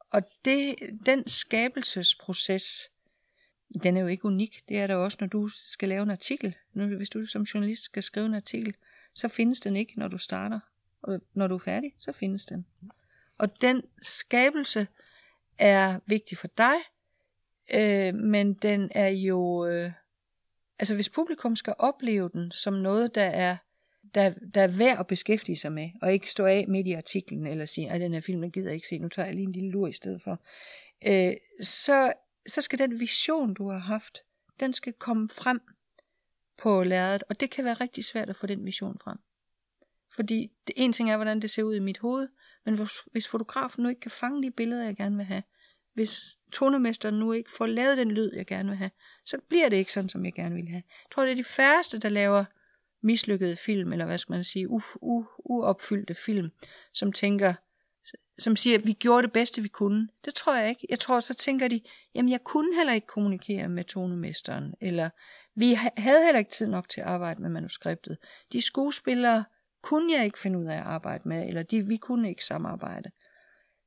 Og 0.09 0.21
det, 0.45 0.75
den 1.05 1.27
skabelsesproces, 1.27 2.89
den 3.83 3.97
er 3.97 4.01
jo 4.01 4.07
ikke 4.07 4.25
unik. 4.25 4.63
Det 4.69 4.77
er 4.79 4.87
der 4.87 4.95
også, 4.95 5.17
når 5.21 5.27
du 5.27 5.47
skal 5.47 5.89
lave 5.89 6.03
en 6.03 6.09
artikel. 6.09 6.55
Når- 6.73 6.97
Hvis 6.97 7.09
du 7.09 7.25
som 7.25 7.41
journalist 7.41 7.83
skal 7.83 8.03
skrive 8.03 8.25
en 8.25 8.33
artikel, 8.33 8.75
så 9.13 9.27
findes 9.27 9.59
den 9.59 9.75
ikke, 9.75 9.93
når 9.99 10.07
du 10.07 10.17
starter. 10.17 10.59
Og 11.01 11.21
når 11.33 11.47
du 11.47 11.55
er 11.55 11.59
færdig, 11.59 11.93
så 11.99 12.11
findes 12.11 12.45
den. 12.45 12.65
Og 13.37 13.61
den 13.61 13.83
skabelse 14.01 14.87
er 15.57 15.99
vigtig 16.05 16.37
for 16.37 16.47
dig, 16.47 16.75
øh, 17.73 18.15
men 18.15 18.53
den 18.53 18.91
er 18.95 19.07
jo... 19.09 19.65
Øh, 19.65 19.91
altså 20.79 20.95
hvis 20.95 21.09
publikum 21.09 21.55
skal 21.55 21.75
opleve 21.77 22.29
den 22.33 22.51
som 22.51 22.73
noget, 22.73 23.15
der 23.15 23.23
er, 23.25 23.57
der, 24.15 24.33
der 24.53 24.61
er 24.61 24.67
værd 24.67 24.99
at 24.99 25.07
beskæftige 25.07 25.57
sig 25.57 25.71
med, 25.71 25.89
og 26.01 26.13
ikke 26.13 26.31
stå 26.31 26.45
af 26.45 26.65
midt 26.67 26.87
i 26.87 26.93
artiklen, 26.93 27.47
eller 27.47 27.65
sige, 27.65 27.89
at 27.89 28.01
den 28.01 28.13
her 28.13 28.21
film, 28.21 28.41
den 28.41 28.51
gider 28.51 28.67
jeg 28.67 28.75
ikke 28.75 28.87
se, 28.87 28.97
nu 28.97 29.09
tager 29.09 29.25
jeg 29.25 29.35
lige 29.35 29.47
en 29.47 29.51
lille 29.51 29.69
lur 29.69 29.87
i 29.87 29.93
stedet 29.93 30.21
for, 30.21 30.41
øh, 31.07 31.33
så, 31.61 32.13
så 32.47 32.61
skal 32.61 32.79
den 32.79 32.99
vision, 32.99 33.53
du 33.53 33.69
har 33.69 33.79
haft, 33.79 34.17
den 34.59 34.73
skal 34.73 34.93
komme 34.93 35.29
frem 35.29 35.61
på 36.57 36.83
lærredet, 36.83 37.23
og 37.29 37.39
det 37.39 37.49
kan 37.49 37.65
være 37.65 37.73
rigtig 37.73 38.05
svært 38.05 38.29
at 38.29 38.35
få 38.35 38.47
den 38.47 38.65
vision 38.65 38.97
frem. 39.03 39.17
Fordi 40.15 40.51
det 40.67 40.73
en 40.77 40.93
ting 40.93 41.11
er, 41.11 41.15
hvordan 41.15 41.41
det 41.41 41.49
ser 41.49 41.63
ud 41.63 41.75
i 41.75 41.79
mit 41.79 41.97
hoved, 41.97 42.27
men 42.65 42.75
hvis, 42.75 42.91
hvis 43.11 43.27
fotografen 43.27 43.83
nu 43.83 43.89
ikke 43.89 44.01
kan 44.01 44.11
fange 44.11 44.43
de 44.43 44.51
billeder, 44.51 44.83
jeg 44.83 44.95
gerne 44.95 45.15
vil 45.15 45.25
have, 45.25 45.43
hvis 45.93 46.37
tonemesteren 46.51 47.19
nu 47.19 47.31
ikke 47.31 47.51
får 47.57 47.65
lavet 47.65 47.97
den 47.97 48.11
lyd, 48.11 48.31
jeg 48.35 48.45
gerne 48.45 48.69
vil 48.69 48.77
have, 48.77 48.91
så 49.25 49.37
bliver 49.49 49.69
det 49.69 49.77
ikke 49.77 49.91
sådan, 49.91 50.09
som 50.09 50.25
jeg 50.25 50.33
gerne 50.33 50.55
vil 50.55 50.67
have. 50.67 50.83
Jeg 50.85 51.11
tror, 51.11 51.23
det 51.23 51.31
er 51.31 51.35
de 51.35 51.43
færreste, 51.43 51.99
der 51.99 52.09
laver 52.09 52.45
mislykkede 53.01 53.55
film, 53.55 53.93
eller 53.93 54.05
hvad 54.05 54.17
skal 54.17 54.33
man 54.33 54.43
sige, 54.43 54.69
u, 54.69 54.81
u, 55.01 55.25
uopfyldte 55.37 56.15
film, 56.15 56.51
som 56.93 57.11
tænker, 57.11 57.53
som 58.39 58.55
siger, 58.55 58.77
at 58.77 58.87
vi 58.87 58.93
gjorde 58.93 59.23
det 59.23 59.31
bedste, 59.31 59.61
vi 59.61 59.67
kunne. 59.67 60.09
Det 60.25 60.33
tror 60.33 60.55
jeg 60.55 60.69
ikke. 60.69 60.87
Jeg 60.89 60.99
tror, 60.99 61.19
så 61.19 61.33
tænker 61.33 61.67
de, 61.67 61.81
jamen 62.15 62.31
jeg 62.31 62.43
kunne 62.43 62.75
heller 62.75 62.93
ikke 62.93 63.07
kommunikere 63.07 63.69
med 63.69 63.83
tonemesteren, 63.83 64.73
eller 64.81 65.09
vi 65.55 65.73
havde 65.97 66.25
heller 66.25 66.39
ikke 66.39 66.51
tid 66.51 66.67
nok 66.67 66.89
til 66.89 67.01
at 67.01 67.07
arbejde 67.07 67.41
med 67.41 67.49
manuskriptet. 67.49 68.17
De 68.51 68.61
skuespillere 68.61 69.45
kunne 69.81 70.13
jeg 70.13 70.25
ikke 70.25 70.39
finde 70.39 70.59
ud 70.59 70.65
af 70.65 70.75
at 70.75 70.83
arbejde 70.83 71.27
med, 71.27 71.47
eller 71.47 71.63
de, 71.63 71.87
vi 71.87 71.97
kunne 71.97 72.29
ikke 72.29 72.45
samarbejde. 72.45 73.11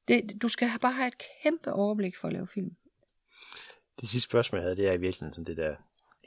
Det, 0.09 0.43
du 0.43 0.49
skal 0.49 0.71
bare 0.81 0.93
have 0.93 1.09
et 1.09 1.23
kæmpe 1.43 1.73
overblik 1.73 2.17
for 2.17 2.29
at 2.29 2.35
lave 2.35 2.49
film. 2.55 2.77
Det 4.01 4.09
sidste 4.09 4.29
spørgsmål, 4.29 4.59
jeg 4.59 4.65
havde, 4.65 4.77
det 4.77 4.89
er 4.89 4.93
i 4.93 5.01
virkeligheden 5.01 5.33
sådan 5.33 5.47
det 5.47 5.57
der 5.57 5.77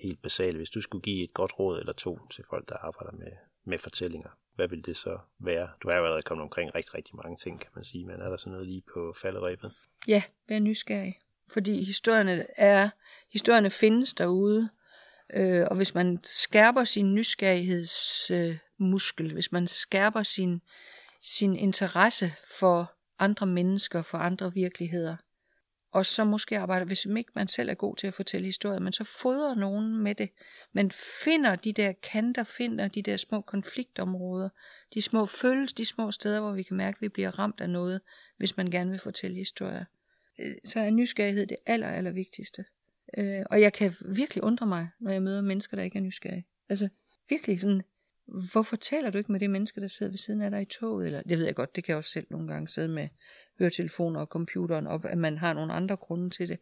helt 0.03 0.21
basale. 0.21 0.57
Hvis 0.57 0.69
du 0.69 0.81
skulle 0.81 1.01
give 1.01 1.23
et 1.23 1.33
godt 1.33 1.59
råd 1.59 1.79
eller 1.79 1.93
to 1.93 2.19
til 2.31 2.43
folk, 2.49 2.69
der 2.69 2.75
arbejder 2.75 3.11
med, 3.11 3.31
med 3.65 3.77
fortællinger, 3.77 4.29
hvad 4.55 4.67
vil 4.67 4.85
det 4.85 4.97
så 4.97 5.19
være? 5.39 5.69
Du 5.83 5.87
er 5.87 5.95
jo 5.95 6.03
allerede 6.03 6.21
kommet 6.21 6.43
omkring 6.43 6.75
rigtig, 6.75 6.93
rigtig 6.93 7.15
mange 7.15 7.37
ting, 7.37 7.59
kan 7.59 7.69
man 7.75 7.83
sige, 7.83 8.05
men 8.05 8.21
er 8.21 8.29
der 8.29 8.37
sådan 8.37 8.51
noget 8.51 8.67
lige 8.67 8.83
på 8.93 9.13
falderæbet? 9.21 9.73
Ja, 10.07 10.23
vær 10.49 10.59
nysgerrig. 10.59 11.19
Fordi 11.49 11.83
historierne, 11.83 12.45
er, 12.57 12.89
historierne 13.31 13.69
findes 13.69 14.13
derude, 14.13 14.69
øh, 15.33 15.67
og 15.69 15.75
hvis 15.75 15.95
man 15.95 16.19
skærper 16.23 16.83
sin 16.83 17.15
nysgerrighedsmuskel, 17.15 19.25
øh, 19.25 19.33
hvis 19.33 19.51
man 19.51 19.67
skærper 19.67 20.23
sin, 20.23 20.61
sin 21.21 21.55
interesse 21.55 22.33
for 22.59 22.93
andre 23.19 23.45
mennesker, 23.45 24.01
for 24.01 24.17
andre 24.17 24.53
virkeligheder, 24.53 25.15
og 25.93 26.05
så 26.05 26.23
måske 26.23 26.57
arbejder, 26.57 26.85
hvis 26.85 27.05
ikke 27.05 27.31
man 27.35 27.47
selv 27.47 27.69
er 27.69 27.73
god 27.73 27.95
til 27.95 28.07
at 28.07 28.13
fortælle 28.13 28.45
historier, 28.45 28.79
men 28.79 28.93
så 28.93 29.03
fodrer 29.03 29.55
nogen 29.55 29.97
med 29.97 30.15
det. 30.15 30.29
Man 30.71 30.91
finder 31.23 31.55
de 31.55 31.73
der 31.73 31.91
kanter, 31.91 32.43
finder 32.43 32.87
de 32.87 33.01
der 33.01 33.17
små 33.17 33.41
konfliktområder, 33.41 34.49
de 34.93 35.01
små 35.01 35.25
følelser, 35.25 35.75
de 35.75 35.85
små 35.85 36.11
steder, 36.11 36.41
hvor 36.41 36.51
vi 36.51 36.63
kan 36.63 36.77
mærke, 36.77 36.97
at 36.97 37.01
vi 37.01 37.09
bliver 37.09 37.39
ramt 37.39 37.61
af 37.61 37.69
noget, 37.69 38.01
hvis 38.37 38.57
man 38.57 38.69
gerne 38.69 38.89
vil 38.89 38.99
fortælle 38.99 39.37
historier. 39.37 39.85
Øh, 40.39 40.55
så 40.65 40.79
er 40.79 40.89
nysgerrighed 40.89 41.47
det 41.47 41.57
aller, 41.65 41.87
aller 41.87 42.11
vigtigste. 42.11 42.65
Øh, 43.17 43.43
og 43.49 43.61
jeg 43.61 43.73
kan 43.73 43.93
virkelig 44.05 44.43
undre 44.43 44.65
mig, 44.65 44.89
når 44.99 45.11
jeg 45.11 45.21
møder 45.21 45.41
mennesker, 45.41 45.77
der 45.77 45.83
ikke 45.83 45.97
er 45.97 46.03
nysgerrige. 46.03 46.45
Altså 46.69 46.89
virkelig 47.29 47.59
sådan, 47.59 47.81
hvorfor 48.25 48.75
taler 48.75 49.09
du 49.09 49.17
ikke 49.17 49.31
med 49.31 49.39
det 49.39 49.49
menneske, 49.49 49.81
der 49.81 49.87
sidder 49.87 50.11
ved 50.11 50.17
siden 50.17 50.41
af 50.41 50.51
dig 50.51 50.61
i 50.61 50.65
toget? 50.65 51.05
Eller, 51.05 51.21
det 51.21 51.37
ved 51.37 51.45
jeg 51.45 51.55
godt, 51.55 51.75
det 51.75 51.83
kan 51.83 51.91
jeg 51.91 51.97
også 51.97 52.11
selv 52.11 52.27
nogle 52.29 52.47
gange 52.47 52.67
sidde 52.67 52.87
med 52.87 53.07
høretelefoner 53.59 54.19
og 54.19 54.27
computeren 54.27 54.87
op, 54.87 55.05
at 55.05 55.17
man 55.17 55.37
har 55.37 55.53
nogle 55.53 55.73
andre 55.73 55.95
grunde 55.95 56.29
til 56.29 56.49
det. 56.49 56.59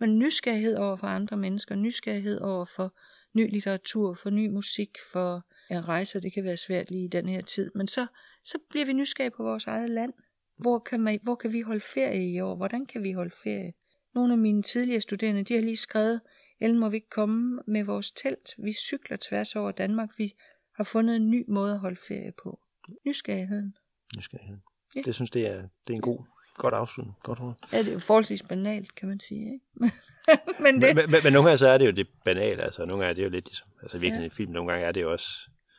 Men 0.00 0.18
nysgerrighed 0.18 0.76
over 0.76 0.96
for 0.96 1.06
andre 1.06 1.36
mennesker, 1.36 1.74
nysgerrighed 1.74 2.40
over 2.40 2.64
for 2.64 2.94
ny 3.32 3.50
litteratur, 3.50 4.14
for 4.14 4.30
ny 4.30 4.48
musik, 4.48 4.90
for 5.12 5.46
en 5.70 5.88
rejse, 5.88 6.20
det 6.20 6.32
kan 6.32 6.44
være 6.44 6.56
svært 6.56 6.90
lige 6.90 7.04
i 7.04 7.08
den 7.08 7.28
her 7.28 7.40
tid. 7.40 7.70
Men 7.74 7.86
så, 7.86 8.06
så 8.44 8.58
bliver 8.70 8.86
vi 8.86 8.92
nysgerrige 8.92 9.30
på 9.36 9.42
vores 9.42 9.66
eget 9.66 9.90
land. 9.90 10.12
Hvor 10.56 10.78
kan, 10.78 11.00
man, 11.00 11.20
hvor 11.22 11.34
kan 11.34 11.52
vi 11.52 11.60
holde 11.60 11.80
ferie 11.80 12.32
i 12.32 12.40
år? 12.40 12.56
Hvordan 12.56 12.86
kan 12.86 13.02
vi 13.02 13.12
holde 13.12 13.34
ferie? 13.42 13.72
Nogle 14.14 14.32
af 14.32 14.38
mine 14.38 14.62
tidligere 14.62 15.00
studerende, 15.00 15.44
de 15.44 15.54
har 15.54 15.60
lige 15.60 15.76
skrevet, 15.76 16.20
Ellen 16.60 16.78
må 16.78 16.88
vi 16.88 16.96
ikke 16.96 17.10
komme 17.10 17.62
med 17.66 17.84
vores 17.84 18.10
telt. 18.12 18.54
Vi 18.58 18.72
cykler 18.72 19.16
tværs 19.16 19.56
over 19.56 19.72
Danmark. 19.72 20.08
Vi 20.18 20.34
har 20.76 20.84
fundet 20.84 21.16
en 21.16 21.30
ny 21.30 21.44
måde 21.48 21.72
at 21.72 21.78
holde 21.78 22.00
ferie 22.08 22.32
på. 22.42 22.60
Nysgerrigheden. 23.06 23.76
Nysgerrighed. 24.16 24.58
Ja. 24.96 25.00
Det 25.04 25.14
synes 25.14 25.30
det 25.30 25.46
er, 25.46 25.68
det 25.86 25.92
er 25.92 25.94
en 25.94 26.00
god, 26.00 26.24
godt 26.54 26.74
afslutning. 26.74 27.16
Godt. 27.22 27.38
Ja, 27.72 27.78
det 27.78 27.88
er 27.88 27.92
jo 27.92 27.98
forholdsvis 27.98 28.42
banalt, 28.42 28.94
kan 28.94 29.08
man 29.08 29.20
sige. 29.20 29.40
Ikke? 29.52 29.60
Men 30.64 30.80
det, 30.80 30.94
Men, 30.96 31.10
men, 31.10 31.20
men, 31.24 31.32
nogle 31.32 31.48
gange 31.48 31.58
så 31.58 31.68
er 31.68 31.78
det 31.78 31.86
jo 31.86 31.90
det 31.90 32.06
banale, 32.24 32.62
altså 32.62 32.84
nogle 32.84 33.04
gange 33.04 33.10
er 33.10 33.14
det 33.14 33.24
jo 33.24 33.28
lidt 33.28 33.44
ligesom, 33.46 33.68
altså 33.82 33.98
virkelig 33.98 34.20
ja. 34.20 34.24
en 34.24 34.30
film, 34.30 34.52
nogle 34.52 34.70
gange 34.72 34.86
er 34.86 34.92
det 34.92 35.02
jo 35.02 35.12
også 35.12 35.28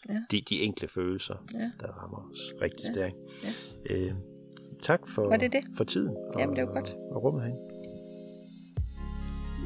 Ja. 0.10 0.14
de, 0.32 0.42
de 0.50 0.62
enkle 0.62 0.88
følelser, 0.88 1.36
Ja. 1.54 1.72
der 1.80 1.88
rammer 1.88 2.30
os 2.32 2.62
rigtig 2.62 2.86
Ja. 2.88 2.94
stærkt. 2.94 3.16
Ja. 3.90 3.96
Øh, 3.96 4.12
tak 4.82 5.00
for, 5.08 5.28
Var 5.30 5.38
det 5.38 5.54
det? 5.54 5.62
for 5.78 5.84
tiden 5.84 6.10
og, 6.10 6.34
Jamen, 6.40 6.56
det 6.56 6.68
var 6.68 6.74
godt. 6.74 6.90
og 7.12 7.24
rummet 7.24 7.44
herinde. 7.44 7.60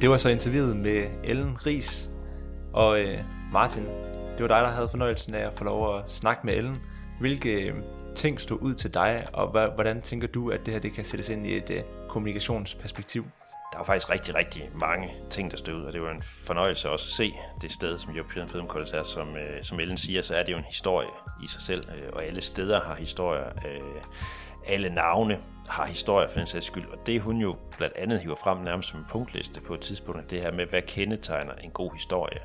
Det 0.01 0.09
var 0.09 0.17
så 0.17 0.29
interviewet 0.29 0.77
med 0.77 1.07
Ellen 1.23 1.65
Ries 1.65 2.11
og 2.73 3.01
øh, 3.01 3.19
Martin. 3.53 3.83
Det 3.83 4.41
var 4.41 4.47
dig, 4.47 4.61
der 4.61 4.67
havde 4.71 4.89
fornøjelsen 4.89 5.33
af 5.35 5.47
at 5.47 5.53
få 5.53 5.63
lov 5.63 5.97
at 5.97 6.11
snakke 6.11 6.45
med 6.45 6.55
Ellen. 6.55 6.75
Hvilke 7.19 7.49
øh, 7.49 7.75
ting 8.15 8.41
stod 8.41 8.57
ud 8.61 8.73
til 8.73 8.93
dig, 8.93 9.27
og 9.33 9.73
hvordan 9.73 10.01
tænker 10.01 10.27
du, 10.27 10.49
at 10.51 10.65
det 10.65 10.73
her 10.73 10.81
det 10.81 10.93
kan 10.93 11.03
sættes 11.03 11.29
ind 11.29 11.47
i 11.47 11.57
et 11.57 11.69
øh, 11.69 11.81
kommunikationsperspektiv? 12.09 13.25
Der 13.71 13.77
var 13.77 13.85
faktisk 13.85 14.09
rigtig, 14.09 14.35
rigtig 14.35 14.69
mange 14.75 15.13
ting, 15.29 15.51
der 15.51 15.57
stod 15.57 15.73
ud, 15.73 15.83
og 15.83 15.93
det 15.93 16.01
var 16.01 16.11
en 16.11 16.21
fornøjelse 16.21 16.89
også 16.89 17.05
at 17.05 17.11
se 17.11 17.33
det 17.61 17.71
sted, 17.71 17.99
som 17.99 18.15
European 18.15 18.49
Film 18.49 18.67
College 18.67 18.97
er. 18.97 19.03
Som, 19.03 19.37
øh, 19.37 19.63
som 19.63 19.79
Ellen 19.79 19.97
siger, 19.97 20.21
så 20.21 20.35
er 20.35 20.43
det 20.43 20.51
jo 20.51 20.57
en 20.57 20.63
historie 20.63 21.07
i 21.43 21.47
sig 21.47 21.61
selv, 21.61 21.89
øh, 21.89 22.09
og 22.13 22.23
alle 22.23 22.41
steder 22.41 22.81
har 22.81 22.95
historier. 22.95 23.45
Øh, 23.45 24.01
alle 24.67 24.89
navne 24.89 25.39
har 25.67 25.85
historier 25.85 26.29
for 26.29 26.37
den 26.37 26.47
sags 26.47 26.65
skyld, 26.65 26.85
og 26.85 26.97
det 27.05 27.21
hun 27.21 27.37
jo 27.37 27.55
blandt 27.77 27.95
andet 27.95 28.19
hiver 28.19 28.35
frem 28.35 28.57
nærmest 28.57 28.89
som 28.89 28.99
en 28.99 29.05
punktliste 29.09 29.61
på 29.61 29.73
et 29.73 29.79
tidspunkt, 29.79 30.29
det 30.29 30.41
her 30.41 30.51
med, 30.51 30.65
hvad 30.65 30.81
kendetegner 30.81 31.53
en 31.53 31.71
god 31.71 31.93
historie. 31.93 32.39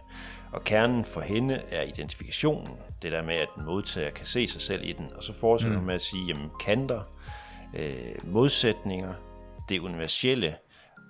Og 0.54 0.64
kernen 0.64 1.04
for 1.04 1.20
hende 1.20 1.62
er 1.70 1.82
identifikationen, 1.82 2.72
det 3.02 3.12
der 3.12 3.22
med, 3.22 3.34
at 3.34 3.48
en 3.58 3.64
modtager 3.64 4.10
kan 4.10 4.26
se 4.26 4.46
sig 4.46 4.60
selv 4.60 4.84
i 4.84 4.92
den, 4.92 5.06
og 5.16 5.24
så 5.24 5.32
fortsætter 5.32 5.72
mm. 5.72 5.78
hun 5.78 5.86
med 5.86 5.94
at 5.94 6.02
sige, 6.02 6.26
jamen 6.26 6.50
kanter, 6.60 7.00
øh, 7.76 8.14
modsætninger, 8.32 9.14
det 9.68 9.80
universelle 9.80 10.56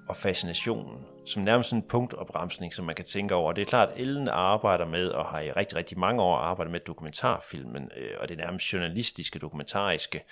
og 0.09 0.17
fascinationen, 0.17 1.07
som 1.27 1.43
nærmest 1.43 1.73
en 1.73 1.83
punktopbremsning, 1.83 2.75
som 2.75 2.85
man 2.85 2.95
kan 2.95 3.05
tænke 3.05 3.35
over. 3.35 3.49
Og 3.49 3.57
det 3.57 3.63
er 3.63 3.67
klart, 3.67 3.89
at 3.89 4.01
Ellen 4.01 4.29
arbejder 4.29 4.87
med, 4.87 5.09
og 5.09 5.27
har 5.27 5.41
i 5.41 5.53
rigtig, 5.53 5.79
rigtig 5.79 5.99
mange 5.99 6.23
år 6.23 6.37
arbejdet 6.37 6.73
med 6.73 6.81
dokumentarfilmen, 6.81 7.91
øh, 7.97 8.11
og 8.21 8.29
det 8.29 8.39
nærmest 8.39 8.73
journalistiske, 8.73 9.39
dokumentariske, 9.39 10.25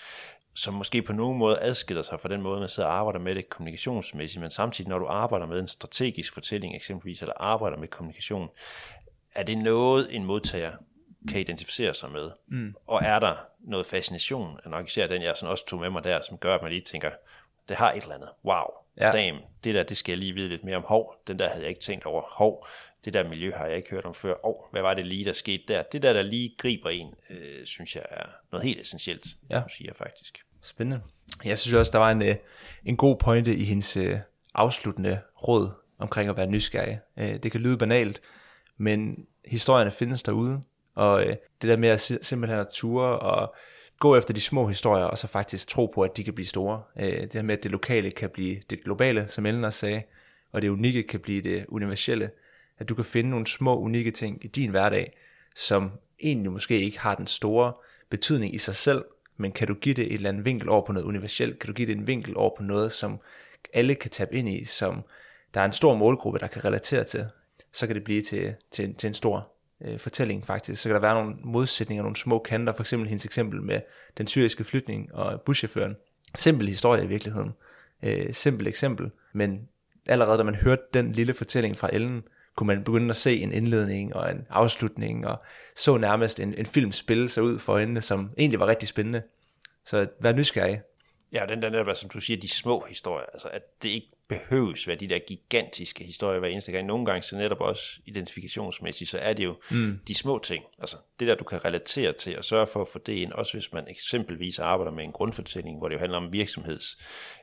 som 0.55 0.75
måske 0.75 1.03
på 1.03 1.13
nogen 1.13 1.39
måde 1.39 1.59
adskiller 1.61 2.03
sig 2.03 2.21
fra 2.21 2.29
den 2.29 2.43
måde, 2.43 2.61
man 2.61 2.69
sidder 2.69 2.89
og 2.89 2.95
arbejder 2.95 3.21
med 3.21 3.35
det 3.35 3.49
kommunikationsmæssigt, 3.49 4.41
men 4.43 4.51
samtidig, 4.51 4.89
når 4.89 4.99
du 4.99 5.07
arbejder 5.07 5.47
med 5.47 5.61
en 5.61 5.69
strategisk 5.69 6.35
fortælling 6.35 6.77
eksempelvis, 6.77 7.21
eller 7.21 7.35
arbejder 7.37 7.77
med 7.77 7.89
kommunikation, 7.89 8.49
er 9.35 9.43
det 9.43 9.59
noget, 9.59 10.17
en 10.17 10.25
modtager 10.25 10.73
kan 11.29 11.41
identificere 11.41 11.95
sig 11.95 12.11
med? 12.11 12.31
Mm. 12.47 12.75
Og 12.87 13.01
er 13.03 13.19
der 13.19 13.35
noget 13.61 13.87
fascination, 13.87 14.59
og 14.65 14.71
nok 14.71 14.87
især 14.87 15.07
den, 15.07 15.23
jeg 15.23 15.37
sådan 15.37 15.51
også 15.51 15.67
tog 15.67 15.81
med 15.81 15.91
mig 15.91 16.05
der, 16.05 16.21
som 16.23 16.39
gør, 16.39 16.55
at 16.55 16.63
man 16.63 16.71
lige 16.71 16.81
tænker, 16.81 17.11
det 17.69 17.77
har 17.77 17.93
et 17.93 18.03
eller 18.03 18.15
andet. 18.15 18.31
Wow, 18.45 18.83
Ja. 19.01 19.11
Damn, 19.13 19.39
det 19.65 19.75
der, 19.75 19.83
det 19.83 19.97
skal 19.97 20.13
jeg 20.13 20.19
lige 20.19 20.33
vide 20.33 20.49
lidt 20.49 20.65
mere 20.65 20.77
om. 20.77 20.83
Hov, 20.83 21.15
den 21.27 21.39
der 21.39 21.49
havde 21.49 21.61
jeg 21.61 21.69
ikke 21.69 21.81
tænkt 21.81 22.07
over. 22.07 22.23
Hov, 22.33 22.67
det 23.05 23.15
der 23.15 23.29
miljø 23.29 23.53
har 23.53 23.67
jeg 23.67 23.77
ikke 23.77 23.91
hørt 23.91 24.05
om 24.05 24.15
før. 24.15 24.35
Og 24.35 24.69
hvad 24.71 24.83
var 24.83 24.95
det 24.95 25.07
lige, 25.07 25.25
der 25.25 25.33
skete 25.33 25.65
der? 25.69 25.83
Det 25.83 26.03
der, 26.03 26.13
der 26.13 26.23
lige 26.23 26.55
griber 26.59 26.91
en, 26.91 27.15
øh, 27.31 27.67
synes 27.67 27.97
jeg 27.97 28.05
er 28.11 28.27
noget 28.53 28.67
helt 28.67 28.81
essentielt, 28.81 29.27
ja. 29.51 29.63
siger 29.77 29.89
jeg 29.89 29.97
faktisk. 29.97 30.39
Spændende. 30.63 31.03
Jeg 31.45 31.59
synes 31.59 31.75
også, 31.75 31.93
der 31.93 31.99
var 31.99 32.11
en, 32.11 32.23
øh, 32.23 32.37
en 32.85 32.97
god 32.97 33.17
pointe 33.17 33.57
i 33.57 33.65
hendes 33.65 33.97
øh, 33.97 34.19
afsluttende 34.55 35.21
råd 35.49 35.71
omkring 35.99 36.31
at 36.31 36.37
være 36.37 36.47
nysgerrig. 36.47 37.01
Øh, 37.17 37.37
det 37.43 37.53
kan 37.53 37.61
lyde 37.61 37.79
banalt, 37.79 38.21
men 38.77 39.27
historierne 39.45 39.91
findes 39.91 40.23
derude, 40.23 40.63
og 40.95 41.23
øh, 41.23 41.37
det 41.63 41.69
der 41.69 41.77
med 41.77 41.89
at 41.89 42.01
simpelthen 42.01 42.61
at 42.61 42.69
ture 42.73 43.19
og 43.19 43.55
gå 44.01 44.17
efter 44.17 44.35
de 44.35 44.41
små 44.41 44.67
historier, 44.67 45.05
og 45.05 45.19
så 45.19 45.27
faktisk 45.27 45.69
tro 45.69 45.87
på, 45.87 46.03
at 46.03 46.17
de 46.17 46.25
kan 46.25 46.35
blive 46.35 46.47
store. 46.47 46.83
Øh, 47.01 47.23
det 47.23 47.35
her 47.35 47.43
med, 47.43 47.59
at 47.59 47.63
det 47.63 47.71
lokale 47.71 48.11
kan 48.11 48.31
blive 48.31 48.61
det 48.71 48.85
globale, 48.85 49.29
som 49.29 49.47
Ellen 49.47 49.65
også 49.65 49.79
sagde, 49.79 50.03
og 50.53 50.63
det 50.63 50.69
unikke 50.69 51.03
kan 51.03 51.21
blive 51.21 51.43
det 51.43 51.67
universelle. 51.69 52.31
At 52.79 52.89
du 52.89 52.95
kan 52.95 53.05
finde 53.05 53.31
nogle 53.31 53.47
små, 53.47 53.79
unikke 53.79 54.11
ting 54.11 54.45
i 54.45 54.49
din 54.49 54.71
hverdag, 54.71 55.19
som 55.55 55.91
egentlig 56.21 56.53
måske 56.53 56.81
ikke 56.81 57.01
har 57.01 57.15
den 57.15 57.27
store 57.27 57.73
betydning 58.11 58.55
i 58.55 58.59
sig 58.59 58.75
selv, 58.75 59.05
men 59.37 59.53
kan 59.53 59.69
du 59.69 59.75
give 59.75 59.95
det 59.95 60.07
et 60.07 60.13
eller 60.13 60.29
andet 60.29 60.45
vinkel 60.45 60.69
over 60.69 60.87
på 60.87 60.93
noget 60.93 61.07
universelt? 61.07 61.59
Kan 61.59 61.67
du 61.67 61.73
give 61.73 61.87
det 61.87 61.97
en 61.97 62.07
vinkel 62.07 62.37
over 62.37 62.57
på 62.57 62.63
noget, 62.63 62.93
som 62.93 63.21
alle 63.73 63.95
kan 63.95 64.11
tabe 64.11 64.37
ind 64.37 64.49
i, 64.49 64.65
som 64.65 65.03
der 65.55 65.61
er 65.61 65.65
en 65.65 65.73
stor 65.73 65.95
målgruppe, 65.95 66.39
der 66.39 66.47
kan 66.47 66.65
relatere 66.65 67.05
til? 67.05 67.27
Så 67.73 67.87
kan 67.87 67.97
det 67.97 68.05
blive 68.05 68.23
til, 68.23 68.55
til, 68.71 68.95
til 68.95 69.09
en 69.09 69.15
stor 69.15 69.53
øh, 69.81 69.99
fortælling 69.99 70.47
faktisk. 70.47 70.83
Så 70.83 70.89
kan 70.89 70.95
der 70.95 71.01
være 71.01 71.15
nogle 71.15 71.35
modsætninger, 71.45 72.03
nogle 72.03 72.17
små 72.17 72.39
kanter, 72.39 72.73
for 72.73 72.83
eksempel 72.83 73.09
hendes 73.09 73.25
eksempel 73.25 73.63
med 73.63 73.81
den 74.19 74.27
syriske 74.27 74.65
flytning 74.65 75.15
og 75.15 75.41
buschaufføren. 75.41 75.97
Simpel 76.35 76.69
historie 76.69 77.05
i 77.05 77.07
virkeligheden. 77.07 77.53
Øh, 78.03 78.33
simpel 78.35 78.67
eksempel, 78.67 79.11
men 79.33 79.69
allerede 80.07 80.39
da 80.39 80.43
man 80.43 80.55
hørte 80.55 80.83
den 80.95 81.13
lille 81.13 81.35
fortælling 81.35 81.77
fra 81.77 81.91
Ellen, 81.93 82.23
kunne 82.57 82.67
man 82.67 82.85
begynde 82.85 83.11
at 83.11 83.17
se 83.17 83.41
en 83.41 83.53
indledning 83.53 84.17
og 84.17 84.31
en 84.31 84.47
afslutning, 84.51 85.27
og 85.27 85.43
så 85.77 85.97
nærmest 85.97 86.41
en, 86.41 86.55
en 86.55 86.67
film 86.67 86.93
spille 86.93 87.29
sig 87.29 87.43
ud 87.43 87.59
for 87.59 87.73
øjnene, 87.73 88.01
som 88.01 88.31
egentlig 88.39 88.61
var 88.61 88.67
rigtig 88.67 88.89
spændende. 88.89 89.23
Så 89.85 90.07
vær 90.21 90.33
nysgerrig. 90.33 90.81
Ja, 91.33 91.47
den 91.49 91.63
der, 91.63 91.95
som 91.95 92.11
du 92.11 92.21
siger, 92.21 92.41
de 92.41 92.49
små 92.49 92.85
historier, 92.89 93.27
altså 93.33 93.49
at 93.49 93.83
det 93.83 93.89
ikke 93.89 94.09
behøves 94.33 94.89
være 94.89 94.97
de 94.97 95.09
der 95.09 95.19
gigantiske 95.19 96.05
historier 96.05 96.39
hver 96.39 96.49
eneste 96.49 96.73
gang. 96.73 96.87
Nogle 96.87 97.07
gange 97.07 97.23
så 97.23 97.37
netop 97.37 97.61
også 97.61 98.01
identifikationsmæssigt, 98.07 99.11
så 99.11 99.19
er 99.19 99.33
det 99.33 99.45
jo 99.45 99.57
mm. 99.71 100.01
de 100.09 100.15
små 100.15 100.39
ting, 100.39 100.65
altså 100.79 100.97
det 101.21 101.29
der, 101.29 101.35
du 101.35 101.45
kan 101.45 101.65
relatere 101.65 102.13
til 102.13 102.39
og 102.39 102.45
sørge 102.45 102.67
for 102.67 102.81
at 102.81 102.89
få 102.89 102.99
det 102.99 103.13
ind, 103.13 103.33
også 103.33 103.53
hvis 103.53 103.73
man 103.73 103.89
eksempelvis 103.89 104.59
arbejder 104.59 104.93
med 104.93 105.05
en 105.05 105.13
grundfortælling, 105.13 105.79
hvor 105.79 105.89
det 105.89 105.95
jo 105.95 106.01
handler 106.01 106.19
om 106.19 106.33
virksomheds 106.33 106.99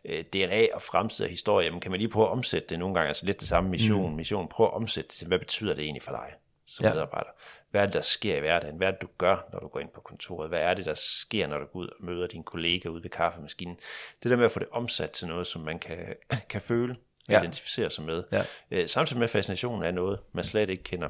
øh, 0.06 0.24
DNA 0.24 0.68
og 0.74 0.82
fremtid 0.82 1.26
af 1.26 1.32
historie, 1.32 1.66
jamen 1.66 1.80
kan 1.80 1.92
man 1.92 2.00
lige 2.00 2.10
prøve 2.10 2.26
at 2.26 2.32
omsætte 2.32 2.68
det 2.70 2.80
nogle 2.80 2.96
gange, 2.96 3.08
altså 3.08 3.26
lidt 3.26 3.40
det 3.40 3.48
samme 3.48 3.70
mission, 3.70 4.10
mm. 4.10 4.16
mission, 4.16 4.48
prøv 4.48 4.66
at 4.66 4.74
omsætte 4.74 5.08
det 5.08 5.18
til, 5.18 5.28
hvad 5.28 5.40
betyder 5.40 5.74
det 5.74 5.84
egentlig 5.84 6.04
for 6.04 6.12
dig? 6.12 6.34
som 6.70 6.86
ja. 6.86 6.94
medarbejder. 6.94 7.30
Hvad 7.72 7.82
er 7.82 7.86
det, 7.86 7.94
der 7.94 8.02
sker 8.02 8.38
i 8.38 8.40
hverdagen? 8.40 8.78
Hvad 8.78 8.88
er 8.88 8.92
det, 8.92 9.02
du 9.02 9.08
gør, 9.18 9.50
når 9.54 9.60
du 9.60 9.68
går 9.68 9.80
ind 9.80 9.90
på 9.90 10.02
kontoret? 10.02 10.50
Hvad 10.50 10.62
er 10.62 10.74
det, 10.74 10.86
der 10.86 10.94
sker, 10.94 11.48
når 11.48 11.60
du 11.60 11.66
går 11.66 11.80
ud 11.80 11.88
og 11.88 12.06
møder 12.06 12.28
dine 12.28 12.44
kollegaer 12.44 12.92
ude 12.92 13.04
ved 13.04 13.10
kaffemaskinen? 13.10 13.78
Det 14.24 14.32
der 14.32 14.38
med 14.38 14.46
at 14.46 14.52
få 14.52 14.60
det 14.60 14.68
omsat 14.72 15.12
til 15.12 15.28
noget, 15.28 15.48
som 15.48 15.62
man 15.62 15.80
kan, 15.80 16.16
kan 16.50 16.62
føle 16.62 16.96
og 17.28 17.34
ja. 17.34 17.42
identificere 17.42 17.90
sig 17.90 18.04
med. 18.04 18.24
Ja. 18.32 18.44
Øh, 18.72 18.90
samtidig 18.90 19.20
med 19.20 19.28
fascinationen 19.28 19.84
af 19.84 19.94
noget, 19.94 20.20
man 20.32 20.44
slet 20.44 20.70
ikke 20.70 20.84
kender. 20.84 21.10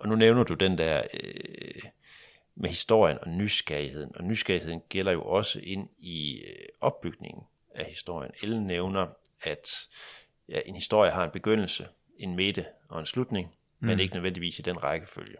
Og 0.00 0.08
nu 0.08 0.14
nævner 0.14 0.42
du 0.42 0.54
den 0.54 0.78
der 0.78 1.02
øh, 1.14 1.82
med 2.54 2.70
historien 2.70 3.18
og 3.22 3.28
nysgerrigheden. 3.28 4.16
Og 4.16 4.24
nysgerrigheden 4.24 4.82
gælder 4.88 5.12
jo 5.12 5.22
også 5.22 5.60
ind 5.62 5.88
i 5.98 6.40
øh, 6.40 6.66
opbygningen 6.80 7.44
af 7.74 7.84
historien. 7.84 8.32
Ellen 8.42 8.66
nævner, 8.66 9.06
at 9.42 9.88
ja, 10.48 10.60
en 10.66 10.74
historie 10.74 11.10
har 11.10 11.24
en 11.24 11.30
begyndelse, 11.30 11.88
en 12.18 12.36
midte 12.36 12.66
og 12.88 13.00
en 13.00 13.06
slutning 13.06 13.54
mm. 13.86 13.90
men 13.90 14.00
ikke 14.00 14.14
nødvendigvis 14.14 14.58
i 14.58 14.62
den 14.62 14.84
rækkefølge. 14.84 15.36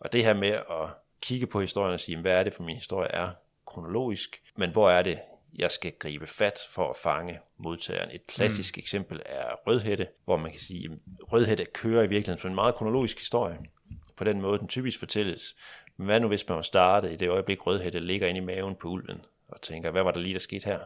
Og 0.00 0.12
det 0.12 0.24
her 0.24 0.34
med 0.34 0.50
at 0.50 0.88
kigge 1.20 1.46
på 1.46 1.60
historien 1.60 1.94
og 1.94 2.00
sige, 2.00 2.20
hvad 2.20 2.32
er 2.32 2.42
det 2.42 2.54
for 2.54 2.62
min 2.62 2.76
historie 2.76 3.08
er 3.08 3.30
kronologisk, 3.66 4.42
men 4.56 4.70
hvor 4.70 4.90
er 4.90 5.02
det, 5.02 5.18
jeg 5.54 5.70
skal 5.70 5.92
gribe 5.98 6.26
fat 6.26 6.58
for 6.70 6.90
at 6.90 6.96
fange 6.96 7.38
modtageren. 7.56 8.10
Et 8.12 8.26
klassisk 8.26 8.76
mm. 8.76 8.80
eksempel 8.80 9.22
er 9.26 9.54
Rødhætte, 9.66 10.08
hvor 10.24 10.36
man 10.36 10.50
kan 10.50 10.60
sige, 10.60 10.84
at 10.84 11.32
Rødhætte 11.32 11.64
kører 11.64 12.02
i 12.02 12.06
virkeligheden 12.06 12.40
som 12.40 12.50
en 12.50 12.54
meget 12.54 12.74
kronologisk 12.74 13.18
historie. 13.18 13.58
På 14.16 14.24
den 14.24 14.40
måde, 14.40 14.58
den 14.58 14.68
typisk 14.68 14.98
fortælles. 14.98 15.56
Men 15.96 16.06
hvad 16.06 16.20
nu 16.20 16.28
hvis 16.28 16.48
man 16.48 16.62
starte 16.62 17.12
i 17.12 17.16
det 17.16 17.28
øjeblik, 17.28 17.66
Rødhætte 17.66 18.00
ligger 18.00 18.26
inde 18.28 18.38
i 18.38 18.44
maven 18.44 18.76
på 18.76 18.88
ulven, 18.88 19.24
og 19.48 19.60
tænker, 19.60 19.90
hvad 19.90 20.02
var 20.02 20.10
der 20.10 20.20
lige, 20.20 20.32
der 20.32 20.38
skete 20.38 20.64
her? 20.64 20.80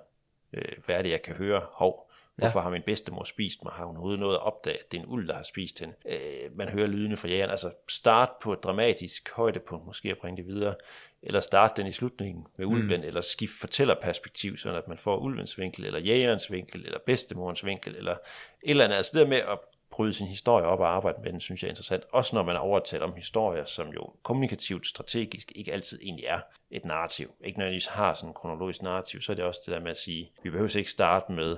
Øh, 0.52 0.72
hvad 0.84 0.96
er 0.96 1.02
det, 1.02 1.11
jeg 1.11 1.22
kan 1.22 1.34
høre? 1.34 1.62
Hov, 1.72 2.05
Hvorfor 2.37 2.59
ja. 2.59 2.62
har 2.62 2.70
min 2.70 2.82
bedstemor 2.82 3.24
spist 3.24 3.64
mig? 3.64 3.72
Har 3.72 3.84
hun 3.84 3.97
overhovedet 3.97 4.20
noget 4.20 4.34
at 4.34 4.43
opdage, 4.43 4.76
at 4.76 4.93
det 4.93 4.99
er 4.99 5.03
en 5.03 5.09
uld, 5.09 5.28
der 5.28 5.34
har 5.34 5.43
spist 5.43 5.80
hende? 5.80 5.95
Øh, 6.07 6.57
man 6.57 6.68
hører 6.68 6.87
lydene 6.87 7.16
fra 7.16 7.28
jægeren. 7.28 7.51
Altså 7.51 7.70
start 7.89 8.30
på 8.43 8.53
et 8.53 8.64
dramatisk 8.64 9.30
højdepunkt, 9.30 9.87
måske 9.87 10.11
at 10.11 10.18
bringe 10.18 10.37
det 10.37 10.47
videre. 10.47 10.74
Eller 11.22 11.41
start 11.41 11.76
den 11.76 11.87
i 11.87 11.93
slutningen 11.93 12.47
med 12.59 12.66
ulven, 12.66 13.01
mm. 13.01 13.07
eller 13.07 13.20
skift 13.20 13.61
fortællerperspektiv, 13.61 14.57
så 14.57 14.74
at 14.74 14.89
man 14.89 14.99
får 14.99 15.16
ulvens 15.16 15.59
vinkel, 15.59 15.84
eller 15.84 16.01
jægerens 16.01 16.51
vinkel, 16.51 16.84
eller 16.84 16.99
bedstemorens 17.07 17.64
vinkel, 17.64 17.97
eller 17.97 18.12
et 18.12 18.18
eller 18.62 18.84
andet. 18.84 18.97
Altså 18.97 19.12
det 19.14 19.20
der 19.20 19.28
med 19.28 19.37
at 19.37 19.59
bryde 19.91 20.12
sin 20.12 20.26
historie 20.26 20.66
op 20.66 20.80
og 20.80 20.89
arbejde 20.89 21.18
med 21.22 21.32
den, 21.32 21.41
synes 21.41 21.62
jeg 21.62 21.68
er 21.68 21.70
interessant. 21.70 22.05
Også 22.12 22.37
når 22.37 22.43
man 22.43 22.57
overtaler 22.57 23.05
om 23.05 23.14
historier, 23.14 23.64
som 23.64 23.89
jo 23.89 24.12
kommunikativt, 24.22 24.87
strategisk 24.87 25.53
ikke 25.55 25.72
altid 25.72 25.99
egentlig 26.03 26.24
er 26.26 26.41
et 26.70 26.84
narrativ. 26.84 27.34
Ikke 27.45 27.59
nødvendigvis 27.59 27.87
har 27.87 28.14
sådan 28.14 28.30
en 28.30 28.34
kronologisk 28.34 28.82
narrativ, 28.82 29.20
så 29.20 29.32
er 29.32 29.37
det 29.37 29.45
også 29.45 29.61
det 29.66 29.74
der 29.74 29.80
med 29.80 29.91
at 29.91 29.97
sige, 29.97 30.32
vi 30.43 30.51
behøver 30.51 30.76
ikke 30.76 30.91
starte 30.91 31.32
med 31.32 31.57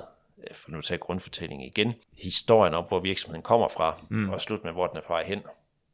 for 0.52 0.70
nu 0.70 0.78
at 0.78 0.84
tage 0.84 0.98
grundfortællingen 0.98 1.66
igen, 1.66 1.92
historien 2.18 2.74
om, 2.74 2.84
hvor 2.84 3.00
virksomheden 3.00 3.42
kommer 3.42 3.68
fra, 3.68 4.00
mm. 4.08 4.30
og 4.30 4.40
slut 4.40 4.64
med, 4.64 4.72
hvor 4.72 4.86
den 4.86 4.96
er 4.96 5.00
på 5.00 5.12
vej 5.12 5.24
hen. 5.24 5.40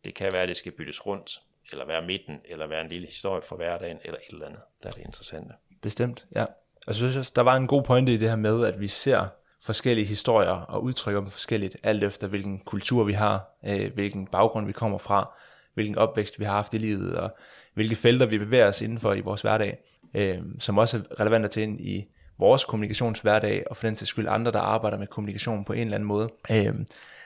Det 0.05 0.15
kan 0.15 0.33
være, 0.33 0.43
at 0.43 0.49
det 0.49 0.57
skal 0.57 0.73
byttes 0.73 1.07
rundt, 1.07 1.41
eller 1.71 1.87
være 1.87 2.07
midten, 2.07 2.41
eller 2.45 2.67
være 2.67 2.81
en 2.81 2.89
lille 2.89 3.07
historie 3.07 3.43
for 3.43 3.57
hverdagen, 3.57 3.99
eller 4.05 4.19
et 4.19 4.33
eller 4.33 4.47
andet, 4.47 4.61
der 4.83 4.89
er 4.89 4.93
det 4.93 5.03
interessante. 5.03 5.55
Bestemt, 5.83 6.27
ja. 6.35 6.45
Så 6.91 6.99
synes 6.99 7.17
jeg, 7.17 7.25
der 7.37 7.43
var 7.43 7.57
en 7.57 7.67
god 7.67 7.83
pointe 7.83 8.15
i 8.15 8.17
det 8.17 8.29
her 8.29 8.37
med, 8.37 8.67
at 8.67 8.81
vi 8.81 8.89
ser 8.89 9.27
forskellige 9.63 10.07
historier 10.07 10.51
og 10.51 10.83
udtrykker 10.83 11.21
dem 11.21 11.31
forskelligt, 11.31 11.77
alt 11.83 12.05
efter 12.05 12.29
hvilken 12.29 12.59
kultur 12.59 13.05
vi 13.05 13.13
har, 13.13 13.59
øh, 13.67 13.95
hvilken 13.95 14.27
baggrund 14.27 14.67
vi 14.67 14.73
kommer 14.73 14.99
fra, 14.99 15.35
hvilken 15.75 15.99
opvækst 15.99 16.41
vi 16.41 16.45
har 16.45 16.53
haft 16.53 16.75
i 16.75 16.79
livet, 16.79 17.17
og 17.17 17.37
hvilke 17.75 17.97
felter 17.97 18.27
vi 18.27 18.39
bevæger 18.39 18.69
os 18.69 18.83
indenfor 18.83 19.15
i 19.15 19.21
vores 19.21 19.43
hverdag, 19.43 19.79
øh, 20.15 20.39
som 20.59 20.79
også 20.79 21.03
er 21.11 21.21
relevant 21.21 21.51
til 21.51 21.63
ind 21.63 21.81
i 21.81 22.05
vores 22.39 22.65
kommunikationshverdag, 22.65 23.65
og 23.71 23.77
for 23.77 23.87
den 23.87 23.97
til 23.97 24.07
skyld 24.07 24.29
andre, 24.29 24.53
der 24.53 24.61
arbejder 24.61 24.99
med 24.99 25.07
kommunikation 25.07 25.65
på 25.65 25.73
en 25.73 25.81
eller 25.81 25.95
anden 25.95 26.09
måde. 26.09 26.29
Øh, 26.51 26.75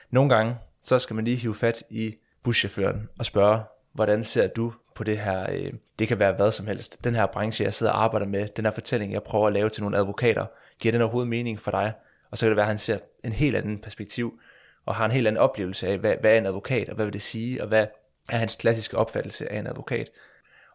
nogle 0.09 0.35
gange, 0.35 0.55
så 0.83 0.99
skal 0.99 1.15
man 1.15 1.25
lige 1.25 1.37
hive 1.37 1.55
fat 1.55 1.83
i 1.89 2.15
buschaufføren 2.43 3.09
og 3.19 3.25
spørge, 3.25 3.61
hvordan 3.93 4.23
ser 4.23 4.47
du 4.47 4.73
på 4.95 5.03
det 5.03 5.17
her, 5.17 5.45
øh, 5.51 5.73
det 5.99 6.07
kan 6.07 6.19
være 6.19 6.33
hvad 6.33 6.51
som 6.51 6.67
helst, 6.67 7.03
den 7.03 7.15
her 7.15 7.25
branche, 7.25 7.63
jeg 7.63 7.73
sidder 7.73 7.91
og 7.91 8.03
arbejder 8.03 8.27
med, 8.27 8.47
den 8.47 8.65
her 8.65 8.71
fortælling, 8.71 9.13
jeg 9.13 9.23
prøver 9.23 9.47
at 9.47 9.53
lave 9.53 9.69
til 9.69 9.83
nogle 9.83 9.97
advokater, 9.97 10.45
giver 10.79 10.91
den 10.91 11.01
overhovedet 11.01 11.29
mening 11.29 11.59
for 11.59 11.71
dig? 11.71 11.93
Og 12.31 12.37
så 12.37 12.45
kan 12.45 12.49
det 12.49 12.55
være, 12.55 12.63
at 12.63 12.67
han 12.67 12.77
ser 12.77 12.97
en 13.23 13.31
helt 13.31 13.55
anden 13.55 13.79
perspektiv, 13.79 14.39
og 14.85 14.95
har 14.95 15.05
en 15.05 15.11
helt 15.11 15.27
anden 15.27 15.41
oplevelse 15.41 15.87
af, 15.87 15.97
hvad, 15.97 16.15
hvad 16.21 16.31
er 16.31 16.37
en 16.37 16.45
advokat, 16.45 16.89
og 16.89 16.95
hvad 16.95 17.05
vil 17.05 17.13
det 17.13 17.21
sige, 17.21 17.61
og 17.61 17.67
hvad 17.67 17.87
er 18.29 18.37
hans 18.37 18.55
klassiske 18.55 18.97
opfattelse 18.97 19.51
af 19.51 19.59
en 19.59 19.67
advokat. 19.67 20.09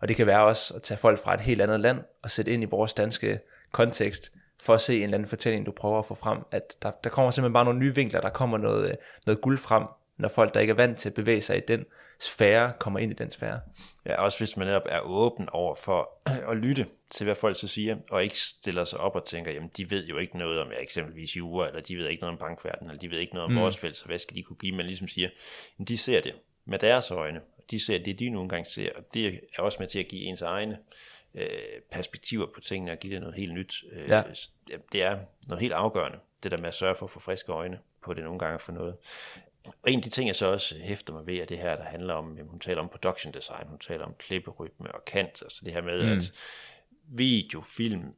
Og 0.01 0.09
det 0.09 0.17
kan 0.17 0.27
være 0.27 0.45
også 0.45 0.75
at 0.75 0.83
tage 0.83 0.99
folk 0.99 1.19
fra 1.19 1.35
et 1.35 1.41
helt 1.41 1.61
andet 1.61 1.81
land 1.81 1.99
og 2.23 2.31
sætte 2.31 2.53
ind 2.53 2.63
i 2.63 2.67
vores 2.67 2.95
danske 2.95 3.41
kontekst, 3.75 4.33
for 4.63 4.75
at 4.75 4.81
se 4.81 4.97
en 4.97 5.03
eller 5.03 5.15
anden 5.15 5.29
fortælling, 5.29 5.67
du 5.67 5.73
prøver 5.73 5.99
at 5.99 6.07
få 6.07 6.15
frem, 6.15 6.39
at 6.51 6.77
der, 6.83 6.91
der 7.05 7.11
kommer 7.11 7.31
simpelthen 7.31 7.53
bare 7.53 7.65
nogle 7.65 7.79
nye 7.79 7.95
vinkler, 7.95 8.21
der 8.21 8.31
kommer 8.31 8.59
noget, 8.59 8.97
noget 9.27 9.41
guld 9.41 9.59
frem, 9.59 9.85
når 10.17 10.29
folk, 10.29 10.55
der 10.55 10.61
ikke 10.61 10.71
er 10.71 10.75
vant 10.75 10.99
til 10.99 11.09
at 11.09 11.15
bevæge 11.15 11.41
sig 11.41 11.57
i 11.57 11.61
den 11.69 11.85
sfære, 12.21 12.73
kommer 12.79 12.99
ind 12.99 13.13
i 13.13 13.15
den 13.15 13.31
sfære. 13.31 13.61
Ja, 14.07 14.23
også 14.23 14.39
hvis 14.39 14.57
man 14.57 14.67
netop 14.67 14.87
er 14.89 15.01
åben 15.01 15.49
over 15.53 15.75
for 15.75 16.11
at 16.51 16.57
lytte 16.57 16.87
til, 17.11 17.25
hvad 17.25 17.35
folk 17.35 17.59
så 17.59 17.69
siger, 17.69 17.97
og 18.11 18.23
ikke 18.23 18.41
stiller 18.41 18.85
sig 18.85 19.01
op 19.01 19.17
og 19.17 19.25
tænker, 19.25 19.53
jamen 19.53 19.71
de 19.77 19.91
ved 19.91 20.07
jo 20.07 20.19
ikke 20.19 20.39
noget 20.39 20.61
om 20.61 20.71
ja, 20.71 20.83
eksempelvis 20.83 21.37
jura, 21.37 21.69
eller 21.69 21.81
de 21.81 21.97
ved 21.97 22.09
ikke 22.09 22.21
noget 22.21 22.33
om 22.33 22.39
bankverdenen, 22.39 22.91
eller 22.91 23.01
de 23.01 23.11
ved 23.11 23.19
ikke 23.19 23.35
noget 23.35 23.45
om 23.45 23.53
mm. 23.53 23.61
vores 23.61 23.77
felt, 23.77 23.97
så 23.97 24.07
hvad 24.07 24.19
skal 24.19 24.37
de 24.37 24.43
kunne 24.43 24.57
give? 24.57 24.77
Man 24.77 24.87
ligesom 24.87 25.09
siger, 25.09 25.29
jamen 25.79 25.87
de 25.87 25.99
ser 25.99 26.21
det 26.21 26.33
med 26.65 26.79
deres 26.79 27.11
øjne, 27.11 27.41
de 27.71 27.85
ser 27.85 27.99
det, 27.99 28.19
de 28.19 28.31
nogle 28.31 28.49
gange 28.49 28.65
ser, 28.65 28.89
og 28.97 29.15
det 29.15 29.27
er 29.27 29.63
også 29.63 29.77
med 29.81 29.89
til 29.89 29.99
at 29.99 30.09
give 30.09 30.23
ens 30.23 30.43
egne 30.43 30.79
øh, 31.35 31.49
perspektiver 31.91 32.47
på 32.55 32.61
tingene 32.61 32.93
og 32.93 32.99
give 32.99 33.13
det 33.13 33.21
noget 33.21 33.37
helt 33.37 33.55
nyt. 33.55 33.85
Øh, 33.93 34.09
ja. 34.09 34.23
Det 34.93 35.03
er 35.03 35.19
noget 35.47 35.61
helt 35.61 35.73
afgørende, 35.73 36.19
det 36.43 36.51
der 36.51 36.59
med 36.59 36.69
at 36.69 36.75
sørge 36.75 36.97
for 36.97 37.07
at 37.07 37.11
få 37.11 37.21
friske 37.21 37.53
øjne 37.53 37.79
på 38.03 38.15
det 38.15 38.25
nogle 38.25 38.39
gange 38.39 38.59
for 38.59 38.73
noget. 38.73 38.97
Og 39.83 39.91
en 39.91 39.99
af 39.99 40.03
de 40.03 40.11
ting, 40.11 40.27
jeg 40.27 40.37
så 40.37 40.47
også 40.47 40.79
hæfter 40.79 41.13
mig 41.13 41.27
ved, 41.27 41.39
er 41.39 41.45
det 41.45 41.59
her, 41.59 41.77
der 41.77 41.85
handler 41.85 42.15
om, 42.15 42.39
hun 42.49 42.61
taler 42.61 42.83
om 42.83 42.89
production 42.89 43.35
design, 43.35 43.67
hun 43.69 43.79
taler 43.79 44.05
om 44.05 44.15
klipperytme 44.19 44.95
og 44.95 45.05
kant, 45.05 45.43
altså 45.43 45.63
det 45.65 45.73
her 45.73 45.83
med, 45.83 46.07
mm. 46.07 46.13
at 46.19 46.33
video, 47.09 47.61
film, 47.61 48.15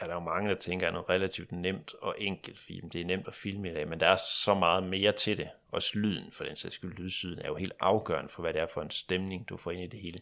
er 0.00 0.06
der 0.06 0.14
jo 0.14 0.20
mange, 0.20 0.50
der 0.50 0.56
tænker, 0.56 0.86
at 0.86 0.92
noget 0.92 1.08
relativt 1.08 1.52
nemt 1.52 1.94
og 2.00 2.14
enkelt 2.18 2.58
film. 2.58 2.90
Det 2.90 3.00
er 3.00 3.04
nemt 3.04 3.28
at 3.28 3.34
filme 3.34 3.70
i 3.70 3.74
dag, 3.74 3.88
men 3.88 4.00
der 4.00 4.06
er 4.06 4.16
så 4.16 4.54
meget 4.54 4.82
mere 4.82 5.12
til 5.12 5.38
det. 5.38 5.48
Også 5.70 5.98
lyden, 5.98 6.32
for 6.32 6.44
den 6.44 6.56
sags 6.56 6.74
skyld, 6.74 6.96
lydsyden 6.96 7.38
er 7.38 7.48
jo 7.48 7.54
helt 7.54 7.72
afgørende 7.80 8.28
for, 8.28 8.42
hvad 8.42 8.52
det 8.52 8.62
er 8.62 8.66
for 8.66 8.82
en 8.82 8.90
stemning, 8.90 9.48
du 9.48 9.56
får 9.56 9.70
ind 9.70 9.80
i 9.80 9.86
det 9.86 10.00
hele. 10.00 10.20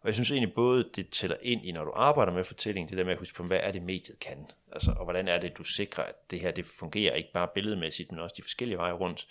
Og 0.00 0.06
jeg 0.06 0.14
synes 0.14 0.30
egentlig 0.30 0.54
både, 0.54 0.90
det 0.96 1.10
tæller 1.10 1.36
ind 1.42 1.66
i, 1.66 1.72
når 1.72 1.84
du 1.84 1.92
arbejder 1.94 2.32
med 2.32 2.44
fortællingen, 2.44 2.88
det 2.88 2.98
der 2.98 3.04
med 3.04 3.12
at 3.12 3.18
huske 3.18 3.34
på, 3.34 3.42
hvad 3.42 3.60
er 3.62 3.72
det 3.72 3.82
mediet 3.82 4.18
kan? 4.18 4.50
Altså, 4.72 4.90
og 4.90 5.04
hvordan 5.04 5.28
er 5.28 5.38
det, 5.38 5.58
du 5.58 5.64
sikrer, 5.64 6.04
at 6.04 6.30
det 6.30 6.40
her 6.40 6.50
det 6.50 6.66
fungerer 6.66 7.14
ikke 7.14 7.32
bare 7.32 7.48
billedmæssigt, 7.54 8.12
men 8.12 8.20
også 8.20 8.34
de 8.36 8.42
forskellige 8.42 8.78
veje 8.78 8.92
rundt. 8.92 9.26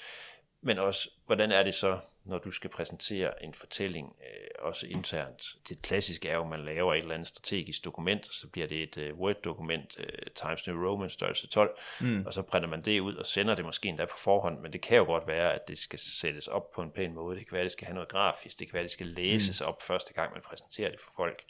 Men 0.62 0.80
også, 0.80 1.10
hvordan 1.26 1.52
er 1.52 1.64
det 1.64 1.74
så, 1.74 2.00
når 2.28 2.38
du 2.38 2.52
skal 2.52 2.70
præsentere 2.70 3.44
en 3.44 3.54
fortælling, 3.54 4.16
øh, 4.22 4.48
også 4.60 4.88
internt. 4.88 5.56
Det 5.70 5.82
klassiske 5.82 6.30
er 6.30 6.36
jo, 6.36 6.42
at 6.42 6.50
man 6.50 6.66
laver 6.66 6.94
et 6.94 7.00
eller 7.00 7.14
andet 7.14 7.28
strategisk 7.28 7.86
dokument, 7.86 8.26
så 8.26 8.48
bliver 8.48 8.68
det 8.68 8.84
et 8.84 9.12
uh, 9.12 9.20
Word-dokument, 9.20 9.98
uh, 10.00 10.06
Times 10.36 10.68
New 10.68 10.88
Roman 10.88 11.10
størrelse 11.10 11.48
12, 11.48 11.78
mm. 12.02 12.24
og 12.26 12.34
så 12.34 12.42
printer 12.42 12.70
man 12.70 12.82
det 12.82 13.00
ud 13.00 13.16
og 13.16 13.26
sender 13.26 13.56
det 13.56 13.66
måske 13.66 13.90
endda 13.90 14.06
på 14.06 14.18
forhånd, 14.18 14.60
men 14.60 14.74
det 14.74 14.82
kan 14.82 14.98
jo 14.98 15.04
godt 15.04 15.28
være, 15.28 15.54
at 15.54 15.68
det 15.68 15.78
skal 15.78 16.00
sættes 16.00 16.48
op 16.48 16.72
på 16.72 16.82
en 16.82 16.92
pæn 16.92 17.14
måde. 17.14 17.38
Det 17.38 17.48
kan 17.48 17.56
være, 17.56 17.62
at 17.62 17.66
det 17.66 17.72
skal 17.72 17.86
have 17.88 17.96
noget 17.96 18.10
grafisk, 18.10 18.60
det 18.60 18.68
kan 18.68 18.74
være, 18.74 18.84
at 18.84 18.90
det 18.90 18.92
skal 18.92 19.08
læses 19.08 19.62
mm. 19.62 19.68
op 19.68 19.82
første 19.82 20.14
gang, 20.14 20.34
man 20.34 20.42
præsenterer 20.46 20.92
det 20.92 21.00
for 21.00 21.12
folk. 21.16 21.44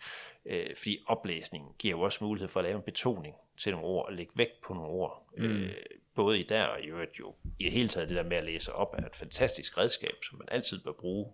Uh, 0.45 0.75
fordi 0.77 1.03
oplæsningen 1.07 1.71
giver 1.79 1.97
jo 1.97 2.01
også 2.01 2.23
mulighed 2.23 2.49
for 2.49 2.59
at 2.59 2.63
lave 2.63 2.75
en 2.75 2.83
betoning 2.83 3.35
til 3.57 3.71
nogle 3.71 3.87
ord 3.87 4.05
og 4.05 4.13
lægge 4.13 4.31
vægt 4.35 4.61
på 4.61 4.73
nogle 4.73 4.89
ord. 4.89 5.29
Mm. 5.37 5.45
Uh, 5.45 5.69
både 6.17 6.39
i 6.39 6.43
der 6.43 6.63
og 6.63 6.81
i 6.81 6.85
øvrigt 6.85 7.19
jo 7.19 7.35
i 7.59 7.63
det 7.63 7.71
hele 7.71 7.89
taget 7.89 8.09
det 8.09 8.17
der 8.17 8.23
med 8.23 8.37
at 8.37 8.43
læse 8.43 8.73
op 8.73 8.95
er 8.97 9.05
et 9.05 9.15
fantastisk 9.15 9.77
redskab, 9.77 10.15
som 10.23 10.37
man 10.37 10.47
altid 10.51 10.83
bør 10.83 10.91
bruge, 10.91 11.33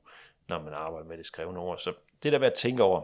når 0.50 0.62
man 0.62 0.74
arbejder 0.74 1.08
med 1.08 1.18
det 1.18 1.26
skrevne 1.26 1.60
ord. 1.60 1.78
Så 1.78 1.94
det 2.24 2.32
der 2.32 2.40
med 2.40 2.48
at 2.48 2.54
tænke 2.54 2.84
over, 2.84 3.04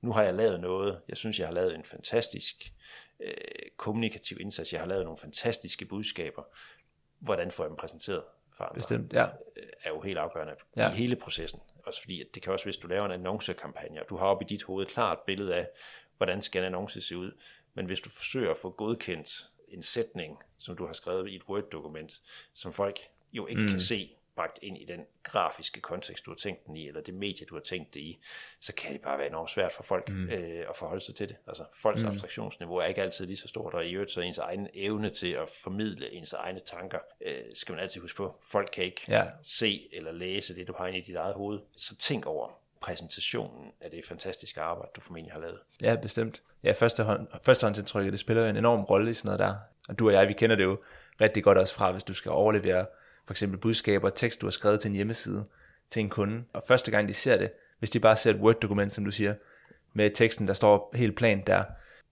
nu 0.00 0.12
har 0.12 0.22
jeg 0.22 0.34
lavet 0.34 0.60
noget, 0.60 1.00
jeg 1.08 1.16
synes, 1.16 1.38
jeg 1.38 1.48
har 1.48 1.54
lavet 1.54 1.74
en 1.74 1.84
fantastisk 1.84 2.72
øh, 3.20 3.34
kommunikativ 3.76 4.40
indsats, 4.40 4.72
jeg 4.72 4.80
har 4.80 4.88
lavet 4.88 5.04
nogle 5.04 5.18
fantastiske 5.18 5.84
budskaber, 5.84 6.42
hvordan 7.18 7.50
får 7.50 7.64
jeg 7.64 7.68
dem 7.68 7.76
præsenteret 7.76 8.22
for 8.56 8.64
andre? 8.64 8.74
Bestemt, 8.74 9.12
ja. 9.12 9.24
Øh, 9.56 9.68
er 9.82 9.90
jo 9.90 10.00
helt 10.00 10.18
afgørende 10.18 10.54
ja. 10.76 10.92
i 10.92 10.94
hele 10.94 11.16
processen. 11.16 11.60
Også 11.86 12.00
fordi, 12.00 12.20
at 12.20 12.26
det 12.34 12.42
kan 12.42 12.52
også, 12.52 12.64
hvis 12.64 12.76
du 12.76 12.86
laver 12.86 13.04
en 13.04 13.12
annoncekampagne, 13.12 14.02
og 14.02 14.08
du 14.08 14.16
har 14.16 14.26
op 14.26 14.42
i 14.42 14.44
dit 14.44 14.62
hoved 14.62 14.86
klart 14.86 15.18
billede 15.26 15.54
af, 15.54 15.68
hvordan 16.16 16.42
skal 16.42 16.60
en 16.60 16.66
annonce 16.66 17.00
se 17.00 17.16
ud, 17.16 17.32
men 17.74 17.86
hvis 17.86 18.00
du 18.00 18.10
forsøger 18.10 18.50
at 18.50 18.56
få 18.56 18.70
godkendt 18.70 19.51
en 19.72 19.82
sætning, 19.82 20.38
som 20.58 20.76
du 20.76 20.86
har 20.86 20.92
skrevet 20.92 21.28
i 21.28 21.36
et 21.36 21.42
Word-dokument, 21.48 22.20
som 22.54 22.72
folk 22.72 22.98
jo 23.32 23.46
ikke 23.46 23.62
mm. 23.62 23.68
kan 23.68 23.80
se 23.80 24.16
bragt 24.34 24.58
ind 24.62 24.78
i 24.78 24.84
den 24.84 25.06
grafiske 25.22 25.80
kontekst, 25.80 26.26
du 26.26 26.30
har 26.30 26.36
tænkt 26.36 26.66
den 26.66 26.76
i, 26.76 26.88
eller 26.88 27.00
det 27.00 27.14
medie, 27.14 27.46
du 27.46 27.54
har 27.54 27.62
tænkt 27.62 27.94
det 27.94 28.00
i, 28.00 28.18
så 28.60 28.74
kan 28.74 28.92
det 28.92 29.00
bare 29.00 29.18
være 29.18 29.26
enormt 29.26 29.50
svært 29.50 29.72
for 29.72 29.82
folk 29.82 30.08
mm. 30.08 30.28
øh, 30.28 30.64
at 30.68 30.76
forholde 30.76 31.04
sig 31.04 31.14
til 31.14 31.28
det. 31.28 31.36
Altså, 31.46 31.64
folks 31.74 32.02
mm. 32.02 32.08
abstraktionsniveau 32.08 32.76
er 32.76 32.84
ikke 32.84 33.02
altid 33.02 33.26
lige 33.26 33.36
så 33.36 33.48
stort, 33.48 33.74
og 33.74 33.86
i 33.86 33.92
øvrigt 33.92 34.12
så 34.12 34.20
ens 34.20 34.38
egen 34.38 34.68
evne 34.74 35.10
til 35.10 35.30
at 35.32 35.50
formidle 35.50 36.12
ens 36.12 36.32
egne 36.32 36.60
tanker, 36.60 36.98
øh, 37.20 37.40
skal 37.54 37.72
man 37.72 37.82
altid 37.82 38.00
huske 38.00 38.16
på. 38.16 38.38
Folk 38.42 38.68
kan 38.72 38.84
ikke 38.84 39.02
ja. 39.08 39.24
se 39.42 39.88
eller 39.92 40.12
læse 40.12 40.56
det, 40.56 40.68
du 40.68 40.74
har 40.76 40.86
inde 40.86 40.98
i 40.98 41.02
dit 41.02 41.16
eget 41.16 41.34
hoved. 41.34 41.60
Så 41.76 41.96
tænk 41.96 42.26
over 42.26 42.61
præsentationen 42.82 43.72
af 43.80 43.90
det 43.90 44.06
fantastiske 44.08 44.60
arbejde, 44.60 44.90
du 44.96 45.00
formentlig 45.00 45.32
har 45.32 45.40
lavet. 45.40 45.58
Ja, 45.82 45.96
bestemt. 46.02 46.42
Ja, 46.64 46.72
førstehånd, 46.72 47.26
førstehåndsindtrykket, 47.42 48.12
det 48.12 48.20
spiller 48.20 48.42
jo 48.42 48.48
en 48.48 48.56
enorm 48.56 48.80
rolle 48.80 49.10
i 49.10 49.14
sådan 49.14 49.26
noget 49.26 49.38
der. 49.38 49.54
Og 49.88 49.98
du 49.98 50.06
og 50.06 50.12
jeg, 50.12 50.28
vi 50.28 50.32
kender 50.32 50.56
det 50.56 50.64
jo 50.64 50.78
rigtig 51.20 51.44
godt 51.44 51.58
også 51.58 51.74
fra, 51.74 51.92
hvis 51.92 52.02
du 52.02 52.14
skal 52.14 52.30
overlevere 52.30 52.86
for 53.26 53.32
eksempel 53.32 53.58
budskaber 53.58 54.08
og 54.08 54.14
tekst, 54.14 54.40
du 54.40 54.46
har 54.46 54.50
skrevet 54.50 54.80
til 54.80 54.88
en 54.88 54.94
hjemmeside 54.94 55.44
til 55.90 56.00
en 56.00 56.08
kunde. 56.08 56.44
Og 56.52 56.62
første 56.68 56.90
gang 56.90 57.08
de 57.08 57.14
ser 57.14 57.36
det, 57.36 57.52
hvis 57.78 57.90
de 57.90 58.00
bare 58.00 58.16
ser 58.16 58.30
et 58.30 58.40
Word-dokument, 58.40 58.92
som 58.92 59.04
du 59.04 59.10
siger, 59.10 59.34
med 59.92 60.10
teksten, 60.10 60.46
der 60.46 60.52
står 60.52 60.90
helt 60.94 61.16
plant 61.16 61.46
der, 61.46 61.64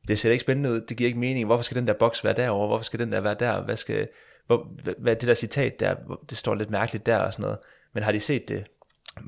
det 0.08 0.18
ser 0.18 0.30
ikke 0.30 0.40
spændende 0.40 0.70
ud, 0.70 0.80
det 0.80 0.96
giver 0.96 1.08
ikke 1.08 1.18
mening. 1.18 1.46
Hvorfor 1.46 1.62
skal 1.62 1.76
den 1.76 1.86
der 1.86 1.92
boks 1.92 2.24
være 2.24 2.32
derovre? 2.32 2.66
Hvorfor 2.66 2.84
skal 2.84 3.00
den 3.00 3.12
der 3.12 3.20
være 3.20 3.34
der? 3.34 3.62
Hvad 3.62 3.76
skal, 3.76 4.08
hvor, 4.46 4.68
hvad, 4.98 5.16
det 5.16 5.28
der 5.28 5.34
citat 5.34 5.80
der, 5.80 5.94
det 6.30 6.38
står 6.38 6.54
lidt 6.54 6.70
mærkeligt 6.70 7.06
der 7.06 7.18
og 7.18 7.32
sådan 7.32 7.42
noget. 7.42 7.58
Men 7.92 8.02
har 8.02 8.12
de 8.12 8.20
set 8.20 8.48
det 8.48 8.66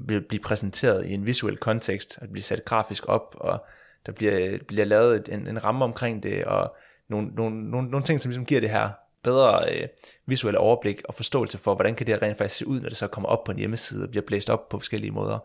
blive 0.07 0.43
præsenteret 0.43 1.07
i 1.07 1.13
en 1.13 1.27
visuel 1.27 1.57
kontekst, 1.57 2.19
og 2.23 2.29
blive 2.29 2.43
sat 2.43 2.65
grafisk 2.65 3.09
op, 3.09 3.37
og 3.41 3.65
der 4.07 4.13
bliver, 4.13 4.59
bliver 4.69 4.85
lavet 4.85 5.29
en, 5.29 5.47
en 5.47 5.65
ramme 5.65 5.85
omkring 5.85 6.23
det, 6.23 6.45
og 6.45 6.77
nogle, 7.09 7.29
nogle, 7.29 7.71
nogle, 7.71 7.91
nogle 7.91 8.05
ting, 8.05 8.21
som 8.21 8.29
ligesom 8.29 8.47
giver 8.47 8.61
det 8.61 8.71
her 8.71 8.91
bedre 9.23 9.75
øh, 9.75 9.89
visuelle 10.27 10.59
overblik 10.59 11.03
og 11.05 11.15
forståelse 11.15 11.59
for, 11.59 11.75
hvordan 11.75 11.95
kan 11.95 12.07
det 12.07 12.23
rent 12.23 12.39
faktisk 12.39 12.59
se 12.59 12.67
ud, 12.67 12.81
når 12.81 12.89
det 12.89 12.99
så 12.99 13.07
kommer 13.07 13.29
op 13.29 13.45
på 13.45 13.53
en 13.53 13.59
hjemmeside 13.59 14.05
og 14.05 14.11
bliver 14.11 14.25
blæst 14.27 14.51
op 14.51 14.69
på 14.69 14.79
forskellige 14.79 15.11
måder. 15.11 15.39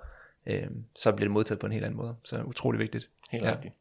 Øh, 0.48 0.64
så 0.96 1.12
bliver 1.12 1.26
det 1.28 1.32
modtaget 1.32 1.60
på 1.60 1.66
en 1.66 1.72
helt 1.72 1.86
anden 1.86 1.98
måde. 1.98 2.16
Så 2.24 2.42
utrolig 2.42 2.80
vigtigt. 2.80 3.10
Helt 3.32 3.44
ja. 3.44 3.52
rigtigt. 3.52 3.74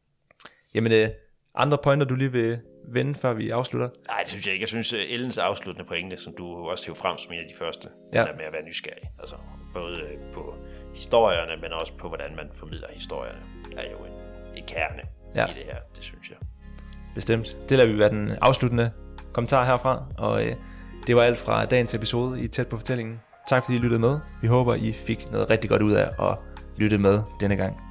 Jamen, 0.74 0.92
øh, 0.92 1.08
andre 1.54 1.78
pointer, 1.78 2.06
du 2.06 2.14
lige 2.14 2.32
vil 2.32 2.58
vende, 2.88 3.14
før 3.14 3.32
vi 3.32 3.50
afslutter? 3.50 3.88
Nej, 4.08 4.20
det 4.22 4.30
synes 4.30 4.46
jeg 4.46 4.52
ikke. 4.52 4.62
Jeg 4.62 4.68
synes, 4.68 4.92
øh, 4.92 5.04
Ellens 5.08 5.38
afsluttende 5.38 5.88
pointe, 5.88 6.16
som 6.16 6.34
du 6.38 6.68
også 6.70 6.86
hæver 6.86 6.96
frem 6.96 7.18
som 7.18 7.32
en 7.32 7.38
af 7.38 7.46
de 7.48 7.58
første, 7.58 7.88
ja. 8.14 8.26
er 8.26 8.36
med 8.36 8.44
at 8.44 8.52
være 8.52 8.62
nysgerrig. 8.62 9.10
Altså, 9.18 9.36
både 9.78 9.96
øh, 9.96 10.32
på 10.34 10.54
historierne, 10.94 11.60
men 11.62 11.72
også 11.72 11.92
på, 11.98 12.08
hvordan 12.08 12.36
man 12.36 12.48
formidler 12.54 12.88
historierne, 12.92 13.38
er 13.76 13.90
jo 13.90 13.98
en, 14.08 14.12
en 14.56 14.64
kerne 14.66 15.02
ja. 15.36 15.46
i 15.46 15.54
det 15.58 15.64
her, 15.64 15.78
det 15.96 16.02
synes 16.02 16.30
jeg. 16.30 16.38
Bestemt. 17.14 17.56
Det 17.68 17.78
lader 17.78 17.92
vi 17.92 17.98
være 17.98 18.10
den 18.10 18.30
afsluttende 18.40 18.90
kommentar 19.32 19.64
herfra, 19.64 20.04
og 20.18 20.46
øh, 20.46 20.56
det 21.06 21.16
var 21.16 21.22
alt 21.22 21.38
fra 21.38 21.64
dagens 21.64 21.94
episode 21.94 22.42
i 22.42 22.48
Tæt 22.48 22.66
på 22.66 22.76
fortællingen. 22.76 23.20
Tak 23.48 23.64
fordi 23.64 23.76
I 23.76 23.80
lyttede 23.80 24.00
med. 24.00 24.18
Vi 24.42 24.48
håber, 24.48 24.74
I 24.74 24.92
fik 24.92 25.30
noget 25.30 25.50
rigtig 25.50 25.70
godt 25.70 25.82
ud 25.82 25.92
af 25.92 26.30
at 26.30 26.38
lytte 26.76 26.98
med 26.98 27.22
denne 27.40 27.56
gang. 27.56 27.86